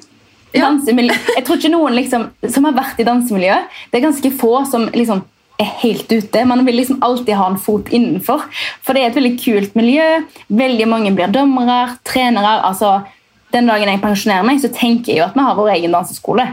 Jeg 0.52 1.44
tror 1.46 1.56
ikke 1.60 1.70
noen 1.70 1.94
liksom, 1.94 2.24
som 2.50 2.64
har 2.66 2.72
vært 2.74 2.98
i 2.98 3.04
dansemiljøet, 3.06 3.68
det 3.92 4.00
er 4.00 4.08
ganske 4.08 4.32
få 4.34 4.64
som 4.66 4.88
liksom 4.90 5.22
er 5.60 5.68
helt 5.82 6.10
ute. 6.10 6.44
Man 6.48 6.64
vil 6.66 6.74
liksom 6.80 6.98
alltid 7.04 7.36
ha 7.36 7.46
en 7.50 7.58
fot 7.60 7.86
innenfor. 7.92 8.42
For 8.82 8.96
det 8.96 9.02
er 9.02 9.10
et 9.12 9.18
veldig 9.18 9.34
kult 9.44 9.76
miljø. 9.78 10.06
Veldig 10.48 10.88
mange 10.88 11.12
blir 11.14 11.30
dommere, 11.30 11.96
trenere. 12.02 12.62
altså 12.64 13.04
Den 13.52 13.66
dagen 13.66 13.88
jeg 13.88 14.00
pensjonerer 14.00 14.46
meg, 14.46 14.58
så 14.62 14.70
tenker 14.72 15.12
jeg 15.12 15.18
jo 15.20 15.24
at 15.28 15.34
vi 15.36 15.44
har 15.44 15.54
vår 15.58 15.70
egen 15.76 15.92
danseskole. 15.92 16.46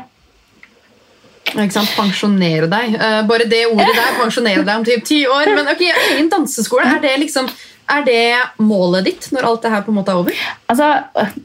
Ikke 1.56 1.72
sant? 1.72 1.94
Pensjonere 1.96 2.68
deg. 2.70 2.98
Uh, 3.00 3.22
bare 3.30 3.48
det 3.50 3.64
ordet 3.72 3.94
der, 4.02 4.14
pensjonere 4.20 4.66
deg 4.68 4.76
om 4.82 4.86
typ 4.86 5.06
ti 5.08 5.22
år. 5.26 5.54
Men 5.56 5.72
ok, 5.72 5.84
egen 6.12 6.30
danseskole, 6.34 6.86
er 6.98 7.00
det 7.02 7.16
liksom 7.24 7.48
er 7.88 8.06
det 8.08 8.64
målet 8.64 9.06
ditt 9.08 9.28
når 9.32 9.48
alt 9.48 9.66
det 9.66 9.74
her 9.74 9.84
på 9.86 9.94
en 9.94 10.00
måte 10.00 10.14
er 10.14 10.22
over? 10.22 10.40
Altså, 10.72 10.88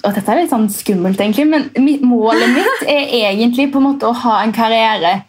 og 0.02 0.08
dette 0.16 0.32
er 0.32 0.40
litt 0.40 0.52
sånn 0.52 0.70
skummelt, 0.72 1.20
egentlig, 1.20 1.46
men 1.48 1.68
målet 2.06 2.50
mitt 2.54 2.86
er 2.90 3.12
egentlig 3.32 3.68
på 3.72 3.82
en 3.82 3.88
måte 3.92 4.08
å 4.08 4.16
ha 4.24 4.40
en 4.42 4.54
karriere 4.54 5.20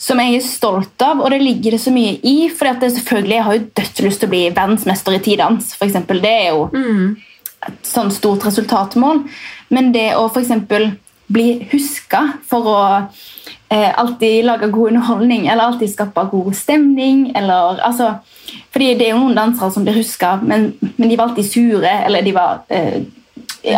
som 0.00 0.20
jeg 0.22 0.38
er 0.38 0.44
stolt 0.46 1.02
av, 1.04 1.20
og 1.20 1.28
det 1.32 1.42
ligger 1.42 1.76
det 1.76 1.82
så 1.82 1.92
mye 1.92 2.14
i. 2.24 2.48
For 2.48 2.72
selvfølgelig, 2.80 3.34
jeg 3.36 3.44
har 3.44 3.56
jo 3.58 3.66
dødslyst 3.76 4.22
til 4.22 4.30
å 4.30 4.32
bli 4.32 4.42
verdensmester 4.56 5.16
i 5.16 5.20
tidans. 5.26 5.74
For 5.76 5.84
eksempel. 5.90 6.22
det 6.24 6.32
er 6.32 6.48
jo 6.54 6.62
et 7.68 7.84
sånn 7.84 8.08
stort 8.14 8.46
resultatmål. 8.48 9.26
Men 9.68 9.92
det 9.92 10.14
å 10.16 10.24
eksempel 10.40 10.94
bli 11.30 11.68
huska 11.70 12.22
for 12.48 12.70
å 12.70 12.80
alltid 13.70 14.44
lage 14.44 14.66
god 14.66 14.88
underholdning 14.88 15.46
eller 15.46 15.64
alltid 15.64 15.92
skape 15.92 16.24
god 16.32 16.56
stemning 16.56 17.32
eller, 17.38 17.78
altså, 17.86 18.14
fordi 18.72 18.94
Det 18.94 19.06
er 19.06 19.12
jo 19.14 19.20
noen 19.20 19.36
dansere 19.36 19.70
som 19.70 19.84
blir 19.86 19.94
huska, 19.94 20.36
men, 20.42 20.72
men 20.96 21.08
de 21.08 21.16
var 21.16 21.28
alltid 21.28 21.46
sure. 21.52 21.92
eller 22.06 22.22
de 22.22 22.32
var 22.34 22.64
eh, 22.68 23.02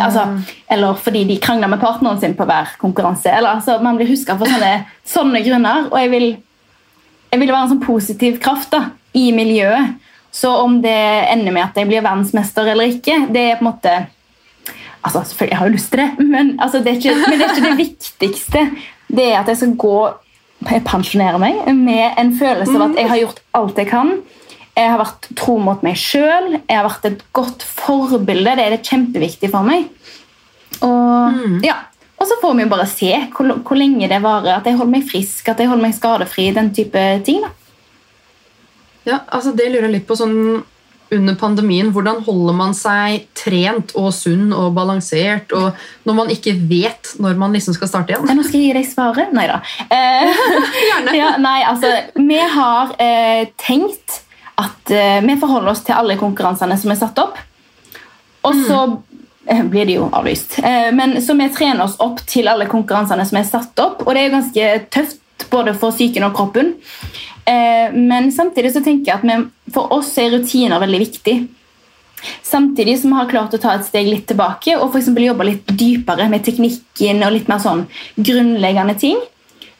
altså, 0.05 0.39
Eller 0.67 0.93
fordi 0.93 1.23
de 1.23 1.37
krangla 1.37 1.67
med 1.67 1.81
partneren 1.81 2.19
sin 2.19 2.33
på 2.33 2.45
hver 2.45 2.75
konkurranse. 2.77 3.29
eller 3.29 3.49
altså, 3.49 3.79
Man 3.81 3.97
blir 3.97 4.07
huska 4.07 4.37
for 4.37 4.49
sånne, 4.49 4.85
sånne 5.15 5.43
grunner. 5.45 5.87
Og 5.91 5.99
jeg 5.99 6.11
vil, 6.11 6.27
jeg 7.31 7.39
vil 7.39 7.51
være 7.51 7.61
en 7.67 7.73
sånn 7.75 7.85
positiv 7.85 8.39
kraft 8.41 8.71
da, 8.73 8.85
i 9.13 9.31
miljøet. 9.35 9.95
Så 10.33 10.49
om 10.63 10.79
det 10.81 10.97
ender 11.29 11.53
med 11.53 11.67
at 11.67 11.77
jeg 11.77 11.89
blir 11.89 12.01
verdensmester 12.01 12.71
eller 12.71 12.89
ikke, 12.89 13.27
det 13.29 13.41
er 13.51 13.59
på 13.59 13.67
en 13.67 13.69
måte 13.69 13.93
altså 15.03 15.21
selvfølgelig, 15.27 15.51
Jeg 15.51 15.57
har 15.57 15.67
jo 15.67 15.73
lyst 15.73 15.91
til 15.91 15.99
det, 15.99 16.09
men, 16.33 16.59
altså, 16.59 16.79
det, 16.79 16.97
ikke, 16.97 17.15
men 17.29 17.39
det 17.39 17.45
er 17.45 17.55
ikke 17.55 17.69
det 17.69 17.77
viktigste. 17.85 18.67
Det 19.13 19.29
er 19.29 19.39
at 19.41 19.51
jeg 19.51 19.61
skal 19.61 19.75
gå 19.79 19.97
jeg 20.63 20.83
pensjonerer 20.87 21.41
meg 21.41 21.65
med 21.75 22.19
en 22.19 22.31
følelse 22.39 22.75
av 22.77 22.85
at 22.85 22.99
jeg 22.99 23.09
har 23.09 23.19
gjort 23.19 23.41
alt 23.59 23.79
jeg 23.81 23.89
kan. 23.89 24.13
Jeg 24.73 24.89
har 24.89 25.01
vært 25.01 25.27
tro 25.37 25.57
mot 25.61 25.81
meg 25.85 25.97
sjøl. 25.99 26.53
Jeg 26.55 26.77
har 26.77 26.85
vært 26.87 27.07
et 27.09 27.25
godt 27.35 27.65
forbilde. 27.67 28.55
Det 28.57 28.63
er 28.63 28.73
det 28.73 28.85
kjempeviktig 28.87 29.51
for 29.53 29.67
meg. 29.67 29.89
Og, 30.79 31.41
ja. 31.65 31.75
og 32.17 32.29
så 32.29 32.39
får 32.41 32.55
vi 32.57 32.65
jo 32.65 32.71
bare 32.71 32.87
se 32.89 33.11
hvor, 33.35 33.51
hvor 33.59 33.79
lenge 33.79 34.09
det 34.09 34.21
varer. 34.23 34.55
At 34.55 34.69
jeg 34.69 34.79
holder 34.79 34.95
meg 34.95 35.09
frisk, 35.09 35.51
at 35.51 35.61
jeg 35.61 35.69
holder 35.69 35.89
meg 35.89 35.97
skadefri. 35.97 36.47
Den 36.55 36.71
type 36.75 37.03
ting. 37.27 37.43
da. 37.43 37.51
Ja, 39.03 39.19
altså 39.27 39.51
Det 39.51 39.67
lurer 39.67 39.89
jeg 39.89 39.97
litt 39.99 40.07
på 40.07 40.17
sånn 40.17 40.63
under 41.11 41.35
pandemien. 41.35 41.91
Hvordan 41.93 42.23
holder 42.25 42.57
man 42.57 42.75
seg 42.77 43.27
trent 43.37 43.93
og 43.99 44.11
sunn 44.15 44.53
og 44.55 44.73
balansert 44.77 45.53
og 45.57 45.79
når 46.07 46.17
man 46.17 46.33
ikke 46.33 46.55
vet 46.69 47.13
når 47.21 47.39
man 47.39 47.55
liksom 47.55 47.75
skal 47.77 47.91
starte 47.91 48.13
igjen? 48.13 48.27
Nå 48.29 48.45
skal 48.47 48.59
jeg 48.59 48.71
gi 48.71 48.75
deg 48.79 48.89
svaret. 48.89 49.33
Nei 49.35 49.47
da. 49.51 49.61
Eh, 49.87 50.43
Gjerne. 50.89 51.15
ja, 51.21 51.31
nei, 51.41 51.59
altså, 51.69 51.93
vi 52.19 52.41
har 52.57 52.93
eh, 53.03 53.49
tenkt 53.61 54.21
at 54.61 54.93
eh, 54.93 55.19
vi 55.25 55.39
forholder 55.41 55.73
oss 55.73 55.83
til 55.85 55.97
alle 55.97 56.19
konkurransene 56.19 56.77
som 56.79 56.93
er 56.93 57.01
satt 57.01 57.23
opp. 57.23 57.41
Og 58.43 58.63
så 58.67 58.85
mm 58.91 59.01
blir 59.43 59.85
det 59.85 59.97
jo 59.97 60.09
avlyst. 60.11 60.59
Eh, 60.59 60.91
men 60.95 61.21
Så 61.21 61.33
vi 61.33 61.49
trener 61.49 61.83
oss 61.83 61.99
opp 61.99 62.21
til 62.27 62.47
alle 62.47 62.65
konkurransene 62.71 63.25
som 63.27 63.37
er 63.37 63.47
satt 63.47 63.79
opp. 63.79 64.05
Og 64.07 64.13
det 64.13 64.21
er 64.21 64.29
jo 64.29 64.35
ganske 64.37 64.69
tøft 64.93 65.47
både 65.51 65.73
for 65.75 65.91
psyken 65.91 66.23
og 66.27 66.35
kroppen. 66.37 66.73
Eh, 67.45 67.93
men 67.93 68.31
samtidig 68.31 68.73
så 68.73 68.83
tenker 68.83 69.11
jeg 69.11 69.19
at 69.19 69.27
vi, 69.27 69.71
for 69.75 69.91
oss 69.95 70.13
er 70.21 70.31
rutiner 70.33 70.81
veldig 70.83 71.01
viktig. 71.03 71.35
Samtidig 72.43 72.99
som 73.01 73.11
vi 73.11 73.19
har 73.19 73.29
klart 73.31 73.55
å 73.55 73.59
ta 73.59 73.75
et 73.75 73.85
steg 73.87 74.07
litt 74.07 74.25
tilbake 74.29 74.77
og 74.79 74.93
for 74.93 75.25
jobbe 75.25 75.47
litt 75.49 75.73
dypere 75.75 76.29
med 76.31 76.45
teknikken 76.45 77.23
og 77.25 77.35
litt 77.35 77.49
mer 77.51 77.59
sånn 77.63 77.85
grunnleggende 78.15 78.95
ting. 78.99 79.19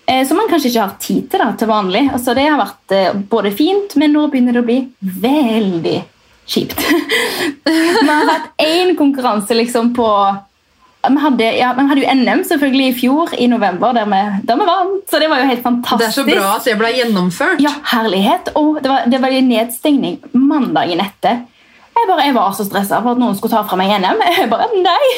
Eh, 0.06 0.28
som 0.28 0.38
man 0.38 0.49
kanskje 0.52 0.73
ikke 0.73 0.84
har 0.84 0.97
tid 0.99 1.30
til 1.32 1.39
da, 1.39 1.52
til 1.56 1.69
vanlig. 1.71 2.08
Altså, 2.12 2.36
det 2.36 2.49
har 2.49 2.60
vært 2.60 2.95
eh, 2.95 3.13
både 3.32 3.54
fint, 3.56 3.95
men 3.99 4.12
nå 4.15 4.26
begynner 4.28 4.58
det 4.58 4.63
å 4.63 4.67
bli 4.67 4.80
veldig 5.23 5.99
kjipt. 6.52 6.82
Vi 7.64 8.09
har 8.09 8.28
hatt 8.28 8.49
én 8.59 8.97
konkurranse 8.99 9.55
liksom 9.55 9.93
på 9.95 10.09
vi 11.10 11.20
hadde, 11.20 11.47
ja, 11.58 11.74
vi 11.76 11.84
hadde 11.89 12.01
jo 12.04 12.14
NM 12.16 12.43
selvfølgelig 12.47 12.86
i 12.88 12.93
fjor, 12.95 13.34
i 13.36 13.47
november, 13.51 13.91
der 13.95 14.06
vi, 14.08 14.20
der 14.47 14.60
vi 14.60 14.68
vant. 14.70 15.01
Så 15.12 15.20
det 15.20 15.30
var 15.32 15.41
jo 15.41 15.49
helt 15.49 15.64
fantastisk. 15.64 15.99
Det 15.99 16.36
er 16.36 16.39
så 16.39 16.43
bra 16.43 16.51
at 16.56 16.68
det 16.70 16.76
ble 16.80 16.91
gjennomført. 16.95 17.64
Ja, 17.64 17.74
herlighet. 17.91 18.54
Og 18.60 18.78
det 18.84 18.91
var, 18.91 19.10
det 19.12 19.20
var 19.22 19.36
en 19.36 19.49
nedstengning 19.51 20.22
mandagen 20.32 21.04
etter. 21.04 21.41
Jeg, 21.93 22.08
bare, 22.10 22.24
jeg 22.26 22.36
var 22.36 22.56
så 22.58 22.64
stressa 22.66 23.01
for 23.04 23.14
at 23.14 23.20
noen 23.22 23.36
skulle 23.38 23.54
ta 23.54 23.62
fra 23.68 23.78
meg 23.78 23.91
NM. 24.01 24.24
Jeg 24.39 24.47
bare 24.49 24.66
Nei! 24.74 25.10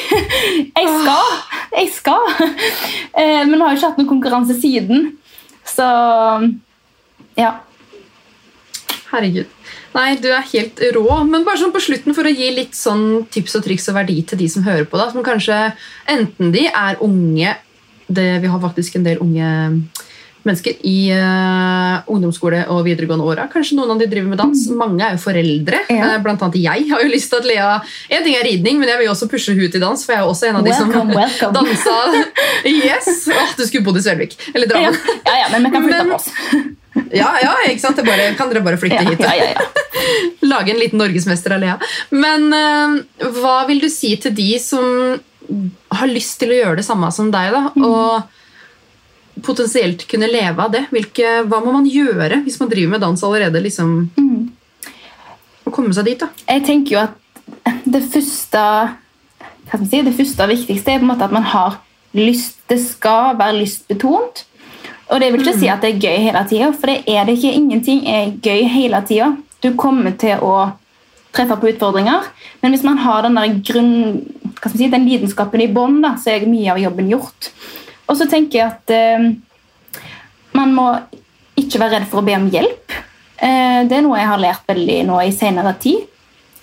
Jeg 0.76 0.90
skal! 0.98 1.30
Jeg 1.78 1.92
skal! 1.94 2.26
Eh, 3.16 3.46
Men 3.48 3.54
vi 3.54 3.60
har 3.62 3.70
jo 3.72 3.78
ikke 3.78 3.88
hatt 3.88 4.00
noen 4.02 4.10
konkurranse 4.10 4.58
siden. 4.60 5.06
Så 5.64 5.86
ja. 7.38 7.54
Herregud. 9.08 9.48
Nei, 9.96 10.10
du 10.20 10.28
er 10.28 10.44
helt 10.52 10.80
rå. 10.94 11.06
Men 11.24 11.44
bare 11.46 11.58
sånn 11.60 11.72
på 11.74 11.80
slutten 11.80 12.14
for 12.16 12.28
å 12.28 12.32
gi 12.34 12.50
litt 12.52 12.76
sånn 12.76 13.24
tips 13.32 13.56
og 13.58 13.64
triks 13.64 13.88
og 13.90 13.96
verdi 13.96 14.20
til 14.28 14.38
de 14.42 14.48
som 14.52 14.66
hører 14.66 14.84
på, 14.88 14.98
da, 15.00 15.08
som 15.12 15.24
kanskje 15.26 15.56
enten 16.12 16.52
de 16.54 16.66
er 16.68 17.00
unge 17.04 17.54
det, 18.06 18.26
Vi 18.44 18.46
har 18.52 18.60
faktisk 18.62 18.94
en 19.00 19.06
del 19.08 19.18
unge 19.24 19.46
mennesker 20.46 20.76
i 20.86 21.08
uh, 21.10 22.04
ungdomsskole 22.06 22.60
og 22.70 22.84
videregående 22.86 23.24
åra. 23.26 23.48
Kanskje 23.50 23.74
noen 23.80 23.96
av 23.96 23.98
de 23.98 24.06
driver 24.06 24.28
med 24.30 24.38
dans. 24.38 24.60
Mange 24.78 25.02
er 25.02 25.16
jo 25.16 25.22
foreldre. 25.24 25.80
Mm. 25.88 25.96
Ja. 25.98 26.10
Uh, 26.12 26.20
Blant 26.22 26.44
annet 26.46 26.60
jeg 26.62 26.84
har 26.92 27.02
jo 27.02 27.08
lyst 27.10 27.32
til 27.32 27.40
at 27.40 27.48
Lea 27.50 27.72
En 28.14 28.22
ting 28.22 28.36
er 28.38 28.46
ridning, 28.46 28.78
men 28.78 28.92
jeg 28.92 29.00
vil 29.00 29.08
jo 29.08 29.14
også 29.16 29.26
pushe 29.32 29.56
henne 29.56 29.72
til 29.74 29.82
dans, 29.82 30.04
for 30.06 30.14
jeg 30.14 30.20
er 30.22 30.28
jo 30.28 30.30
også 30.36 30.46
en 30.52 30.60
av 30.60 30.68
de 30.68 30.70
Welcome, 30.70 30.92
som 30.94 31.10
welcome. 31.18 31.52
dansa 31.58 31.96
Yes! 32.70 33.10
Åh, 33.34 33.56
du 33.58 33.64
skulle 33.66 33.82
bodd 33.88 33.98
i 33.98 34.04
Svelvik. 34.06 34.38
Eller 34.54 34.70
Ja, 34.70 34.76
Drammen. 34.76 35.18
ja, 35.26 35.34
ja, 35.42 35.48
men 35.56 35.66
vi 35.66 35.74
kan 35.74 35.88
flytte 35.88 36.04
Men- 36.04 36.14
på 36.14 36.20
oss. 36.22 36.30
Ja, 37.12 37.32
ja, 37.42 37.50
ikke 37.68 37.82
sant? 37.82 37.98
Det 37.98 38.06
bare, 38.06 38.30
kan 38.38 38.48
dere 38.48 38.62
bare 38.64 38.78
flytte 38.80 39.02
Ja, 39.02 39.10
hit? 39.10 39.20
ja, 39.20 39.34
ja, 39.34 39.50
ja. 39.58 39.85
Lage 40.46 40.72
en 40.72 40.80
liten 40.80 41.00
norgesmester 41.00 41.56
av 41.56 41.62
Lea. 41.62 41.76
Men 42.14 42.48
uh, 42.52 43.28
hva 43.38 43.58
vil 43.68 43.82
du 43.82 43.88
si 43.92 44.14
til 44.20 44.34
de 44.36 44.50
som 44.62 45.16
har 45.96 46.10
lyst 46.10 46.38
til 46.40 46.52
å 46.52 46.58
gjøre 46.60 46.80
det 46.80 46.86
samme 46.86 47.10
som 47.14 47.30
deg, 47.34 47.54
da? 47.54 47.70
Og 47.86 49.44
potensielt 49.46 50.06
kunne 50.10 50.30
leve 50.30 50.62
av 50.62 50.72
det? 50.74 50.86
Hvilke, 50.94 51.40
hva 51.48 51.60
må 51.64 51.74
man 51.74 51.88
gjøre 51.88 52.42
hvis 52.46 52.58
man 52.62 52.70
driver 52.72 52.96
med 52.96 53.04
dans 53.04 53.26
allerede? 53.26 53.62
Liksom, 53.64 53.96
Å 55.66 55.72
komme 55.74 55.94
seg 55.96 56.06
dit, 56.06 56.20
da. 56.22 56.30
Jeg 56.46 56.64
tenker 56.66 56.94
jo 56.96 57.02
at 57.02 57.82
det 57.86 58.02
første 58.12 58.62
hva 59.66 59.80
si, 59.82 60.02
det 60.06 60.14
første 60.14 60.44
og 60.44 60.52
viktigste 60.52 60.92
er 60.92 61.00
på 61.00 61.06
en 61.06 61.10
måte 61.10 61.26
at 61.26 61.34
man 61.34 61.46
har 61.50 61.80
lyst. 62.16 62.60
Det 62.70 62.78
skal 62.82 63.34
være 63.38 63.58
lystbetont. 63.60 64.44
Og 65.06 65.20
det 65.22 65.30
vil 65.32 65.42
ikke 65.42 65.58
si 65.58 65.68
at 65.70 65.82
det 65.82 65.92
er 65.92 66.00
gøy 66.02 66.22
hele 66.26 66.42
tida, 66.50 66.70
for 66.74 66.90
det 66.90 67.02
er 67.06 67.26
det 67.26 67.36
ikke. 67.36 67.52
Ingenting 67.54 68.06
er 68.10 68.32
gøy 68.42 68.64
hele 68.70 69.02
tida. 69.06 69.32
Du 69.66 69.72
kommer 69.78 70.14
til 70.20 70.38
å 70.46 70.54
treffe 71.34 71.56
på 71.60 71.72
utfordringer, 71.72 72.28
men 72.62 72.72
hvis 72.72 72.84
man 72.86 73.00
har 73.02 73.26
den 73.26 73.36
der 73.36 73.58
grunn, 73.66 73.96
hva 74.56 74.70
skal 74.70 74.72
man 74.72 74.80
si, 74.80 74.90
den 74.92 75.08
lidenskapen 75.08 75.64
i 75.64 75.72
bånn, 75.72 75.98
så 76.22 76.32
er 76.32 76.46
mye 76.48 76.70
av 76.72 76.80
jobben 76.80 77.10
gjort. 77.12 77.50
Og 78.06 78.16
så 78.16 78.28
tenker 78.30 78.60
jeg 78.60 78.70
at 78.70 78.94
eh, 78.94 79.26
man 80.56 80.72
må 80.76 80.86
ikke 81.58 81.80
være 81.82 81.98
redd 81.98 82.08
for 82.10 82.22
å 82.22 82.26
be 82.26 82.36
om 82.38 82.48
hjelp. 82.52 82.94
Eh, 83.36 83.82
Det 83.88 83.98
er 83.98 84.04
noe 84.06 84.20
jeg 84.20 84.30
har 84.30 84.40
lært 84.40 84.70
veldig 84.70 85.00
nå 85.10 85.18
i 85.24 85.34
senere 85.34 85.74
tid. 85.82 86.06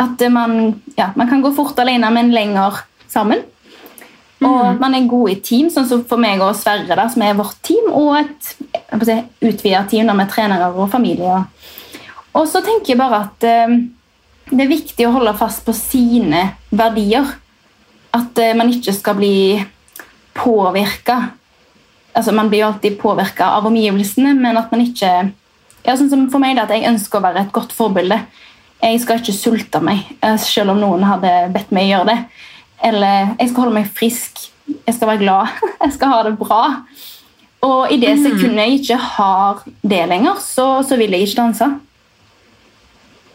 At 0.01 0.21
eh, 0.23 0.33
man, 0.33 0.55
ja, 0.97 1.11
man 1.19 1.29
kan 1.29 1.43
gå 1.43 1.53
fort 1.53 1.77
alene, 1.83 2.09
men 2.15 2.33
lenger 2.33 2.81
sammen. 3.11 3.43
Og 4.43 4.59
at 4.73 4.81
man 4.81 4.95
er 4.97 5.05
god 5.07 5.29
i 5.31 5.37
team, 5.45 5.69
sånn 5.71 5.85
som 5.87 6.01
for 6.07 6.19
meg 6.19 6.41
og 6.43 6.55
Sverre, 6.59 6.97
da, 6.97 7.05
som 7.11 7.23
er 7.23 7.37
vårt 7.37 7.61
team, 7.63 7.85
og 7.95 8.17
et 8.19 8.49
si, 9.05 9.15
utvidet 9.45 9.85
team 9.91 10.09
da, 10.09 10.15
med 10.17 10.31
trenere 10.33 10.71
og 10.73 10.89
familie. 10.91 11.37
Og 11.37 11.82
så 12.49 12.63
tenker 12.65 12.93
jeg 12.93 13.01
bare 13.01 13.21
at 13.27 13.45
eh, 13.45 13.77
det 14.49 14.65
er 14.65 14.71
viktig 14.71 15.05
å 15.07 15.13
holde 15.15 15.35
fast 15.37 15.63
på 15.65 15.75
sine 15.77 16.47
verdier. 16.73 17.29
At 18.13 18.39
eh, 18.41 18.55
man 18.57 18.71
ikke 18.73 18.95
skal 18.95 19.17
bli 19.19 19.35
påvirka. 20.37 21.19
Altså, 22.13 22.33
man 22.33 22.49
blir 22.49 22.63
jo 22.63 22.71
alltid 22.71 22.97
påvirka 23.01 23.53
av 23.57 23.69
omgivelsene, 23.69 24.33
men 24.37 24.57
at 24.59 24.73
man 24.73 24.83
ikke 24.85 25.13
ja, 25.83 25.97
sånn 25.97 26.09
som 26.09 26.25
for 26.31 26.39
meg 26.39 26.55
da, 26.55 26.65
at 26.65 26.73
Jeg 26.73 26.87
ønsker 26.93 27.19
å 27.19 27.25
være 27.25 27.43
et 27.43 27.53
godt 27.55 27.73
forbilde. 27.75 28.19
Jeg 28.83 28.99
skal 29.03 29.19
ikke 29.19 29.35
sulte 29.35 29.79
meg, 29.83 30.03
eh, 30.23 30.37
selv 30.41 30.73
om 30.73 30.81
noen 30.81 31.05
hadde 31.07 31.31
bedt 31.53 31.71
meg 31.75 31.91
gjøre 31.91 32.09
det. 32.11 32.19
Eller 32.83 33.33
jeg 33.39 33.49
skal 33.49 33.65
holde 33.65 33.77
meg 33.77 33.91
frisk, 33.95 34.45
jeg 34.67 34.95
skal 34.95 35.13
være 35.13 35.23
glad, 35.23 35.63
jeg 35.85 35.95
skal 35.95 36.13
ha 36.13 36.21
det 36.27 36.37
bra. 36.39 36.63
Og 37.63 37.93
i 37.95 37.99
det 38.01 38.17
sekundet 38.19 38.65
jeg 38.65 38.79
ikke 38.81 38.99
har 39.15 39.63
det 39.87 40.03
lenger, 40.11 40.39
så, 40.43 40.67
så 40.83 40.97
vil 40.99 41.15
jeg 41.15 41.29
ikke 41.29 41.39
danse. 41.39 41.69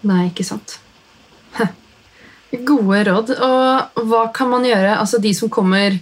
Nei, 0.06 0.28
ikke 0.30 0.46
sant. 0.46 0.78
Heh. 1.58 1.74
Gode 2.68 3.04
råd. 3.10 3.34
Og 3.44 4.02
hva 4.08 4.24
kan 4.34 4.50
man 4.52 4.66
gjøre? 4.66 4.96
Altså 4.98 5.20
de 5.22 5.34
som 5.36 5.50
kommer 5.52 5.98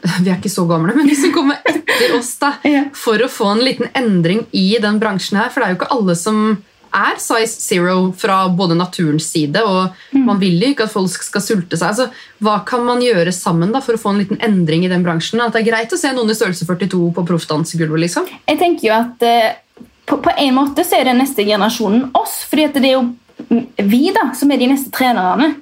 Vi 0.24 0.30
er 0.30 0.38
ikke 0.38 0.52
så 0.52 0.64
gamle, 0.64 0.94
men 0.96 1.08
de 1.10 1.16
som 1.18 1.32
kommer 1.34 1.58
etter 1.68 2.14
oss, 2.16 2.32
da, 2.40 2.54
for 3.04 3.20
å 3.20 3.28
få 3.28 3.50
en 3.52 3.64
liten 3.66 3.90
endring 3.98 4.46
i 4.56 4.72
den 4.80 5.00
bransjen 5.02 5.36
her. 5.40 5.50
For 5.52 5.60
det 5.60 5.66
er 5.66 5.74
jo 5.74 5.80
ikke 5.82 5.94
alle 5.96 6.16
som 6.16 6.38
er 6.90 7.18
size 7.22 7.60
zero 7.62 8.10
fra 8.18 8.48
både 8.48 8.74
naturens 8.74 9.28
side, 9.30 9.60
og 9.62 10.16
man 10.26 10.40
vil 10.40 10.56
jo 10.58 10.72
ikke 10.72 10.88
at 10.88 10.94
folk 10.94 11.12
skal 11.22 11.44
sulte 11.44 11.78
seg. 11.78 11.92
Altså, 11.92 12.06
hva 12.42 12.56
kan 12.66 12.82
man 12.86 13.02
gjøre 13.04 13.32
sammen 13.34 13.70
da, 13.74 13.82
for 13.84 13.94
å 13.94 14.00
få 14.00 14.14
en 14.14 14.22
liten 14.24 14.40
endring 14.42 14.86
i 14.86 14.90
den 14.90 15.04
bransjen? 15.06 15.42
At 15.44 15.54
det 15.54 15.62
er 15.62 15.68
greit 15.70 15.94
å 15.94 16.00
se 16.00 16.10
noen 16.16 16.32
i 16.32 16.38
størrelse 16.38 16.66
42 16.66 17.02
på 17.16 17.26
proffdansegulvet, 17.28 18.04
liksom? 18.06 18.26
Jeg 18.50 18.58
tenker 18.62 18.88
jo 18.88 18.96
at 18.96 19.26
eh, 19.26 19.60
på, 20.10 20.18
på 20.18 20.30
en 20.36 20.54
måte 20.56 20.84
så 20.86 20.98
er 20.98 21.06
det 21.06 21.16
neste 21.20 21.46
generasjonen 21.46 22.08
oss. 22.18 22.42
fordi 22.50 22.66
at 22.66 22.78
det 22.82 22.90
er 22.90 22.98
jo 22.98 23.08
vi 23.76 24.10
da, 24.14 24.30
som 24.36 24.50
er 24.50 24.60
de 24.60 24.68
neste 24.72 24.90
trenerne. 24.94 25.54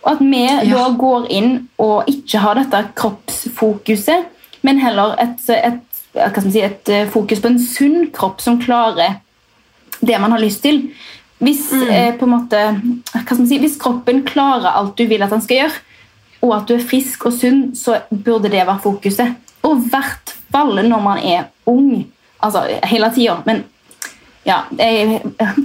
Og 0.00 0.14
at 0.14 0.22
vi 0.24 0.44
da 0.70 0.86
går 0.96 1.28
inn 1.32 1.52
og 1.80 2.08
ikke 2.10 2.40
har 2.42 2.58
dette 2.58 2.80
kroppsfokuset, 2.96 4.28
men 4.66 4.80
heller 4.80 5.14
et, 5.20 5.40
et, 5.52 6.00
si, 6.44 6.60
et 6.64 6.92
eh, 6.92 7.08
fokus 7.08 7.40
på 7.40 7.48
en 7.48 7.60
sunn 7.60 8.10
kropp 8.12 8.42
som 8.44 8.58
klarer 8.60 9.20
det 10.00 10.18
man 10.20 10.32
har 10.34 10.42
lyst 10.42 10.62
til. 10.64 10.82
Hvis, 11.40 11.70
eh, 11.72 12.12
på 12.16 12.26
en 12.28 12.34
måte, 12.34 12.64
si, 13.48 13.60
hvis 13.60 13.78
kroppen 13.80 14.24
klarer 14.28 14.72
alt 14.74 14.96
du 14.98 15.06
vil 15.08 15.24
at 15.24 15.32
den 15.32 15.44
skal 15.44 15.62
gjøre, 15.62 15.80
og 16.44 16.54
at 16.56 16.68
du 16.68 16.76
er 16.76 16.84
frisk 16.92 17.26
og 17.28 17.36
sunn, 17.36 17.62
så 17.76 18.00
burde 18.10 18.52
det 18.52 18.64
være 18.64 18.80
fokuset. 18.84 19.36
Og 19.64 19.76
i 19.76 19.92
hvert 19.92 20.34
fall 20.52 20.80
når 20.88 21.04
man 21.04 21.20
er 21.20 21.48
ung. 21.68 22.06
Altså 22.40 22.64
hele 22.88 23.10
tida. 23.12 23.36
Men 23.44 23.64
ja, 24.46 24.62
jeg 24.78 25.20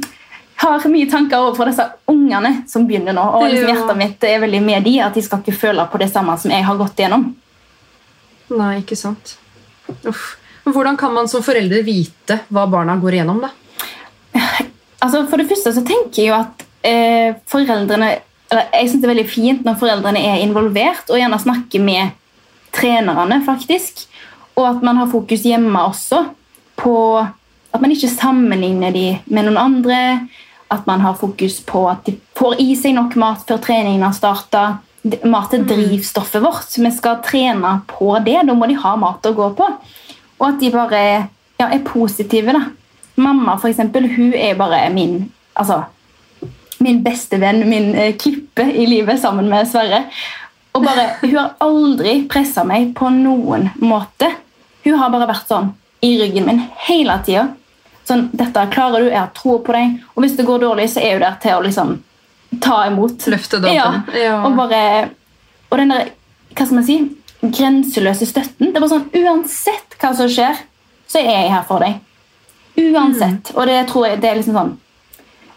har 0.64 0.88
mye 0.92 1.10
tanker 1.12 1.42
overfor 1.42 1.70
disse 1.70 1.86
ungene 2.12 2.52
som 2.70 2.88
begynner 2.88 3.16
nå. 3.16 3.26
Og 3.38 3.48
liksom 3.50 3.72
hjertet 3.72 4.00
mitt 4.00 4.28
er 4.28 4.42
veldig 4.44 4.62
med 4.66 4.86
de, 4.88 4.98
at 5.06 5.16
de 5.16 5.24
skal 5.26 5.44
ikke 5.44 5.58
føle 5.66 5.88
på 5.92 6.02
det 6.02 6.10
samme 6.14 6.38
som 6.42 6.54
jeg 6.54 6.66
har 6.66 6.80
gått 6.80 7.00
gjennom. 7.04 7.30
Nei, 8.56 8.74
ikke 8.84 8.98
sant. 9.00 9.38
Uff. 10.06 10.36
Men 10.66 10.74
Hvordan 10.74 10.98
kan 10.98 11.14
man 11.14 11.28
som 11.30 11.44
forelder 11.46 11.84
vite 11.86 12.40
hva 12.50 12.66
barna 12.70 12.98
går 13.02 13.20
igjennom? 13.20 13.44
da? 13.46 13.54
Altså, 15.06 15.26
for 15.30 15.38
det 15.38 15.46
første 15.46 15.70
så 15.76 15.82
tenker 15.86 16.18
jeg 16.18 16.30
jo 16.32 16.38
at 16.40 16.64
eh, 16.88 17.36
foreldrene 17.52 18.16
eller 18.50 18.70
Jeg 18.72 18.90
synes 18.90 19.02
det 19.02 19.06
er 19.06 19.12
veldig 19.12 19.30
fint 19.30 19.66
når 19.66 19.78
foreldrene 19.82 20.22
er 20.22 20.42
involvert 20.42 21.10
og 21.12 21.18
gjerne 21.20 21.38
snakker 21.42 21.82
med 21.84 22.14
trenerne, 22.74 23.40
faktisk. 23.46 24.06
Og 24.56 24.68
at 24.70 24.84
man 24.86 24.98
har 25.02 25.10
fokus 25.12 25.44
hjemme 25.46 25.82
også 25.90 26.22
på 26.80 26.96
at 27.76 27.84
man 27.84 27.94
ikke 27.94 28.12
sammenligner 28.12 28.94
de 28.96 29.06
med 29.26 29.48
noen 29.48 29.62
andre. 29.62 30.00
At 30.74 30.88
man 30.90 31.04
har 31.06 31.18
fokus 31.20 31.60
på 31.68 31.84
at 31.92 32.08
de 32.08 32.16
får 32.38 32.58
i 32.64 32.74
seg 32.80 32.96
nok 32.98 33.18
mat 33.22 33.44
før 33.48 33.62
treningen 33.62 34.06
har 34.06 34.16
starta. 34.18 34.64
Mat 35.30 35.54
er 35.54 35.68
drivstoffet 35.70 36.42
vårt. 36.42 36.74
Vi 36.82 36.92
skal 36.96 37.22
trene 37.26 37.78
på 37.92 38.16
det. 38.26 38.40
Da 38.48 38.56
må 38.58 38.68
de 38.70 38.80
ha 38.82 38.96
mat 39.00 39.28
å 39.28 39.36
gå 39.38 39.52
på. 39.60 39.70
Og 40.40 40.48
at 40.50 40.58
de 40.60 40.72
bare 40.74 41.04
ja, 41.60 41.68
er 41.68 41.86
positive. 41.86 42.56
da. 42.56 42.66
Mamma 43.16 43.60
for 43.60 43.70
eksempel, 43.70 44.10
hun 44.12 44.34
er 44.34 44.58
bare 44.60 44.90
min 44.92 45.30
altså, 45.56 45.86
min 46.84 47.04
beste 47.04 47.40
venn, 47.40 47.64
min 47.70 47.94
eh, 47.96 48.16
klippe 48.20 48.66
i 48.68 48.88
livet 48.90 49.22
sammen 49.22 49.48
med 49.50 49.70
Sverre. 49.70 50.04
Og 50.76 50.84
bare, 50.84 51.16
Hun 51.22 51.38
har 51.38 51.54
aldri 51.64 52.26
pressa 52.28 52.66
meg 52.68 52.92
på 52.98 53.10
noen 53.14 53.70
måte. 53.80 54.34
Hun 54.84 54.98
har 55.00 55.14
bare 55.14 55.30
vært 55.30 55.48
sånn 55.48 55.72
i 56.04 56.18
ryggen 56.20 56.50
min 56.50 56.60
hele 56.88 57.16
tida. 57.26 57.48
Sånn, 58.06 58.30
'Dette 58.34 58.68
klarer 58.72 59.02
du, 59.02 59.10
jeg 59.10 59.20
har 59.20 59.32
tro 59.34 59.58
på 59.60 59.74
deg.' 59.74 60.00
Og 60.16 60.24
hvis 60.24 60.38
det 60.38 60.46
går 60.46 60.60
dårlig, 60.62 60.90
så 60.94 61.02
er 61.02 61.14
hun 61.18 61.22
der 61.26 61.38
til 61.42 61.52
å 61.58 61.64
liksom 61.66 61.96
ta 62.62 62.86
imot. 62.88 63.28
Løfte. 63.28 63.62
Ja, 63.74 64.02
Ja. 64.14 64.44
Og 64.46 64.56
bare 64.56 65.10
Og 65.72 65.78
den 65.80 65.90
der, 65.90 66.12
hva 66.56 66.66
skal 66.66 66.76
man 66.76 66.86
si, 66.86 66.96
grenseløse 67.42 68.26
støtten. 68.26 68.72
Det 68.72 68.78
er 68.78 68.84
bare 68.84 68.90
sånn, 68.90 69.10
Uansett 69.12 69.98
hva 70.00 70.16
som 70.16 70.30
skjer, 70.30 70.56
så 71.08 71.20
er 71.20 71.32
jeg 71.42 71.52
her 71.52 71.64
for 71.68 71.80
deg. 71.80 72.00
Uansett. 72.78 73.52
Og 73.56 73.66
det 73.68 73.88
tror 73.90 74.08
jeg 74.08 74.22
det 74.22 74.30
er 74.30 74.36
liksom 74.40 74.54
sånn 74.54 74.74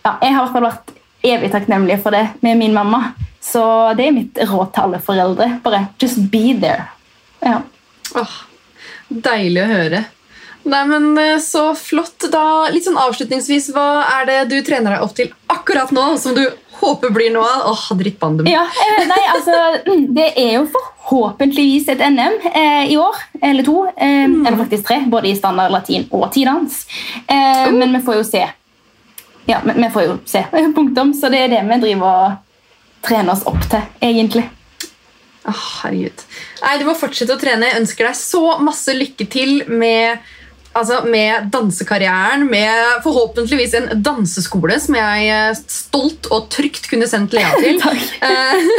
ja, 0.04 0.16
Jeg 0.22 0.34
har 0.34 0.42
i 0.42 0.44
hvert 0.44 0.52
fall 0.52 0.66
vært 0.68 0.92
evig 1.28 1.50
takknemlig 1.52 2.00
for 2.02 2.14
det 2.14 2.28
med 2.40 2.58
min 2.58 2.74
mamma. 2.74 3.12
Så 3.42 3.62
det 3.98 4.06
er 4.08 4.12
mitt 4.16 4.38
råd 4.48 4.72
til 4.74 4.82
alle 4.82 5.00
foreldre. 5.02 5.48
Bare 5.62 5.88
just 6.00 6.20
be 6.32 6.54
there. 6.60 6.88
Ja. 7.44 7.60
Åh, 8.18 8.36
deilig 9.08 9.62
å 9.62 9.70
høre. 9.72 10.04
Nei, 10.68 10.84
men 10.90 11.06
eh, 11.18 11.38
Så 11.42 11.70
flott. 11.78 12.26
da. 12.32 12.68
Litt 12.72 12.84
sånn 12.86 12.98
Avslutningsvis, 13.00 13.70
hva 13.74 13.86
er 14.18 14.26
det 14.28 14.38
du 14.52 14.56
trener 14.66 14.96
deg 14.96 15.04
opp 15.06 15.14
til 15.16 15.30
akkurat 15.52 15.90
nå, 15.94 16.04
som 16.20 16.34
du 16.36 16.42
håper 16.78 17.10
blir 17.14 17.32
noe 17.34 17.46
av? 17.48 17.64
Åh, 17.72 17.86
drittbandum. 17.98 18.46
Ja, 18.50 18.64
eh, 18.68 19.06
nei, 19.08 19.22
altså, 19.34 19.56
mm, 19.88 20.04
Det 20.14 20.28
er 20.36 20.52
jo 20.58 20.66
forhåpentligvis 20.74 21.88
et 21.94 22.04
NM 22.04 22.36
eh, 22.52 22.92
i 22.92 22.96
år. 23.00 23.16
Eller 23.42 23.64
to. 23.66 23.78
Eh, 23.96 24.24
Eller 24.28 24.56
faktisk 24.60 24.86
tre. 24.90 25.00
Både 25.08 25.30
i 25.32 25.36
standard, 25.38 25.72
latin 25.74 26.06
og 26.12 26.28
tidans. 26.34 26.84
Eh, 27.26 27.70
Men 27.72 27.92
vi 27.96 28.02
får 28.04 28.20
jo 28.20 28.26
se. 28.28 28.44
Ja, 29.48 29.62
men 29.64 29.80
vi 29.80 29.88
får 29.94 30.02
jo 30.04 30.18
se. 30.28 30.44
Punktum. 30.76 31.14
Så 31.16 31.30
det 31.32 31.46
er 31.46 31.48
det 31.56 31.64
vi 31.70 31.80
driver 31.86 32.06
og 32.28 33.04
trener 33.08 33.32
oss 33.32 33.46
opp 33.48 33.62
til, 33.70 33.80
egentlig. 34.04 34.44
Åh, 35.48 35.60
herregud. 35.82 36.24
Nei, 36.62 36.74
Du 36.78 36.84
må 36.84 36.94
fortsette 36.98 37.32
å 37.32 37.40
trene. 37.40 37.70
Jeg 37.70 37.80
ønsker 37.80 38.08
deg 38.10 38.16
så 38.18 38.58
masse 38.60 38.92
lykke 38.92 39.24
til 39.32 39.62
med, 39.70 40.18
altså, 40.72 41.02
med 41.04 41.48
dansekarrieren. 41.52 42.46
Med 42.50 43.02
forhåpentligvis 43.04 43.74
en 43.74 43.88
danseskole 44.02 44.78
som 44.80 44.96
jeg 44.98 45.28
eh, 45.32 45.60
stolt 45.68 46.30
og 46.34 46.48
trygt 46.52 46.90
kunne 46.90 47.08
sendt 47.10 47.36
Lea 47.36 47.52
til. 47.62 47.80
Eh, 47.80 48.70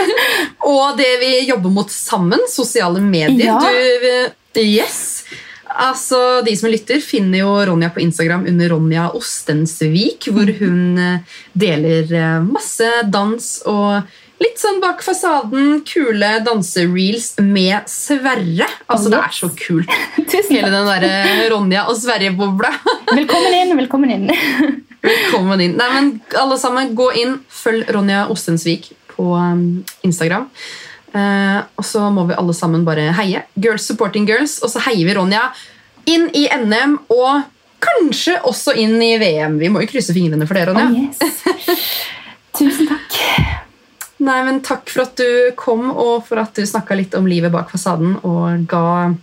og 0.70 0.98
det 1.00 1.12
vi 1.24 1.34
jobber 1.50 1.74
mot 1.74 1.92
sammen, 1.94 2.44
sosiale 2.52 3.02
medier. 3.04 3.50
Ja. 3.50 3.60
Du, 4.54 4.62
yes. 4.62 5.26
altså 5.70 6.42
De 6.46 6.56
som 6.58 6.72
lytter, 6.72 7.02
finner 7.04 7.44
jo 7.44 7.54
Ronja 7.70 7.92
på 7.94 8.02
Instagram 8.04 8.48
under 8.50 8.74
Ronja 8.74 9.10
Ostensvik, 9.18 10.32
hvor 10.34 10.50
hun 10.62 10.98
eh, 10.98 11.38
deler 11.54 12.42
masse 12.46 12.90
dans 13.12 13.52
og 13.70 14.02
litt 14.40 14.60
sånn 14.60 14.80
bak 14.84 15.02
fasaden, 15.04 15.82
kule 15.88 16.32
dansereels 16.46 17.34
med 17.44 17.90
Sverre. 17.92 18.68
Altså, 18.88 19.12
Det 19.12 19.20
er 19.20 19.36
så 19.36 19.50
kult. 19.56 19.96
Tusen 20.32 20.56
Hele 20.56 20.72
den 20.74 20.88
derre 20.88 21.50
Ronja 21.54 21.86
og 21.92 21.98
Sverre-bobla. 22.00 22.72
Velkommen 23.20 23.56
inn, 23.56 23.76
velkommen 23.80 24.14
inn. 24.16 24.30
Velkommen 25.10 25.64
inn. 25.64 25.76
Nei, 25.80 25.90
men 25.96 26.12
alle 26.40 26.60
sammen, 26.60 26.94
gå 26.96 27.12
inn. 27.20 27.40
Følg 27.52 27.88
Ronja 27.96 28.26
Ostensvik 28.32 28.92
på 29.14 29.32
um, 29.36 29.84
Instagram. 30.08 30.50
Uh, 31.10 31.66
og 31.80 31.86
så 31.88 32.04
må 32.14 32.28
vi 32.30 32.38
alle 32.38 32.54
sammen 32.56 32.84
bare 32.88 33.10
heie. 33.18 33.46
Girls 33.60 33.88
supporting 33.88 34.28
girls. 34.30 34.60
Og 34.64 34.72
så 34.72 34.84
heier 34.90 35.08
vi 35.08 35.16
Ronja 35.18 35.50
inn 36.10 36.28
i 36.36 36.48
NM 36.52 37.00
og 37.16 37.48
kanskje 37.80 38.40
også 38.48 38.76
inn 38.80 39.00
i 39.04 39.14
VM. 39.22 39.60
Vi 39.60 39.72
må 39.72 39.84
jo 39.84 39.92
krysse 39.92 40.16
fingrene 40.16 40.48
for 40.48 40.60
det, 40.60 40.68
Ronja. 40.68 40.90
Oh, 40.92 41.00
yes. 41.00 41.88
Tusen. 42.60 42.89
Nei, 44.20 44.40
men 44.44 44.60
Takk 44.66 44.90
for 44.92 45.06
at 45.06 45.20
du 45.20 45.56
kom, 45.60 45.90
og 45.94 46.28
for 46.28 46.42
at 46.42 46.58
du 46.58 46.66
snakka 46.68 46.98
litt 47.00 47.16
om 47.16 47.28
livet 47.30 47.54
bak 47.54 47.72
fasaden 47.72 48.18
og 48.28 48.68
ga 48.70 49.14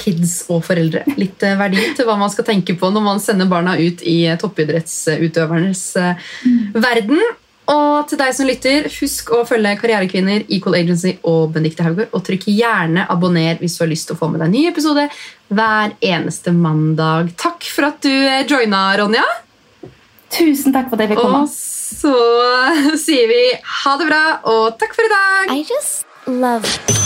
kids 0.00 0.42
og 0.52 0.62
foreldre 0.66 1.04
litt 1.16 1.42
eh, 1.46 1.56
verdi 1.58 1.80
til 1.96 2.06
hva 2.08 2.18
man 2.20 2.32
skal 2.32 2.46
tenke 2.48 2.76
på 2.78 2.90
når 2.92 3.04
man 3.04 3.22
sender 3.22 3.48
barna 3.50 3.76
ut 3.78 4.02
i 4.04 4.18
eh, 4.28 4.38
toppidrettsutøvernes 4.40 5.82
eh, 6.02 6.30
verden. 6.74 7.20
Og 7.66 8.06
til 8.06 8.20
deg 8.20 8.34
som 8.36 8.46
lytter, 8.46 8.84
husk 9.00 9.32
å 9.34 9.40
følge 9.48 9.72
Karrierekvinner, 9.80 10.44
Equal 10.54 10.76
Agency 10.78 11.16
og 11.26 11.50
Benedicte 11.56 11.82
Haugård. 11.82 12.12
Og 12.14 12.22
trykk 12.28 12.46
gjerne 12.52 13.08
abonner 13.10 13.58
hvis 13.58 13.74
du 13.74 13.82
har 13.82 13.90
lyst 13.90 14.06
til 14.06 14.14
å 14.14 14.20
få 14.20 14.28
med 14.30 14.38
deg 14.38 14.46
en 14.46 14.54
ny 14.54 14.66
episode 14.70 15.08
hver 15.50 15.96
eneste 15.98 16.54
mandag. 16.54 17.32
Takk 17.40 17.66
for 17.66 17.88
at 17.88 17.98
du 18.06 18.12
joina, 18.46 18.84
Ronja. 19.00 19.24
Tusen 20.36 20.76
takk 20.76 20.92
for 20.92 20.98
at 20.98 21.08
jeg 21.08 21.16
fikk 21.16 21.24
komme. 21.24 21.42
Og 21.42 21.50
så 21.86 22.14
sier 22.98 23.30
vi 23.30 23.42
ha 23.82 23.96
det 24.00 24.10
bra, 24.10 24.24
og 24.50 24.78
takk 24.80 24.96
for 24.98 25.06
i 25.06 25.12
dag. 25.14 25.56
I 25.56 25.62
just 25.66 26.06
love 26.26 27.05